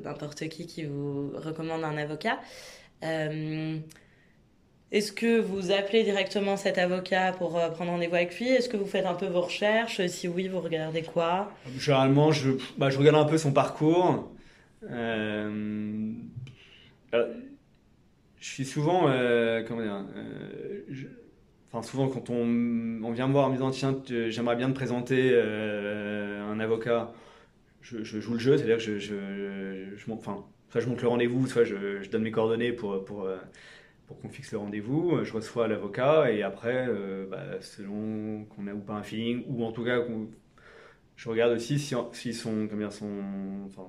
n'importe 0.04 0.46
qui 0.48 0.66
qui 0.66 0.84
vous 0.84 1.30
recommande 1.34 1.82
un 1.82 1.96
avocat, 1.96 2.38
est-ce 4.90 5.12
que 5.12 5.38
vous 5.38 5.70
appelez 5.70 6.04
directement 6.04 6.56
cet 6.56 6.78
avocat 6.78 7.32
pour 7.32 7.58
euh, 7.58 7.68
prendre 7.70 7.90
rendez-vous 7.90 8.14
avec 8.14 8.38
lui? 8.38 8.48
Est-ce 8.48 8.68
que 8.68 8.76
vous 8.76 8.86
faites 8.86 9.06
un 9.06 9.14
peu 9.14 9.26
vos 9.26 9.42
recherches? 9.42 10.06
Si 10.06 10.28
oui, 10.28 10.48
vous 10.48 10.60
regardez 10.60 11.02
quoi? 11.02 11.52
Généralement, 11.78 12.32
je, 12.32 12.52
bah, 12.76 12.88
regarde 12.88 13.16
un 13.16 13.28
peu 13.28 13.38
son 13.38 13.52
parcours. 13.52 14.30
Euh, 14.90 16.12
alors, 17.12 17.26
je 18.40 18.48
suis 18.48 18.64
souvent, 18.64 19.08
euh, 19.08 19.62
comment 19.66 19.82
dire, 19.82 20.04
euh, 20.16 20.80
enfin 21.70 21.82
souvent 21.82 22.08
quand 22.08 22.30
on, 22.30 22.44
vient 23.12 23.26
me 23.26 23.32
voir 23.32 23.46
en 23.46 23.48
me 23.48 23.54
disant 23.54 23.70
tiens, 23.70 23.96
j'aimerais 24.28 24.56
bien 24.56 24.68
te 24.68 24.74
présenter 24.74 25.30
euh, 25.32 26.44
un 26.50 26.60
avocat, 26.60 27.12
je, 27.82 28.02
joue 28.02 28.34
le 28.34 28.38
jeu, 28.38 28.56
c'est-à-dire 28.56 28.78
que 28.78 28.98
je, 28.98 29.14
soit 29.96 30.80
je 30.80 30.86
monte 30.88 31.02
le 31.02 31.08
rendez-vous, 31.08 31.46
soit 31.46 31.64
je, 31.64 32.08
donne 32.08 32.22
mes 32.22 32.30
coordonnées 32.30 32.72
pour, 32.72 33.24
euh, 33.24 33.38
pour 34.08 34.18
qu'on 34.20 34.30
fixe 34.30 34.52
le 34.52 34.58
rendez-vous, 34.58 35.24
je 35.24 35.32
reçois 35.34 35.68
l'avocat 35.68 36.32
et 36.32 36.42
après, 36.42 36.86
euh, 36.88 37.26
bah, 37.30 37.60
selon 37.60 38.44
qu'on 38.46 38.66
a 38.66 38.74
ou 38.74 38.80
pas 38.80 38.94
un 38.94 39.02
feeling, 39.04 39.44
ou 39.48 39.64
en 39.64 39.72
tout 39.72 39.84
cas 39.84 40.00
je 41.16 41.28
regarde 41.28 41.52
aussi 41.52 41.78
si, 41.78 41.94
si 42.12 42.34
son, 42.34 42.64
dire, 42.66 42.92
son, 42.92 43.64
enfin, 43.66 43.88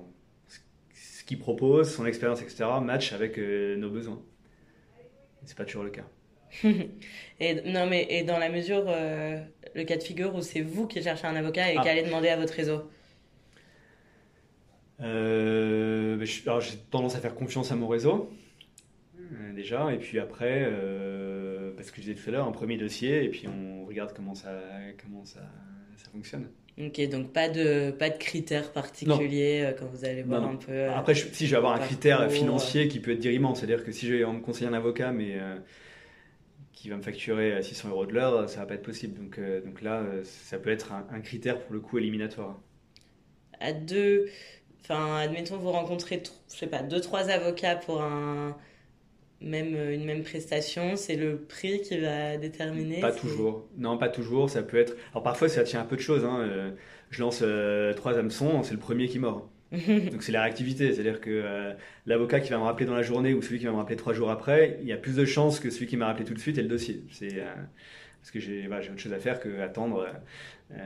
ce 0.92 1.24
qu'il 1.24 1.38
propose, 1.38 1.92
son 1.94 2.06
expérience, 2.06 2.42
etc., 2.42 2.64
match 2.82 3.12
avec 3.12 3.38
euh, 3.38 3.76
nos 3.76 3.90
besoins. 3.90 4.22
C'est 5.44 5.56
pas 5.56 5.64
toujours 5.64 5.84
le 5.84 5.90
cas. 5.90 6.06
et, 7.40 7.62
non, 7.70 7.86
mais, 7.86 8.06
et 8.10 8.24
dans 8.24 8.38
la 8.38 8.48
mesure, 8.50 8.84
euh, 8.88 9.40
le 9.74 9.84
cas 9.84 9.96
de 9.96 10.02
figure 10.02 10.34
où 10.34 10.42
c'est 10.42 10.62
vous 10.62 10.86
qui 10.86 11.02
cherchez 11.02 11.26
un 11.26 11.36
avocat 11.36 11.72
et 11.72 11.76
Ah. 11.76 11.82
qui 11.82 11.88
allez 11.88 12.02
demander 12.02 12.28
à 12.28 12.36
votre 12.36 12.54
réseau? 12.54 12.90
Euh, 15.00 16.22
j'ai 16.24 16.76
tendance 16.90 17.16
à 17.16 17.20
faire 17.20 17.34
confiance 17.34 17.72
à 17.72 17.76
mon 17.76 17.88
réseau, 17.88 18.30
euh, 18.30 18.39
déjà, 19.54 19.92
et 19.92 19.98
puis 19.98 20.18
après, 20.18 20.64
euh, 20.66 21.72
parce 21.76 21.90
que 21.90 21.96
je 21.98 22.02
disais 22.02 22.14
tout 22.14 22.28
à 22.28 22.32
l'heure, 22.32 22.46
un 22.46 22.52
premier 22.52 22.76
dossier, 22.76 23.24
et 23.24 23.28
puis 23.28 23.46
on 23.48 23.84
regarde 23.86 24.12
comment 24.14 24.34
ça, 24.34 24.60
comment 25.02 25.24
ça, 25.24 25.40
ça 25.96 26.10
fonctionne. 26.10 26.48
Ok, 26.78 27.00
donc 27.10 27.32
pas 27.32 27.48
de, 27.48 27.90
pas 27.90 28.08
de 28.10 28.16
critères 28.16 28.72
particuliers 28.72 29.62
euh, 29.66 29.72
quand 29.78 29.86
vous 29.86 30.04
allez 30.04 30.22
voir 30.22 30.40
Non, 30.40 30.48
non. 30.48 30.52
un 30.54 30.56
peu. 30.56 30.72
euh, 30.72 30.94
Après, 30.94 31.14
je- 31.14 31.26
si 31.32 31.46
je 31.46 31.50
vais 31.50 31.56
avoir 31.58 31.74
un 31.74 31.78
critère 31.78 32.22
euh. 32.22 32.28
financier 32.28 32.88
qui 32.88 33.00
peut 33.00 33.10
être 33.12 33.18
dirimant, 33.18 33.54
c'est-à-dire 33.54 33.84
que 33.84 33.92
si 33.92 34.06
je 34.06 34.14
vais 34.14 34.24
me 34.32 34.40
conseiller 34.40 34.68
un 34.70 34.72
avocat, 34.72 35.12
mais 35.12 35.38
euh, 35.38 35.56
qui 36.72 36.88
va 36.88 36.96
me 36.96 37.02
facturer 37.02 37.52
à 37.52 37.62
600 37.62 37.90
euros 37.90 38.06
de 38.06 38.12
l'heure, 38.14 38.48
ça 38.48 38.60
va 38.60 38.66
pas 38.66 38.74
être 38.74 38.82
possible. 38.82 39.14
Donc, 39.18 39.38
euh, 39.38 39.60
donc 39.60 39.82
là, 39.82 40.00
euh, 40.00 40.22
ça 40.24 40.58
peut 40.58 40.70
être 40.70 40.92
un, 40.92 41.06
un 41.12 41.20
critère 41.20 41.58
pour 41.60 41.74
le 41.74 41.80
coup 41.80 41.98
éliminatoire. 41.98 42.58
à 43.60 43.72
deux, 43.72 44.28
enfin, 44.82 45.16
admettons, 45.18 45.58
vous 45.58 45.70
rencontrez, 45.72 46.18
tr- 46.18 46.32
je 46.52 46.56
sais 46.56 46.66
pas, 46.66 46.82
deux, 46.82 47.00
trois 47.00 47.28
avocats 47.30 47.76
pour 47.76 48.00
un, 48.02 48.56
même, 49.40 49.74
une 49.90 50.04
même 50.04 50.22
prestation, 50.22 50.96
c'est 50.96 51.16
le 51.16 51.38
prix 51.38 51.80
qui 51.82 51.98
va 51.98 52.36
déterminer. 52.36 53.00
Pas 53.00 53.12
toujours. 53.12 53.68
Non, 53.78 53.96
pas 53.98 54.08
toujours. 54.08 54.50
Ça 54.50 54.62
peut 54.62 54.76
être. 54.78 54.94
Alors 55.12 55.22
parfois, 55.22 55.48
ça 55.48 55.62
tient 55.64 55.80
un 55.80 55.84
peu 55.84 55.96
de 55.96 56.00
choses. 56.02 56.24
hein. 56.24 56.40
Euh, 56.40 56.70
Je 57.10 57.20
lance 57.22 57.40
euh, 57.42 57.92
trois 57.94 58.18
hameçons, 58.18 58.62
c'est 58.62 58.74
le 58.74 58.80
premier 58.80 59.08
qui 59.08 59.18
mord. 59.18 59.50
Donc 59.72 60.22
c'est 60.22 60.32
la 60.32 60.42
réactivité, 60.42 60.92
c'est-à-dire 60.92 61.20
que 61.20 61.30
euh, 61.30 61.72
l'avocat 62.04 62.40
qui 62.40 62.50
va 62.50 62.58
me 62.58 62.64
rappeler 62.64 62.86
dans 62.86 62.94
la 62.94 63.02
journée 63.02 63.34
ou 63.34 63.40
celui 63.42 63.58
qui 63.60 63.66
va 63.66 63.70
me 63.72 63.76
rappeler 63.76 63.96
trois 63.96 64.12
jours 64.12 64.30
après, 64.30 64.78
il 64.82 64.88
y 64.88 64.92
a 64.92 64.96
plus 64.96 65.14
de 65.16 65.24
chances 65.24 65.60
que 65.60 65.70
celui 65.70 65.86
qui 65.86 65.96
m'a 65.96 66.06
rappelé 66.06 66.24
tout 66.24 66.34
de 66.34 66.40
suite 66.40 66.58
ait 66.58 66.62
le 66.62 66.68
dossier. 66.68 67.04
C'est 67.12 67.34
euh, 67.38 67.44
parce 68.20 68.32
que 68.32 68.40
j'ai 68.40 68.62
j'ai 68.62 68.68
autre 68.90 68.98
chose 68.98 69.12
à 69.12 69.18
faire 69.20 69.38
que 69.40 69.60
attendre 69.60 70.06
euh, 70.72 70.76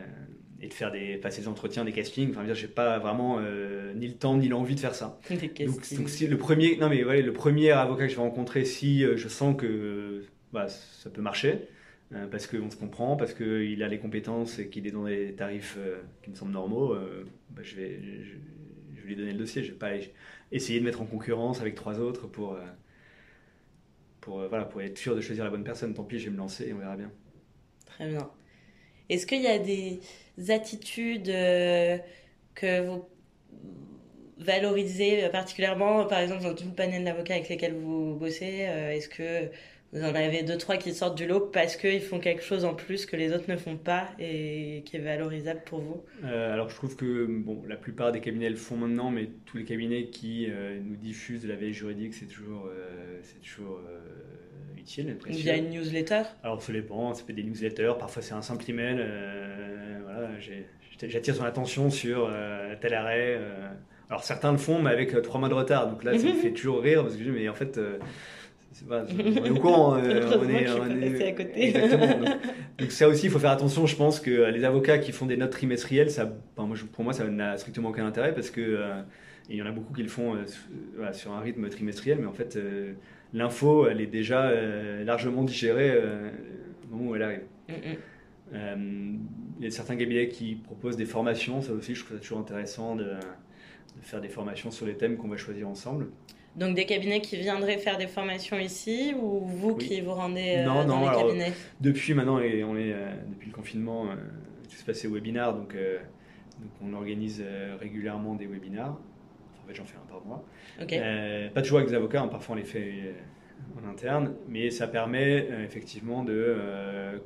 et 0.60 0.68
de 0.68 0.74
faire 0.74 0.90
des 0.92 1.16
passer 1.16 1.42
des 1.42 1.48
entretiens, 1.48 1.84
des 1.84 1.92
castings. 1.92 2.30
Enfin, 2.30 2.52
j'ai 2.52 2.68
pas 2.68 2.98
vraiment 2.98 3.38
euh, 3.40 3.92
ni 3.94 4.08
le 4.08 4.14
temps 4.14 4.36
ni 4.36 4.48
l'envie 4.48 4.74
de 4.74 4.80
faire 4.80 4.94
ça. 4.94 5.18
Des 5.28 5.66
Donc, 5.66 6.08
si 6.08 6.26
le 6.26 6.38
premier, 6.38 6.76
non 6.76 6.88
mais 6.88 7.02
voilà, 7.02 7.20
le 7.20 7.32
premier 7.32 7.70
avocat 7.70 8.04
que 8.06 8.10
je 8.10 8.16
vais 8.16 8.22
rencontrer, 8.22 8.64
si 8.64 9.04
euh, 9.04 9.16
je 9.16 9.28
sens 9.28 9.56
que 9.56 10.24
bah, 10.52 10.68
ça 10.68 11.10
peut 11.10 11.22
marcher, 11.22 11.68
euh, 12.12 12.26
parce 12.28 12.46
qu'on 12.46 12.70
se 12.70 12.76
comprend, 12.76 13.16
parce 13.16 13.34
qu'il 13.34 13.82
a 13.82 13.88
les 13.88 13.98
compétences 13.98 14.58
et 14.58 14.68
qu'il 14.68 14.86
est 14.86 14.90
dans 14.90 15.04
des 15.04 15.34
tarifs 15.34 15.76
euh, 15.78 16.00
qui 16.22 16.30
me 16.30 16.34
semblent 16.34 16.52
normaux, 16.52 16.94
bah, 17.50 17.62
je, 17.62 17.76
vais, 17.76 18.00
je, 18.02 18.36
je 18.96 19.02
vais 19.02 19.08
lui 19.08 19.16
donner 19.16 19.32
le 19.32 19.38
dossier. 19.38 19.62
Je 19.62 19.72
vais 19.72 19.78
pas 19.78 19.92
essayer 20.52 20.78
de 20.80 20.84
mettre 20.84 21.02
en 21.02 21.06
concurrence 21.06 21.60
avec 21.60 21.74
trois 21.74 21.98
autres 22.00 22.26
pour, 22.28 22.58
pour, 24.20 24.46
voilà, 24.48 24.64
pour 24.64 24.80
être 24.82 24.98
sûr 24.98 25.16
de 25.16 25.20
choisir 25.20 25.44
la 25.44 25.50
bonne 25.50 25.64
personne. 25.64 25.94
Tant 25.94 26.04
pis, 26.04 26.18
je 26.18 26.26
vais 26.26 26.30
me 26.30 26.38
lancer 26.38 26.68
et 26.68 26.72
on 26.72 26.78
verra 26.78 26.96
bien. 26.96 27.10
Très 27.86 28.08
bien. 28.08 28.30
Est-ce 29.08 29.26
qu'il 29.26 29.42
y 29.42 29.46
a 29.46 29.58
des 29.58 30.00
attitudes 30.48 31.28
euh, 31.28 31.98
que 32.54 32.80
vous 32.86 33.04
valorisez 34.38 35.28
particulièrement, 35.30 36.04
par 36.06 36.18
exemple, 36.20 36.42
dans 36.42 36.54
tout 36.54 36.64
le 36.64 36.74
panel 36.74 37.04
d'avocats 37.04 37.34
avec 37.34 37.48
lesquels 37.48 37.74
vous 37.74 38.14
bossez 38.14 38.66
euh, 38.66 38.90
Est-ce 38.90 39.08
que 39.08 39.50
vous 39.94 40.02
en 40.02 40.12
avez 40.14 40.42
deux, 40.42 40.58
trois 40.58 40.76
qui 40.76 40.92
sortent 40.92 41.16
du 41.16 41.24
lot 41.26 41.40
parce 41.52 41.76
qu'ils 41.76 42.00
font 42.00 42.18
quelque 42.18 42.42
chose 42.42 42.64
en 42.64 42.74
plus 42.74 43.06
que 43.06 43.14
les 43.16 43.32
autres 43.32 43.48
ne 43.48 43.56
font 43.56 43.76
pas 43.76 44.08
et 44.18 44.82
qui 44.84 44.96
est 44.96 45.00
valorisable 45.00 45.60
pour 45.64 45.80
vous 45.80 46.02
Euh, 46.24 46.52
alors 46.52 46.68
je 46.68 46.74
trouve 46.74 46.96
que 46.96 47.26
bon, 47.26 47.62
la 47.68 47.76
plupart 47.76 48.10
des 48.10 48.20
cabinets 48.20 48.50
le 48.50 48.56
font 48.56 48.76
maintenant, 48.76 49.10
mais 49.10 49.28
tous 49.46 49.56
les 49.56 49.64
cabinets 49.64 50.06
qui 50.08 50.48
euh, 50.50 50.78
nous 50.84 50.96
diffusent 50.96 51.42
de 51.44 51.48
la 51.48 51.54
veille 51.56 51.72
juridique, 51.72 52.12
c'est 52.12 52.26
toujours, 52.26 52.66
euh, 52.66 53.20
c'est 53.22 53.40
toujours 53.40 53.78
euh, 53.88 54.00
utile. 54.80 55.16
Via 55.28 55.56
une 55.56 55.70
newsletter? 55.70 56.22
Alors 56.42 56.60
ça 56.60 56.72
dépend, 56.72 57.14
ça 57.14 57.22
peut 57.24 57.30
être 57.30 57.36
des 57.36 57.44
newsletters, 57.44 57.92
parfois 57.98 58.20
c'est 58.20 58.34
un 58.34 58.42
simple 58.42 58.68
email. 58.68 58.96
voilà, 60.02 60.28
j'ai- 60.40 60.66
j'attire 61.08 61.34
son 61.36 61.44
attention 61.44 61.90
sur 61.90 62.30
tel 62.80 62.94
arrêt. 62.94 63.38
Alors 64.10 64.22
certains 64.24 64.52
le 64.52 64.58
font, 64.58 64.80
mais 64.82 64.90
avec 64.90 65.20
trois 65.22 65.38
mois 65.40 65.48
de 65.48 65.54
retard. 65.54 65.88
Donc 65.88 66.02
là, 66.04 66.18
ça 66.18 66.26
me 66.26 66.32
fait 66.42 66.52
toujours 66.52 66.82
rire 66.82 67.02
parce 67.02 67.14
que 67.14 67.20
je 67.20 67.24
dis, 67.30 67.30
mais 67.30 67.48
en 67.48 67.54
fait, 67.54 67.78
euh, 68.74 68.76
c'est 68.76 68.88
pas, 68.88 69.04
on 69.40 69.44
est 69.44 69.50
au 69.50 69.54
courant. 69.56 69.96
euh, 69.96 70.30
on 70.38 70.48
est, 70.48 70.68
on 70.70 71.00
est- 71.00 71.28
à 71.28 71.32
côté. 71.32 71.68
Exactement. 71.68 72.18
Donc, 72.18 72.36
donc 72.78 72.90
ça 72.92 73.08
aussi, 73.08 73.26
il 73.26 73.30
faut 73.30 73.38
faire 73.38 73.50
attention. 73.52 73.86
Je 73.86 73.96
pense 73.96 74.20
que 74.20 74.30
euh, 74.30 74.50
les 74.50 74.64
avocats 74.64 74.98
qui 74.98 75.12
font 75.12 75.26
des 75.26 75.36
notes 75.36 75.52
trimestrielles, 75.52 76.10
ça, 76.10 76.32
moi, 76.56 76.76
pour 76.92 77.04
moi, 77.04 77.12
ça 77.12 77.24
n'a 77.24 77.56
strictement 77.56 77.90
aucun 77.90 78.06
intérêt 78.06 78.34
parce 78.34 78.50
que 78.50 78.60
euh, 78.60 79.02
il 79.48 79.56
y 79.56 79.62
en 79.62 79.66
a 79.66 79.72
beaucoup 79.72 79.92
qui 79.92 80.02
le 80.02 80.08
font 80.08 80.34
euh, 80.34 80.44
voilà, 80.96 81.12
sur 81.12 81.32
un 81.32 81.40
rythme 81.40 81.68
trimestriel, 81.68 82.18
mais 82.20 82.26
en 82.26 82.32
fait, 82.32 82.56
euh, 82.56 82.94
l'info, 83.32 83.86
elle 83.86 84.00
est 84.00 84.06
déjà 84.06 84.46
euh, 84.46 85.04
largement 85.04 85.42
digérée 85.44 85.90
euh, 85.92 86.30
au 86.90 86.96
moment 86.96 87.10
où 87.10 87.16
elle 87.16 87.22
arrive. 87.22 87.42
Mm, 87.68 87.72
mm. 87.72 87.96
Euh, 88.54 89.12
il 89.58 89.64
y 89.64 89.66
a 89.66 89.70
certains 89.70 89.96
cabinets 89.96 90.28
qui 90.28 90.54
proposent 90.54 90.96
des 90.96 91.06
formations, 91.06 91.62
ça 91.62 91.72
aussi, 91.72 91.94
je 91.94 92.04
trouve 92.04 92.16
ça 92.16 92.22
toujours 92.22 92.38
intéressant 92.38 92.94
de, 92.94 93.04
de 93.04 94.02
faire 94.02 94.20
des 94.20 94.28
formations 94.28 94.70
sur 94.70 94.86
les 94.86 94.94
thèmes 94.94 95.16
qu'on 95.16 95.28
va 95.28 95.36
choisir 95.36 95.68
ensemble. 95.68 96.08
Donc 96.56 96.76
des 96.76 96.86
cabinets 96.86 97.20
qui 97.20 97.36
viendraient 97.36 97.78
faire 97.78 97.98
des 97.98 98.06
formations 98.06 98.58
ici 98.58 99.14
ou 99.20 99.40
vous 99.40 99.72
Oui. 99.72 99.86
qui 99.88 100.00
vous 100.00 100.14
rendez 100.14 100.58
euh, 100.58 100.64
Non, 100.64 100.84
dans 100.84 100.96
non, 100.96 101.00
les 101.00 101.08
alors, 101.08 101.26
cabinets? 101.26 101.52
Depuis 101.80 102.14
maintenant, 102.14 102.38
et 102.38 102.62
on 102.62 102.76
est, 102.76 102.92
euh, 102.92 103.10
depuis 103.28 103.48
le 103.48 103.54
confinement, 103.54 104.06
euh, 104.06 104.14
tout 104.68 104.76
se 104.76 104.84
passer 104.84 105.08
au 105.08 105.14
webinar, 105.14 105.52
donc, 105.54 105.74
donc 105.74 106.70
on 106.82 106.92
organise 106.94 107.42
régulièrement 107.80 108.34
des 108.34 108.46
webinars. 108.46 108.96
en 109.62 109.68
fait, 109.68 109.74
j'en 109.74 109.84
fais 109.84 109.96
un 109.96 110.08
par 110.08 110.24
mois. 110.24 110.44
pas 110.78 111.62
toujours 111.62 111.78
avec 111.78 111.90
des 111.90 111.96
avocats, 111.96 112.22
hein, 112.22 112.28
parfois 112.28 112.54
on 112.54 112.58
les 112.58 112.64
fait 112.64 113.14
en 113.82 113.88
interne, 113.88 114.34
mais 114.48 114.70
ça 114.70 114.86
permet 114.86 115.48
effectivement 115.64 116.22
de 116.22 116.56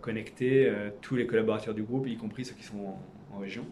connecter 0.01 0.73
tous 1.01 1.17
les 1.17 1.27
collaborateurs 1.27 1.75
du 1.75 1.83
groupe, 1.83 2.07
y 2.07 2.17
compris 2.17 2.45
ceux 2.45 2.55
qui 2.55 2.65
sont 2.65 2.97
en, 3.35 3.39
région. 3.39 3.65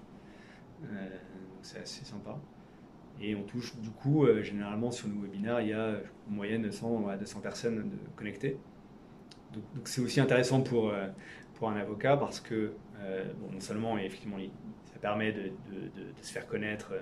c'est 1.63 1.81
assez 1.81 2.05
sympa. 2.05 2.39
Et 3.21 3.35
on 3.35 3.43
touche 3.43 3.77
du 3.77 3.91
coup, 3.91 4.27
généralement 4.43 4.91
sur 4.91 5.09
nos 5.09 5.23
webinaires, 5.23 5.61
il 5.61 5.69
y 5.69 5.73
a 5.73 6.01
en 6.29 6.31
moyenne 6.31 6.71
100 6.71 7.09
à 7.09 7.17
200 7.17 7.41
personnes 7.41 7.91
connectées. 8.15 8.59
Donc 9.57 9.65
c'est 9.85 10.01
aussi 10.01 10.21
intéressant 10.21 10.61
pour, 10.61 10.91
euh, 10.91 11.07
pour 11.55 11.71
un 11.71 11.77
avocat 11.77 12.17
parce 12.17 12.41
que 12.41 12.73
euh, 13.01 13.25
bon, 13.41 13.53
non 13.53 13.61
seulement 13.61 13.99
effectivement 13.99 14.37
ça 14.93 14.99
permet 14.99 15.33
de, 15.33 15.53
se 16.21 16.33
faire 16.33 16.47
connaître, 16.47 16.93
euh, 16.93 17.01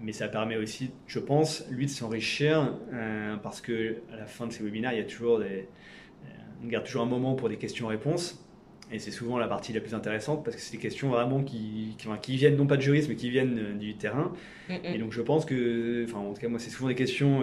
mais 0.00 0.12
ça 0.12 0.28
permet 0.28 0.56
aussi, 0.56 0.92
je 1.06 1.18
pense, 1.18 1.66
lui 1.70 1.86
de 1.86 1.90
s'enrichir 1.90 2.76
parce 3.42 3.60
que 3.60 4.02
à 4.12 4.16
la 4.16 4.26
fin 4.26 4.46
de 4.46 4.52
ces 4.52 4.64
webinaires, 4.64 4.92
il 4.92 4.98
y 4.98 5.02
a 5.02 5.04
toujours 5.04 5.38
des, 5.38 5.68
on 6.62 6.66
garde 6.66 6.84
toujours 6.84 7.02
un 7.02 7.06
moment 7.06 7.34
pour 7.34 7.48
des 7.48 7.56
questions-réponses. 7.56 8.44
Et 8.92 8.98
c'est 8.98 9.10
souvent 9.10 9.38
la 9.38 9.48
partie 9.48 9.72
la 9.72 9.80
plus 9.80 9.94
intéressante 9.94 10.44
parce 10.44 10.54
que 10.54 10.62
c'est 10.62 10.72
des 10.72 10.82
questions 10.82 11.08
vraiment 11.08 11.42
qui, 11.42 11.96
qui, 12.20 12.36
viennent 12.36 12.56
non 12.56 12.66
pas 12.66 12.76
de 12.76 12.82
juristes 12.82 13.08
mais 13.08 13.16
qui 13.16 13.30
viennent 13.30 13.78
du 13.78 13.94
terrain. 13.94 14.32
Et 14.68 14.98
donc 14.98 15.12
je 15.12 15.22
pense 15.22 15.46
que, 15.46 16.04
enfin 16.04 16.18
en 16.18 16.34
tout 16.34 16.40
cas 16.40 16.48
moi 16.48 16.58
c'est 16.58 16.70
souvent 16.70 16.88
des 16.88 16.94
questions 16.94 17.42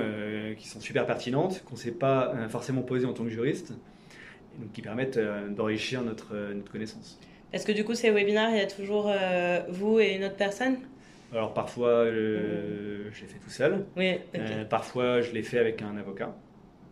qui 0.58 0.68
sont 0.68 0.80
super 0.80 1.08
pertinentes, 1.08 1.64
qu'on 1.66 1.74
ne 1.74 1.80
s'est 1.80 1.91
pas 1.91 2.36
forcément 2.50 2.84
posées 2.84 3.08
en 3.08 3.14
tant 3.14 3.24
que 3.24 3.30
juriste 3.30 3.74
donc 4.60 4.72
qui 4.72 4.82
permettent 4.82 5.18
euh, 5.18 5.50
d'enrichir 5.50 6.02
notre, 6.02 6.36
euh, 6.36 6.54
notre 6.54 6.72
connaissance. 6.72 7.20
Est-ce 7.52 7.66
que 7.66 7.72
du 7.72 7.84
coup, 7.84 7.95
ces 7.95 8.12
webinaires, 8.12 8.52
il 8.52 8.58
y 8.58 8.62
a 8.62 8.68
toujours 8.68 9.10
euh, 9.10 9.62
vous 9.70 10.00
et 10.00 10.16
une 10.16 10.26
autre 10.26 10.36
personne? 10.36 10.78
Alors 11.32 11.54
parfois, 11.54 12.06
je 12.12 13.04
les 13.06 13.28
fais 13.28 13.39
tout 13.43 13.50
seul. 13.50 13.86
Oui, 13.95 14.20
parfois, 14.70 15.22
je 15.22 15.32
les 15.32 15.43
fais 15.43 15.60
avec 15.60 15.82
un 15.82 15.95
avocat. 15.97 16.36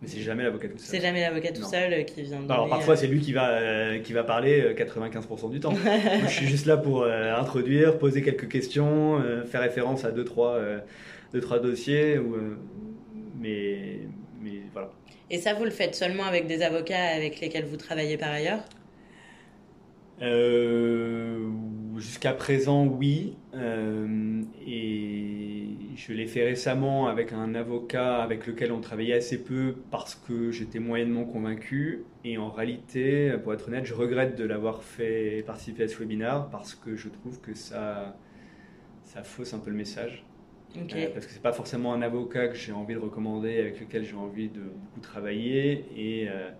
Mais 0.02 0.08
c'est 0.08 0.20
jamais 0.20 0.44
l'avocat 0.44 0.68
tout 0.68 0.78
seul. 0.78 0.88
C'est 0.88 1.02
jamais 1.02 1.22
l'avocat 1.22 1.52
tout 1.52 1.64
seul 1.64 2.06
qui 2.06 2.22
vient 2.22 2.42
de 2.42 2.52
Alors 2.52 2.70
parfois 2.70 2.96
c'est 2.96 3.08
lui 3.08 3.20
qui 3.20 3.34
va, 3.34 3.98
qui 3.98 4.14
va 4.14 4.24
parler 4.24 4.76
95% 4.76 5.50
du 5.50 5.60
temps. 5.60 5.74
je 6.24 6.28
suis 6.30 6.46
juste 6.46 6.68
là 6.68 6.78
pour 6.78 7.06
introduire, 7.06 7.98
poser 7.98 8.22
quelques 8.22 8.48
questions, 8.48 9.20
faire 9.48 9.62
référence 9.62 10.06
à 10.06 10.12
deux 10.12 10.24
trois, 10.24 10.60
deux, 11.34 11.42
trois 11.42 11.60
dossiers. 11.60 12.20
Ou, 12.20 12.36
mais, 13.40 14.00
mais 14.42 14.62
voilà. 14.72 14.92
Et 15.30 15.40
ça, 15.40 15.54
vous 15.54 15.66
le 15.66 15.72
faites 15.72 15.96
seulement 15.96 16.24
avec 16.24 16.48
des 16.48 16.62
avocats 16.62 17.04
avec 17.16 17.40
lesquels 17.42 17.66
vous 17.66 17.78
travaillez 17.78 18.18
par 18.18 18.32
ailleurs? 18.32 18.64
Euh, 20.22 21.50
Jusqu'à 21.98 22.34
présent, 22.34 22.86
oui. 22.86 23.36
Euh, 23.56 24.42
et 24.66 25.37
je 25.98 26.14
l'ai 26.14 26.28
fait 26.28 26.44
récemment 26.44 27.08
avec 27.08 27.34
un 27.34 27.56
avocat 27.56 28.22
avec 28.22 28.46
lequel 28.46 28.72
on 28.72 28.82
travaillait 28.82 29.16
assez 29.16 29.44
peu 29.44 29.76
parce 29.90 30.14
que 30.14 30.52
j'étais 30.52 30.78
moyennement 30.78 31.26
convaincu. 31.26 32.04
Et 32.24 32.38
en 32.38 32.52
réalité, 32.52 33.34
pour 33.44 33.52
être 33.54 33.68
honnête, 33.68 33.86
je 33.86 33.96
regrette 33.96 34.36
de 34.38 34.44
l'avoir 34.44 34.84
fait 34.84 35.44
participer 35.48 35.84
à 35.84 35.88
ce 35.88 35.98
webinaire 35.98 36.50
parce 36.52 36.76
que 36.76 36.96
je 36.96 37.10
trouve 37.10 37.42
que 37.42 37.56
ça, 37.56 38.16
ça 39.06 39.24
fausse 39.24 39.56
un 39.56 39.60
peu 39.60 39.72
le 39.72 39.76
message. 39.76 40.24
Euh, 40.78 41.08
parce 41.14 41.26
que 41.26 41.32
c'est 41.32 41.42
pas 41.42 41.54
forcément 41.54 41.94
un 41.94 42.04
avocat 42.04 42.48
que 42.50 42.56
j'ai 42.56 42.74
envie 42.74 42.94
de 42.94 43.00
recommander, 43.00 43.60
avec 43.60 43.80
lequel 43.80 44.04
j'ai 44.04 44.16
envie 44.16 44.50
de 44.50 44.62
beaucoup 44.62 45.00
travailler. 45.02 45.86
Et 45.96 46.30
euh, 46.30 46.52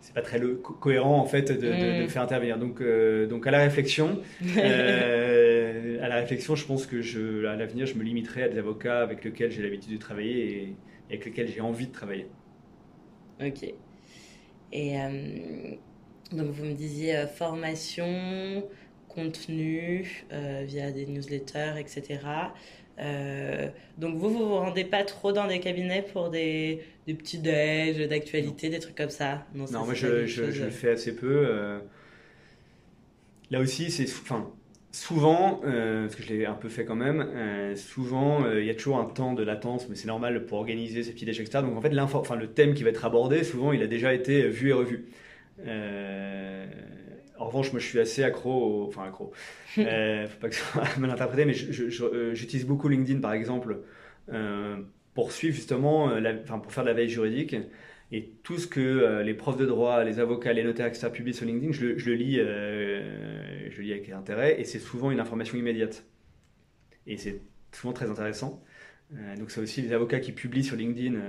c'est 0.00 0.14
pas 0.14 0.22
très 0.22 0.40
cohérent 0.80 1.18
en 1.18 1.26
fait 1.26 1.52
de, 1.52 2.04
mm. 2.04 2.08
faire 2.08 2.22
intervenir. 2.22 2.58
Donc, 2.58 2.80
euh, 2.80 3.26
donc 3.26 3.46
à 3.46 3.50
la 3.50 3.58
réflexion, 3.58 4.20
euh, 4.56 6.02
à 6.02 6.08
la 6.08 6.16
réflexion, 6.16 6.54
je 6.54 6.66
pense 6.66 6.86
que 6.86 7.02
je, 7.02 7.46
à 7.46 7.56
l'avenir, 7.56 7.86
je 7.86 7.94
me 7.94 8.02
limiterai 8.02 8.44
à 8.44 8.48
des 8.48 8.58
avocats 8.58 9.00
avec 9.00 9.24
lesquels 9.24 9.50
j'ai 9.50 9.62
l'habitude 9.62 9.92
de 9.92 9.98
travailler 9.98 10.52
et, 10.52 10.76
avec 11.10 11.24
lesquels 11.24 11.48
j'ai 11.48 11.60
envie 11.60 11.86
de 11.86 11.92
travailler. 11.92 12.26
Ok. 13.40 13.72
Et 14.72 14.96
donc 16.32 16.50
vous 16.50 16.64
me 16.66 16.74
disiez 16.74 17.24
formation, 17.26 18.62
contenu 19.08 20.24
euh, 20.32 20.62
via 20.66 20.92
des 20.92 21.06
newsletters, 21.06 21.74
etc. 21.78 22.20
Euh, 23.00 23.68
donc 23.96 24.16
vous, 24.16 24.30
vous 24.30 24.48
vous 24.48 24.56
rendez 24.56 24.84
pas 24.84 25.04
trop 25.04 25.32
dans 25.32 25.46
des 25.46 25.60
cabinets 25.60 26.02
pour 26.12 26.30
des, 26.30 26.82
des 27.06 27.14
petits 27.14 27.38
déj, 27.38 27.98
d'actualité, 28.08 28.70
des 28.70 28.80
trucs 28.80 28.96
comme 28.96 29.10
ça? 29.10 29.46
Non, 29.54 29.84
moi 29.84 29.94
je, 29.94 30.26
je, 30.26 30.42
le 30.42 30.70
fais 30.70 30.90
assez 30.90 31.14
peu. 31.14 31.46
Euh. 31.48 31.78
Là 33.50 33.60
aussi, 33.60 33.90
c'est 33.90 34.04
enfin, 34.04 34.50
souvent, 34.92 35.60
parce 35.62 36.16
que 36.16 36.22
je 36.22 36.28
l'ai 36.28 36.44
un 36.44 36.54
peu 36.54 36.68
fait 36.68 36.84
quand 36.84 36.96
même, 36.96 37.26
souvent 37.76 38.50
il 38.50 38.64
y 38.64 38.70
a 38.70 38.74
toujours 38.74 38.98
un 38.98 39.06
temps 39.06 39.32
de 39.32 39.42
latence, 39.42 39.88
mais 39.88 39.94
c'est 39.94 40.08
normal 40.08 40.44
pour 40.44 40.58
organiser 40.58 41.02
ces 41.02 41.12
petits 41.12 41.24
déj, 41.24 41.40
etc. 41.40 41.62
Donc 41.62 41.76
en 41.76 41.80
fait, 41.80 41.98
enfin, 41.98 42.36
le 42.36 42.48
thème 42.48 42.74
qui 42.74 42.82
va 42.82 42.90
être 42.90 43.04
abordé, 43.04 43.44
souvent 43.44 43.72
il 43.72 43.82
a 43.82 43.86
déjà 43.86 44.12
été 44.12 44.48
vu 44.48 44.70
et 44.70 44.72
revu. 44.74 45.06
En 47.38 47.46
revanche, 47.46 47.72
moi, 47.72 47.80
je 47.80 47.86
suis 47.86 48.00
assez 48.00 48.22
accro, 48.22 48.86
enfin 48.86 49.04
accro. 49.04 49.32
Euh, 49.78 50.26
faut 50.26 50.40
pas 50.40 50.48
que 50.48 50.56
ça 50.56 50.64
soit 50.72 50.96
mal 50.98 51.10
interprété, 51.10 51.44
mais 51.44 51.54
euh, 51.54 52.34
j'utilise 52.34 52.66
beaucoup 52.66 52.88
LinkedIn, 52.88 53.20
par 53.20 53.32
exemple, 53.32 53.78
euh, 54.32 54.76
pour 55.14 55.30
suivre 55.30 55.54
justement, 55.54 56.10
euh, 56.10 56.34
enfin, 56.42 56.58
pour 56.58 56.72
faire 56.72 56.82
de 56.82 56.88
la 56.88 56.94
veille 56.94 57.08
juridique. 57.08 57.54
Et 58.10 58.32
tout 58.42 58.58
ce 58.58 58.66
que 58.66 59.20
les 59.22 59.34
profs 59.34 59.58
de 59.58 59.66
droit, 59.66 60.02
les 60.02 60.18
avocats, 60.18 60.52
les 60.54 60.64
notaires, 60.64 60.86
etc. 60.86 61.10
publient 61.12 61.34
sur 61.34 61.44
LinkedIn, 61.46 61.72
je, 61.72 61.84
le 61.84 62.14
lis, 62.14 62.36
je 62.36 63.76
le 63.76 63.82
lis 63.82 63.92
avec 63.92 64.08
intérêt, 64.08 64.58
et 64.58 64.64
c'est 64.64 64.78
souvent 64.78 65.10
une 65.10 65.20
information 65.20 65.58
immédiate. 65.58 66.06
Et 67.06 67.18
c'est 67.18 67.42
souvent 67.70 67.92
très 67.92 68.08
intéressant. 68.10 68.64
donc 69.38 69.50
ça 69.50 69.60
aussi, 69.60 69.82
les 69.82 69.92
avocats 69.92 70.20
qui 70.20 70.32
publient 70.32 70.64
sur 70.64 70.76
LinkedIn, 70.76 71.20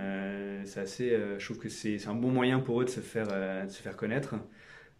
c'est 0.63 0.79
assez, 0.79 1.19
je 1.37 1.43
trouve 1.43 1.59
que 1.59 1.67
c'est 1.67 2.07
un 2.07 2.15
bon 2.15 2.29
moyen 2.29 2.59
pour 2.59 2.81
eux 2.81 2.85
de 2.85 2.89
se 2.89 3.01
faire, 3.01 3.27
de 3.27 3.69
se 3.69 3.81
faire 3.81 3.97
connaître. 3.97 4.35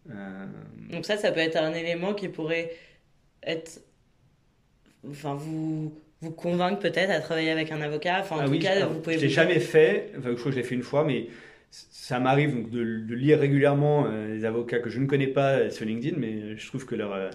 Euh, 0.08 0.46
Donc 0.90 1.04
ça, 1.04 1.16
ça 1.16 1.32
peut 1.32 1.40
être 1.40 1.56
un 1.56 1.74
élément 1.74 2.14
qui 2.14 2.28
pourrait 2.28 2.72
être... 3.42 3.80
Enfin, 5.08 5.34
vous 5.34 5.94
vous 6.22 6.30
convaincre 6.30 6.80
peut-être 6.80 7.10
à 7.10 7.20
travailler 7.20 7.50
avec 7.50 7.72
un 7.72 7.80
avocat 7.80 8.18
Enfin, 8.20 8.36
en 8.36 8.40
ah 8.40 8.48
tout 8.48 8.58
cas, 8.58 8.86
vous 8.86 9.00
pouvez. 9.00 9.16
Je 9.16 9.22
l'ai 9.22 9.28
jamais 9.28 9.60
fait. 9.60 10.12
Enfin, 10.18 10.30
je 10.30 10.34
crois 10.34 10.46
que 10.46 10.50
je 10.52 10.56
l'ai 10.56 10.66
fait 10.66 10.74
une 10.74 10.82
fois, 10.82 11.04
mais 11.04 11.28
ça 11.70 12.20
m'arrive 12.20 12.54
donc 12.54 12.70
de, 12.70 12.80
lire 13.14 13.38
régulièrement 13.38 14.06
euh, 14.06 14.34
des 14.34 14.44
avocats 14.44 14.80
que 14.80 14.90
je 14.90 14.98
ne 14.98 15.06
connais 15.06 15.28
pas 15.28 15.70
sur 15.70 15.86
LinkedIn, 15.86 16.16
mais 16.18 16.56
je 16.56 16.66
trouve 16.66 16.84
que 16.84 16.94
leur, 16.94 17.14
euh, 17.14 17.30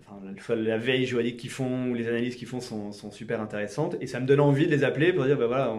enfin, 0.00 0.54
la 0.54 0.76
veille 0.76 1.06
juridique 1.06 1.38
qu'ils 1.38 1.50
font 1.50 1.90
ou 1.90 1.94
les 1.94 2.06
analyses 2.06 2.36
qu'ils 2.36 2.48
font 2.48 2.60
sont, 2.60 2.92
sont, 2.92 3.10
super 3.10 3.40
intéressantes, 3.40 3.96
et 4.00 4.06
ça 4.06 4.20
me 4.20 4.26
donne 4.26 4.40
envie 4.40 4.66
de 4.66 4.70
les 4.70 4.84
appeler 4.84 5.12
pour 5.12 5.24
dire, 5.24 5.38
bah 5.38 5.46
voilà, 5.46 5.74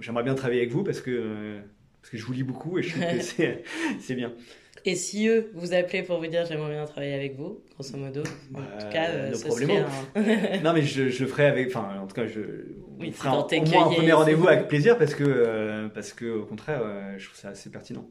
j'aimerais 0.00 0.22
bien 0.22 0.34
travailler 0.34 0.60
avec 0.60 0.72
vous 0.72 0.84
parce 0.84 1.00
que 1.00 1.58
parce 2.00 2.10
que 2.10 2.16
je 2.16 2.24
vous 2.24 2.32
lis 2.32 2.42
beaucoup 2.42 2.78
et 2.78 2.82
je 2.82 2.90
trouve 2.90 3.04
que 3.04 3.62
c'est 4.00 4.14
bien. 4.14 4.32
Et 4.84 4.94
si 4.94 5.28
eux 5.28 5.50
vous 5.54 5.74
appelaient 5.74 6.02
pour 6.02 6.18
vous 6.18 6.26
dire 6.26 6.46
j'aimerais 6.46 6.72
bien 6.72 6.84
travailler 6.86 7.14
avec 7.14 7.36
vous, 7.36 7.60
grosso 7.74 7.96
modo, 7.96 8.20
en 8.20 8.24
tout 8.24 8.30
bah, 8.50 8.88
cas, 8.90 9.10
euh, 9.10 9.34
ce 9.34 9.50
serait 9.50 9.84
un... 10.14 10.58
non 10.64 10.72
mais 10.72 10.82
je, 10.82 11.26
ferai 11.26 11.46
avec, 11.46 11.68
enfin 11.68 12.00
en 12.00 12.06
tout 12.06 12.14
cas 12.14 12.26
je 12.26 12.40
oui, 12.98 13.12
ferai 13.12 13.28
un, 13.28 13.32
au 13.32 13.66
moins 13.66 13.86
un 13.86 13.94
premier 13.94 14.12
rendez-vous 14.12 14.48
avec 14.48 14.68
plaisir 14.68 14.96
parce 14.96 15.14
que 15.14 15.24
euh, 15.24 15.88
parce 15.88 16.12
que 16.12 16.24
au 16.24 16.44
contraire 16.44 16.80
euh, 16.82 17.14
je 17.18 17.26
trouve 17.26 17.38
ça 17.38 17.48
assez 17.48 17.70
pertinent. 17.70 18.08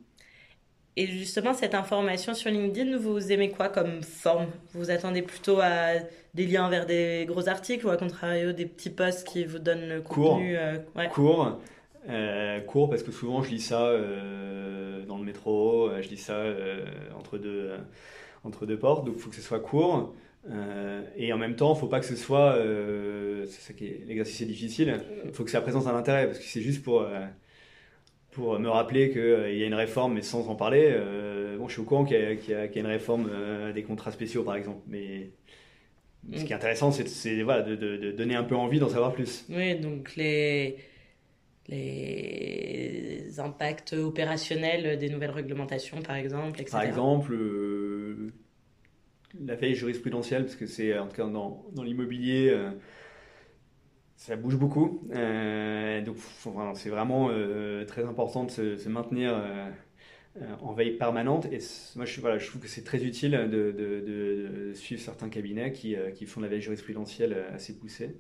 Et 0.96 1.08
justement 1.08 1.54
cette 1.54 1.76
information 1.76 2.34
sur 2.34 2.52
LinkedIn, 2.52 2.98
vous 2.98 3.32
aimez 3.32 3.50
quoi 3.50 3.70
comme 3.70 4.04
forme? 4.04 4.48
Vous 4.74 4.92
attendez 4.92 5.22
plutôt 5.22 5.60
à 5.62 5.94
des 6.34 6.46
liens 6.46 6.70
vers 6.70 6.86
des 6.86 7.26
gros 7.28 7.48
articles 7.48 7.86
ou 7.86 7.90
à 7.90 7.98
contrario 7.98 8.52
des 8.52 8.66
petits 8.66 8.90
posts 8.90 9.26
qui 9.26 9.46
vous 9.46 9.60
donnent 9.60 9.88
le 9.88 10.02
contenu 10.02 10.58
Court. 10.94 11.10
Court. 11.14 11.60
Euh, 12.10 12.60
court 12.62 12.89
parce 12.89 13.03
que 13.03 13.12
souvent 13.12 13.43
je 13.43 13.51
lis 13.51 13.60
ça 13.60 13.86
euh, 13.86 15.05
dans 15.05 15.18
le 15.18 15.24
métro, 15.24 15.89
euh, 15.89 16.01
je 16.01 16.10
lis 16.10 16.18
ça 16.18 16.43
entre, 17.18 17.38
deux, 17.38 17.72
entre 18.43 18.66
deux 18.66 18.78
portes, 18.78 19.05
donc 19.05 19.16
il 19.18 19.22
faut 19.22 19.30
que 19.30 19.36
ce 19.36 19.41
soit 19.41 19.60
court. 19.60 20.16
et 21.18 21.32
en 21.34 21.38
même 21.38 21.55
temps, 21.55 21.72
il 21.72 21.76
ne 21.76 21.80
faut 21.80 21.88
pas 21.88 21.99
que 21.99 22.05
ce 22.05 22.16
soit. 22.16 22.57
qui 23.78 23.86
est 23.86 24.03
l'exercice 24.07 24.41
est 24.41 24.45
difficile. 24.45 24.99
Il 25.26 25.32
faut 25.34 25.43
que 25.43 25.51
ça 25.51 25.62
présente 25.62 25.88
un 25.88 25.95
intérêt 25.95 26.26
parce 26.26 26.39
que 26.39 26.45
c'est 26.45 26.62
juste 26.62 26.84
pour, 26.84 27.05
pour 28.32 28.60
me 28.60 28.70
rappeler 28.70 29.12
qu'il 29.12 29.57
y 29.57 29.64
a 29.64 29.68
une 29.68 29.76
réforme, 29.76 30.14
mais 30.14 30.22
sans 30.22 30.47
en 30.49 30.55
parler. 30.55 30.95
bon, 31.57 31.68
je 31.68 31.74
suis 31.74 31.82
au 31.82 31.86
courant 31.86 32.05
qu'il 32.05 32.18
y, 32.18 32.51
y, 32.51 32.53
a 32.53 32.80
une 32.80 32.88
réforme 32.88 33.30
des 33.74 33.84
contrats 33.84 34.12
spéciaux, 34.12 34.43
par 34.43 34.55
exemple, 34.55 34.82
mais 34.88 35.30
ce 36.36 36.43
qui 36.43 36.51
est 36.51 36.55
intéressant, 36.55 36.91
c'est 36.91 37.41
voilà, 37.43 37.62
de, 37.62 37.76
de, 37.76 38.12
donner 38.12 38.36
un 38.36 38.43
peu 38.43 38.55
envie 38.55 38.80
d'en 38.80 38.89
savoir 38.89 39.14
plus. 39.14 39.45
Oui, 39.49 39.76
donc 39.76 40.16
les 40.16 40.78
les 41.70 43.39
impacts 43.39 43.93
opérationnels 43.93 44.97
des 44.97 45.09
nouvelles 45.09 45.32
réglementations, 45.32 46.01
par 46.01 46.15
exemple, 46.15 46.59
etc. 46.61 46.72
Par 46.72 46.84
exemple, 46.84 47.34
euh, 47.34 48.34
la 49.39 49.55
veille 49.55 49.76
jurisprudentielle, 49.76 50.43
parce 50.43 50.55
que 50.55 50.65
c'est 50.65 50.97
en 50.97 51.07
tout 51.07 51.15
cas 51.15 51.28
dans, 51.28 51.65
dans 51.74 51.84
l'immobilier, 51.84 52.49
euh, 52.49 52.72
ça 54.15 54.36
bouge 54.36 54.57
beaucoup. 54.57 55.07
Euh, 55.13 56.01
donc 56.01 56.17
c'est 56.76 56.89
vraiment 56.89 57.30
très 57.88 58.03
important 58.03 58.45
de 58.45 58.51
se, 58.51 58.89
maintenir 58.89 59.41
en 60.61 60.74
veille 60.74 60.97
permanente. 60.97 61.45
Et 61.51 61.59
moi, 61.95 62.05
je, 62.05 62.20
voilà, 62.20 62.38
je 62.38 62.47
trouve 62.47 62.61
que 62.61 62.67
c'est 62.67 62.84
très 62.84 63.03
utile 63.03 63.32
de, 63.32 63.72
de, 63.72 64.74
suivre 64.74 65.01
certains 65.01 65.30
cabinets 65.30 65.72
qui, 65.72 65.95
qui, 66.15 66.26
font 66.26 66.41
la 66.41 66.47
veille 66.47 66.61
jurisprudentielle 66.61 67.45
assez 67.53 67.78
poussée. 67.78 68.17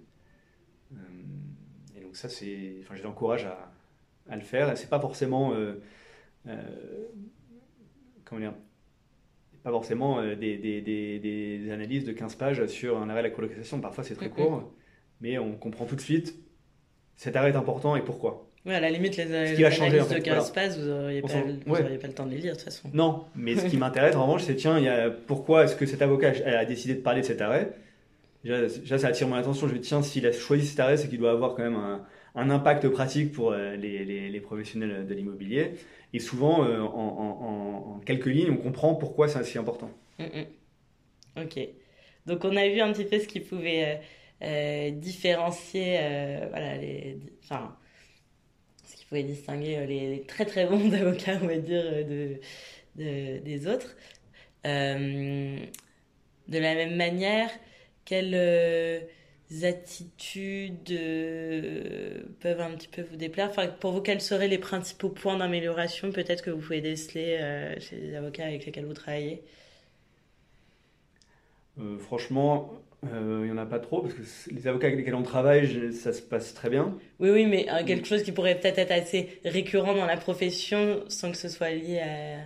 Donc 2.09 2.15
ça, 2.15 2.27
c'est, 2.27 2.77
enfin, 2.81 2.95
je 2.95 3.03
l'encourage 3.03 3.45
à, 3.45 3.71
à, 4.29 4.35
le 4.35 4.41
faire. 4.41 4.75
C'est 4.75 4.89
pas 4.89 4.99
forcément, 4.99 5.53
comment 8.25 8.41
dire, 8.41 8.53
pas 9.63 9.69
forcément 9.69 10.23
des, 10.23 10.57
des, 10.57 10.81
des, 10.81 11.19
des, 11.19 11.71
analyses 11.71 12.05
de 12.05 12.11
15 12.11 12.35
pages 12.35 12.65
sur 12.65 12.97
un 12.97 13.09
arrêt 13.09 13.21
de 13.21 13.27
la 13.27 13.33
colocation. 13.33 13.79
Parfois, 13.79 14.03
c'est 14.03 14.15
très 14.15 14.29
court, 14.29 14.73
mais 15.21 15.37
on 15.37 15.53
comprend 15.55 15.85
tout 15.85 15.95
de 15.95 16.01
suite 16.01 16.35
cet 17.19 17.35
arrêt 17.35 17.49
est 17.49 17.57
important 17.57 17.97
et 17.97 18.01
pourquoi. 18.01 18.47
Ouais, 18.65 18.75
à 18.75 18.79
la 18.79 18.89
limite, 18.89 19.17
les, 19.17 19.25
en 19.25 19.71
fait, 20.05 20.15
de 20.15 20.19
15 20.19 20.51
pages, 20.51 20.77
vous 20.77 20.85
n'auriez 20.85 21.21
pas, 21.21 21.27
pas, 21.27 22.07
le 22.07 22.13
temps 22.13 22.25
de 22.25 22.31
les 22.31 22.37
lire 22.37 22.53
de 22.53 22.57
toute 22.57 22.63
façon. 22.63 22.89
Non, 22.93 23.25
mais 23.35 23.57
ce 23.57 23.65
qui 23.65 23.75
m'intéresse 23.83 24.15
en 24.15 24.25
revanche, 24.25 24.43
c'est 24.43 24.55
tiens, 24.55 24.77
il 24.77 24.85
y 24.85 24.87
a, 24.87 25.09
pourquoi 25.09 25.65
est-ce 25.65 25.75
que 25.75 25.85
cet 25.85 26.01
avocat 26.01 26.31
a 26.45 26.63
décidé 26.63 26.95
de 26.95 27.01
parler 27.01 27.19
de 27.19 27.25
cet 27.25 27.41
arrêt? 27.41 27.73
Déjà, 28.43 28.97
ça 28.97 29.07
attire 29.07 29.27
mon 29.27 29.35
attention. 29.35 29.67
Je 29.67 29.73
me 29.73 29.79
dis, 29.79 29.87
tiens, 29.87 30.01
s'il 30.01 30.25
a 30.25 30.31
choisi 30.31 30.65
cet 30.67 30.79
arrêt, 30.79 30.97
c'est 30.97 31.09
qu'il 31.09 31.19
doit 31.19 31.31
avoir 31.31 31.55
quand 31.55 31.63
même 31.63 31.75
un, 32.35 32.49
impact 32.49 32.87
pratique 32.89 33.31
pour 33.31 33.51
euh, 33.51 33.75
les, 33.75 34.39
professionnels 34.39 35.05
de 35.05 35.13
l'immobilier. 35.13 35.71
Et 36.13 36.19
souvent, 36.19 36.63
euh, 36.63 36.79
en, 36.81 37.99
quelques 38.05 38.27
lignes, 38.27 38.51
on 38.51 38.57
comprend 38.57 38.95
pourquoi 38.95 39.27
c'est 39.27 39.43
si 39.43 39.57
important. 39.57 39.91
Mm, 40.19 40.23
mm. 40.23 41.43
Ok. 41.43 41.59
Donc, 42.25 42.45
on 42.45 42.55
a 42.55 42.67
vu 42.67 42.79
un 42.81 42.91
petit 42.93 43.05
peu 43.05 43.19
ce 43.19 43.27
qui 43.27 43.39
pouvait. 43.39 44.01
Euh, 44.41 44.91
différencier 44.91 45.97
voilà, 46.49 46.77
les, 46.77 47.17
enfin, 47.43 47.75
ce 48.85 48.95
qui 48.95 49.03
pouvait 49.03 49.23
distinguer 49.23 49.85
les, 49.85 50.23
très 50.25 50.45
très 50.45 50.65
bons 50.65 50.93
avocats, 50.93 51.37
on 51.41 51.47
va 51.47 51.57
dire, 51.57 51.83
de, 51.83 52.39
de 52.95 53.37
des 53.39 53.67
autres. 53.67 53.97
de 54.63 55.67
la 56.47 56.73
même 56.73 56.95
manière, 56.95 57.49
quelles 58.09 59.07
attitudes 59.63 60.99
peuvent 62.39 62.61
un 62.61 62.71
petit 62.71 62.87
peu 62.87 63.03
vous 63.03 63.15
déplaire? 63.15 63.49
Enfin, 63.49 63.67
Pour 63.67 63.91
vous, 63.91 64.01
quels 64.01 64.21
seraient 64.21 64.47
les 64.47 64.57
principaux 64.57 65.09
points 65.09 65.37
d'amélioration 65.37 66.11
peut-être 66.11 66.43
que 66.43 66.49
vous 66.49 66.59
pouvez 66.59 66.81
déceler 66.81 67.37
chez 67.79 67.95
les 67.97 68.15
avocats 68.15 68.45
avec 68.45 68.65
lesquels 68.65 68.85
vous 68.85 68.93
travaillez? 68.93 69.43
Franchement, 71.99 72.73
euh, 73.05 73.43
il 73.43 73.45
n'y 73.45 73.51
en 73.51 73.57
a 73.57 73.65
pas 73.65 73.79
trop, 73.79 74.01
parce 74.01 74.13
que 74.13 74.53
les 74.53 74.67
avocats 74.67 74.87
avec 74.87 74.99
lesquels 74.99 75.15
on 75.15 75.23
travaille, 75.23 75.93
ça 75.93 76.11
se 76.11 76.21
passe 76.21 76.53
très 76.53 76.69
bien. 76.69 76.97
Oui, 77.19 77.29
oui, 77.29 77.45
mais 77.45 77.69
euh, 77.69 77.85
quelque 77.85 78.05
chose 78.05 78.23
qui 78.23 78.33
pourrait 78.33 78.59
peut-être 78.59 78.79
être 78.79 78.91
assez 78.91 79.39
récurrent 79.45 79.93
dans 79.93 80.05
la 80.05 80.17
profession 80.17 81.03
sans 81.07 81.31
que 81.31 81.37
ce 81.37 81.47
soit 81.47 81.71
lié 81.71 81.99
à... 81.99 82.39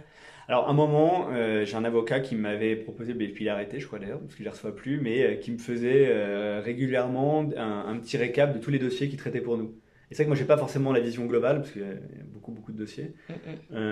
Alors, 0.47 0.69
un 0.69 0.73
moment, 0.73 1.29
euh, 1.31 1.65
j'ai 1.65 1.75
un 1.75 1.85
avocat 1.85 2.19
qui 2.19 2.35
m'avait 2.35 2.75
proposé, 2.75 3.13
mais 3.13 3.27
puis 3.27 3.45
il 3.45 3.49
a 3.49 3.53
arrêté, 3.53 3.79
je 3.79 3.87
crois 3.87 3.99
d'ailleurs, 3.99 4.19
parce 4.19 4.33
que 4.33 4.39
je 4.39 4.43
ne 4.43 4.45
les 4.45 4.51
reçois 4.51 4.75
plus, 4.75 4.99
mais 4.99 5.39
qui 5.39 5.51
me 5.51 5.57
faisait 5.57 6.59
régulièrement 6.59 7.49
un, 7.57 7.97
petit 7.97 8.17
récap 8.17 8.53
de 8.53 8.59
tous 8.59 8.71
les 8.71 8.79
dossiers 8.79 9.07
qu'il 9.09 9.17
traitait 9.17 9.41
pour 9.41 9.57
nous. 9.57 9.75
Et 10.11 10.15
c'est 10.15 10.17
vrai 10.17 10.25
que 10.25 10.29
moi, 10.29 10.35
j'ai 10.35 10.45
pas 10.45 10.57
forcément 10.57 10.91
la 10.91 10.99
vision 10.99 11.25
globale, 11.25 11.57
parce 11.61 11.71
qu'il 11.71 11.81
y 11.81 11.85
a 11.85 12.23
beaucoup, 12.33 12.51
beaucoup 12.51 12.71
de 12.71 12.77
dossiers. 12.77 13.13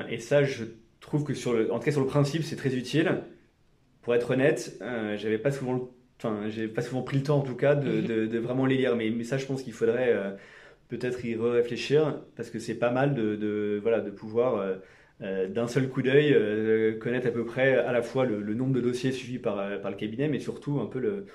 Et 0.09 0.19
ça, 0.19 0.43
je 0.43 0.65
trouve 0.99 1.23
que 1.23 1.33
sur 1.33 1.53
le, 1.53 1.71
en 1.71 1.79
tout 1.79 1.85
cas 1.85 1.91
sur 1.91 2.01
le 2.01 2.07
principe, 2.07 2.43
c'est 2.43 2.57
très 2.57 2.75
utile. 2.75 3.23
Pour 4.01 4.13
être 4.15 4.31
honnête, 4.31 4.77
j'avais 5.15 5.37
pas 5.37 5.51
souvent 5.51 5.73
le 5.73 5.81
Enfin, 6.23 6.49
j'ai 6.49 6.67
pas 6.67 6.83
souvent 6.83 7.01
pris 7.01 7.17
le 7.17 7.23
temps 7.23 7.39
en 7.39 7.41
tout 7.41 7.55
cas 7.55 7.73
de, 7.73 8.01
mhm. 8.01 8.27
de, 8.27 8.37
vraiment 8.37 8.67
les 8.67 8.77
lire, 8.77 8.95
mais, 8.95 9.09
mais 9.09 9.23
ça, 9.23 9.37
je 9.37 9.45
pense 9.45 9.63
qu'il 9.63 9.73
faudrait 9.73 10.13
euh, 10.13 10.31
peut-être 10.87 11.25
y 11.25 11.35
réfléchir 11.35 12.21
parce 12.35 12.51
que 12.51 12.59
c'est 12.59 12.75
pas 12.75 12.91
mal 12.91 13.15
de, 13.15 13.35
de, 13.35 13.79
voilà, 13.81 14.01
de 14.01 14.11
pouvoir 14.11 14.57
euh, 14.57 14.75
euh, 15.21 15.47
d'un 15.47 15.67
seul 15.67 15.89
coup 15.89 16.01
d'œil 16.01 16.35
connaître 16.99 17.27
à 17.27 17.31
peu 17.31 17.45
près 17.45 17.75
à 17.75 17.91
la 17.91 18.01
fois 18.01 18.25
le, 18.25 18.53
nombre 18.53 18.73
de 18.73 18.81
dossiers 18.81 19.11
suivis 19.11 19.39
par, 19.39 19.81
par, 19.81 19.91
le 19.91 19.97
cabinet, 19.97 20.27
mais 20.27 20.39
surtout 20.39 20.79
un 20.79 20.87
peu 20.87 20.99
le, 20.99 21.25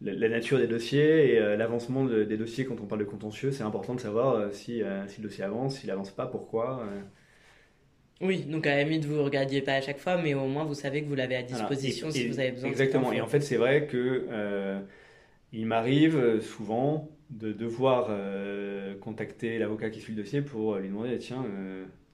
la 0.00 0.28
nature 0.28 0.58
des 0.58 0.66
dossiers 0.66 1.34
et 1.34 1.56
l'avancement 1.56 2.04
des 2.04 2.36
dossiers 2.36 2.64
quand 2.64 2.80
on 2.80 2.86
parle 2.86 3.00
de 3.00 3.06
contentieux. 3.06 3.52
C'est 3.52 3.64
important 3.64 3.94
de 3.94 4.00
savoir 4.00 4.52
si, 4.52 4.82
si 5.08 5.20
le 5.20 5.28
dossier 5.28 5.44
avance, 5.44 5.78
s'il 5.78 5.90
avance 5.90 6.10
pas, 6.10 6.26
pourquoi. 6.26 6.84
Oui, 8.22 8.44
donc 8.44 8.66
à 8.68 8.76
la 8.76 8.84
limite, 8.84 9.04
vous 9.04 9.16
ne 9.16 9.20
regardiez 9.20 9.62
pas 9.62 9.74
à 9.74 9.80
chaque 9.80 9.98
fois, 9.98 10.16
mais 10.16 10.32
au 10.32 10.46
moins 10.46 10.64
vous 10.64 10.74
savez 10.74 11.02
que 11.02 11.08
vous 11.08 11.16
l'avez 11.16 11.34
à 11.34 11.42
disposition 11.42 12.10
si 12.10 12.28
vous 12.28 12.38
avez 12.38 12.52
besoin. 12.52 12.70
Exactement. 12.70 13.12
Et 13.12 13.20
en 13.20 13.26
fait, 13.26 13.40
c'est 13.40 13.56
vrai 13.56 13.86
que 13.88 14.26
euh, 14.30 14.78
il 15.52 15.66
m'arrive 15.66 16.16
euh, 16.16 16.40
souvent 16.40 17.10
de 17.30 17.52
devoir 17.52 18.06
euh, 18.10 18.96
contacter 18.98 19.58
l'avocat 19.58 19.90
qui 19.90 20.00
suit 20.00 20.14
le 20.14 20.22
dossier 20.22 20.40
pour 20.40 20.76
lui 20.76 20.88
demander 20.88 21.18
tiens, 21.18 21.44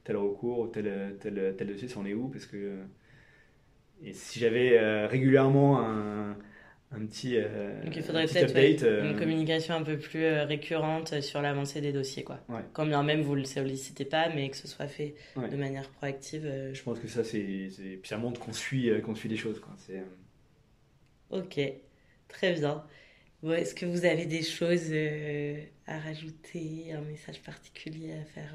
tel 0.08 0.16
recours, 0.16 0.72
tel, 0.72 1.16
tel, 1.20 1.54
tel 1.56 1.66
dossier, 1.68 1.86
c'en 1.86 2.04
est 2.04 2.14
où? 2.14 2.28
Parce 2.28 2.46
que. 2.46 2.78
Et 4.02 4.12
si 4.12 4.40
j'avais 4.40 5.06
régulièrement 5.06 5.80
un 5.80 6.36
un 6.90 7.04
petit 7.04 7.36
euh, 7.36 7.82
Donc 7.84 7.94
il 7.94 8.02
faudrait 8.02 8.26
peut-être 8.26 8.82
une 8.82 9.14
euh, 9.14 9.18
communication 9.18 9.74
un 9.74 9.82
peu 9.82 9.98
plus 9.98 10.24
euh, 10.24 10.44
récurrente 10.44 11.20
sur 11.20 11.42
l'avancée 11.42 11.80
des 11.80 11.92
dossiers. 11.92 12.24
Quoi. 12.24 12.40
Quand 12.72 12.86
bien 12.86 13.02
même 13.02 13.20
vous 13.20 13.34
ne 13.34 13.40
le 13.40 13.44
sollicitez 13.44 14.06
pas, 14.06 14.30
mais 14.30 14.48
que 14.48 14.56
ce 14.56 14.66
soit 14.66 14.88
fait 14.88 15.14
de 15.36 15.56
manière 15.56 15.88
proactive. 15.90 16.50
Je 16.72 16.82
pense 16.82 16.98
que 16.98 17.08
ça, 17.08 17.24
c'est. 17.24 17.68
Puis 17.76 18.08
ça 18.08 18.16
montre 18.16 18.40
qu'on 18.40 18.52
suit, 18.52 18.90
qu'on 19.02 19.14
suit 19.14 19.28
des 19.28 19.36
choses. 19.36 19.60
Quoi. 19.60 19.74
Ok, 21.30 21.60
très 22.28 22.52
bien. 22.54 22.84
Est-ce 23.44 23.74
que 23.74 23.86
vous 23.86 24.04
avez 24.04 24.26
des 24.26 24.42
choses 24.42 24.92
à 25.86 25.98
rajouter, 25.98 26.92
un 26.92 27.02
message 27.02 27.40
particulier 27.42 28.12
à 28.14 28.24
faire 28.24 28.54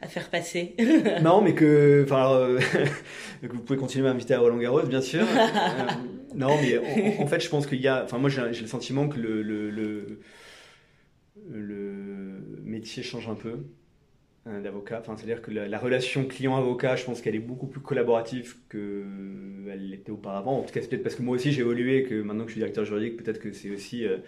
à 0.00 0.08
faire 0.08 0.30
passer. 0.30 0.74
non, 1.22 1.40
mais 1.40 1.54
que, 1.54 2.06
euh, 2.10 2.60
vous 3.42 3.60
pouvez 3.60 3.78
continuer 3.78 4.08
à 4.08 4.12
m'inviter 4.12 4.34
à 4.34 4.40
Roland 4.40 4.58
Garros, 4.58 4.82
bien 4.82 5.00
sûr. 5.00 5.22
Euh, 5.22 5.86
non, 6.34 6.56
mais 6.60 6.78
en, 7.18 7.26
fait, 7.26 7.40
je 7.40 7.48
pense 7.48 7.66
qu'il 7.66 7.80
y 7.80 7.88
a, 7.88 8.04
enfin, 8.04 8.18
moi, 8.18 8.30
j'ai 8.30 8.42
le 8.60 8.66
sentiment 8.66 9.08
que 9.08 9.18
le 9.18 9.72
métier 12.78 13.02
change 13.02 13.28
un 13.28 13.34
peu 13.34 13.64
hein, 14.46 14.60
d'avocat. 14.60 14.98
Enfin, 15.00 15.16
c'est-à-dire 15.16 15.42
que 15.42 15.50
la, 15.50 15.78
relation 15.78 16.24
client-avocat, 16.24 16.96
je 16.96 17.04
pense 17.04 17.20
qu'elle 17.20 17.34
est 17.34 17.40
beaucoup 17.40 17.66
plus 17.66 17.80
collaborative 17.80 18.56
qu'elle 18.70 19.88
l'était 19.90 20.12
auparavant. 20.12 20.58
En 20.58 20.62
tout 20.62 20.72
cas, 20.72 20.80
c'est 20.80 20.88
peut-être 20.88 21.02
parce 21.02 21.16
que 21.16 21.22
moi 21.22 21.36
aussi 21.36 21.52
j'ai 21.52 21.60
évolué, 21.60 22.04
que 22.04 22.22
maintenant 22.22 22.44
que 22.44 22.50
je 22.50 22.54
suis 22.54 22.60
directeur 22.60 22.84
juridique, 22.84 23.16
peut-être 23.16 23.40
que 23.40 23.52
c'est 23.52 23.70
aussi 23.70 24.06
euh, 24.06 24.18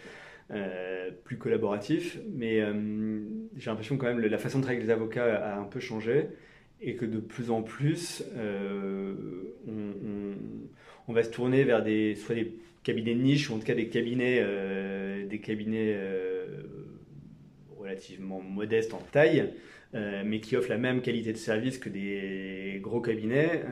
euh, 0.53 1.11
plus 1.25 1.39
collaboratif. 1.39 2.19
Mais 2.29 2.61
euh, 2.61 3.21
j'ai 3.57 3.71
l'impression 3.71 3.97
quand 3.97 4.07
même 4.07 4.19
la 4.19 4.39
façon 4.39 4.59
de 4.59 4.65
travailler 4.65 4.83
avec 4.83 4.89
les 4.89 4.93
avocats 4.93 5.37
a 5.37 5.57
un 5.57 5.65
peu 5.65 5.79
changé 5.79 6.27
et 6.81 6.97
que 6.97 7.05
de 7.05 7.19
plus 7.21 7.53
en 7.53 7.63
plus, 7.63 8.25
euh, 8.37 9.15
on, 11.07 11.13
va 11.13 11.23
se 11.23 11.31
tourner 11.31 11.63
vers 11.63 11.85
des, 11.85 12.17
soit 12.17 12.35
des 12.35 12.57
cabinets 12.83 13.15
de 13.15 13.21
niche 13.21 13.49
ou 13.49 13.55
en 13.55 13.59
tout 13.59 13.67
cas 13.67 13.75
des 13.75 13.89
cabinets, 13.89 14.45
des 15.29 15.41
cabinets 15.41 15.99
relativement 17.77 18.41
modestes 18.41 18.95
en 18.95 19.03
taille, 19.13 19.53
mais 19.93 20.41
qui 20.41 20.57
offrent 20.57 20.71
la 20.71 20.79
même 20.79 21.03
qualité 21.03 21.33
de 21.33 21.39
service 21.39 21.79
que 21.79 21.91
des 21.91 22.79
gros 22.81 23.03
cabinets, 23.03 23.63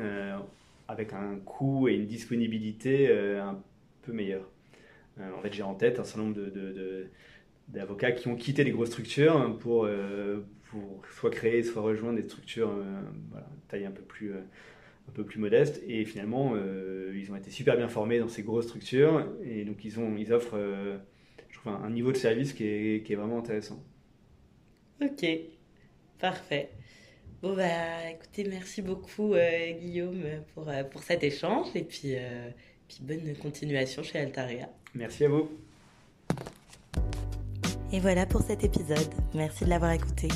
avec 0.87 1.14
un 1.14 1.37
coût 1.45 1.89
et 1.89 1.95
une 1.95 2.07
disponibilité 2.07 3.11
un 3.11 3.59
peu 4.03 4.12
meilleurs. 4.12 4.51
Euh, 5.21 5.33
en 5.37 5.41
fait, 5.41 5.53
j'ai 5.53 5.62
en 5.62 5.75
tête 5.75 5.99
un 5.99 6.05
certain 6.05 6.23
nombre 6.23 6.39
d'avocats 7.69 8.12
qui 8.12 8.29
ont 8.29 8.37
quitté 8.37 8.64
les 8.64 8.71
grosses 8.71 8.89
structures 8.89 9.57
pour, 9.59 9.85
euh, 9.85 10.41
pour 10.71 11.03
soit 11.14 11.31
créer, 11.31 11.62
soit 11.62 11.83
rejoindre 11.83 12.21
des 12.21 12.29
structures 12.29 12.71
euh, 12.71 13.41
taille 13.69 13.87
un 13.87 13.91
peu 13.91 14.03
plus, 14.03 14.33
un 14.35 15.12
peu 15.14 15.25
plus 15.25 15.39
modeste. 15.39 15.83
Et 15.87 16.05
finalement, 16.05 16.55
ils 16.57 17.31
ont 17.31 17.37
été 17.37 17.51
super 17.51 17.77
bien 17.77 17.89
formés 17.89 18.19
dans 18.19 18.29
ces 18.29 18.43
grosses 18.43 18.66
structures. 18.66 19.27
Et 19.45 19.64
donc, 19.64 19.85
ils, 19.85 19.99
ont, 19.99 20.16
ils 20.16 20.33
offrent 20.33 20.59
je 21.49 21.59
trouve, 21.59 21.73
un, 21.73 21.91
niveau 21.91 22.12
de 22.12 22.16
service 22.16 22.53
qui 22.53 22.64
est, 22.64 23.05
qui 23.05 23.12
est, 23.12 23.16
vraiment 23.16 23.39
intéressant. 23.39 23.83
Ok, 25.03 25.27
parfait. 26.19 26.71
Bon, 27.41 27.55
bah 27.55 28.11
écoutez, 28.11 28.43
merci 28.49 28.83
beaucoup 28.83 29.35
Guillaume 29.81 30.25
pour, 30.55 30.69
pour 30.91 31.03
cet 31.03 31.23
échange. 31.23 31.69
Et 31.77 31.85
puis 31.85 32.16
puis 32.89 32.99
bonne 33.03 33.36
continuation 33.36 34.03
chez 34.03 34.18
Altaria. 34.18 34.68
Merci 34.95 35.24
à 35.24 35.28
vous. 35.28 35.49
Et 37.93 38.01
voilà 38.01 38.26
pour 38.26 38.43
cet 38.43 38.64
épisode. 38.64 39.14
Merci 39.34 39.64
de 39.64 39.70
l'avoir 39.70 39.93
écouté. 39.93 40.28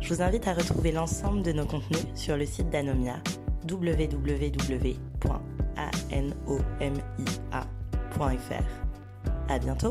Je 0.00 0.12
vous 0.12 0.20
invite 0.20 0.46
à 0.48 0.54
retrouver 0.54 0.92
l'ensemble 0.92 1.42
de 1.42 1.52
nos 1.52 1.64
contenus 1.64 2.04
sur 2.14 2.36
le 2.36 2.44
site 2.44 2.68
d'Anomia 2.70 3.22
www.anomia.fr. 3.70 4.94
À 9.48 9.58
bientôt. 9.58 9.90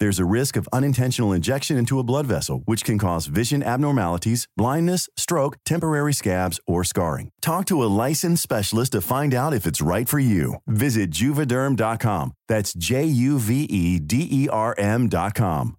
There's 0.00 0.20
a 0.20 0.24
risk 0.24 0.56
of 0.56 0.68
unintentional 0.72 1.32
injection 1.32 1.76
into 1.76 1.98
a 1.98 2.04
blood 2.04 2.26
vessel, 2.26 2.62
which 2.66 2.84
can 2.84 2.98
cause 2.98 3.26
vision 3.26 3.62
abnormalities, 3.62 4.46
blindness, 4.56 5.08
stroke, 5.16 5.56
temporary 5.64 6.12
scabs, 6.12 6.60
or 6.66 6.84
scarring. 6.84 7.30
Talk 7.40 7.66
to 7.66 7.82
a 7.82 7.92
licensed 8.06 8.42
specialist 8.42 8.92
to 8.92 9.00
find 9.00 9.34
out 9.34 9.54
if 9.54 9.66
it's 9.66 9.82
right 9.82 10.08
for 10.08 10.18
you. 10.20 10.56
Visit 10.66 11.10
juvederm.com. 11.10 12.32
That's 12.46 12.72
J 12.74 13.04
U 13.04 13.38
V 13.38 13.64
E 13.64 13.98
D 13.98 14.28
E 14.30 14.48
R 14.48 14.74
M.com. 14.78 15.76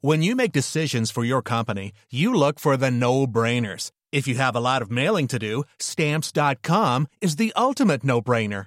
When 0.00 0.22
you 0.22 0.36
make 0.36 0.52
decisions 0.52 1.10
for 1.10 1.24
your 1.24 1.42
company, 1.42 1.92
you 2.10 2.34
look 2.34 2.60
for 2.60 2.76
the 2.76 2.90
no 2.90 3.26
brainers. 3.26 3.90
If 4.12 4.28
you 4.28 4.36
have 4.36 4.54
a 4.56 4.60
lot 4.60 4.82
of 4.82 4.90
mailing 4.90 5.26
to 5.28 5.38
do, 5.38 5.64
stamps.com 5.78 7.08
is 7.20 7.36
the 7.36 7.52
ultimate 7.56 8.04
no 8.04 8.20
brainer. 8.22 8.66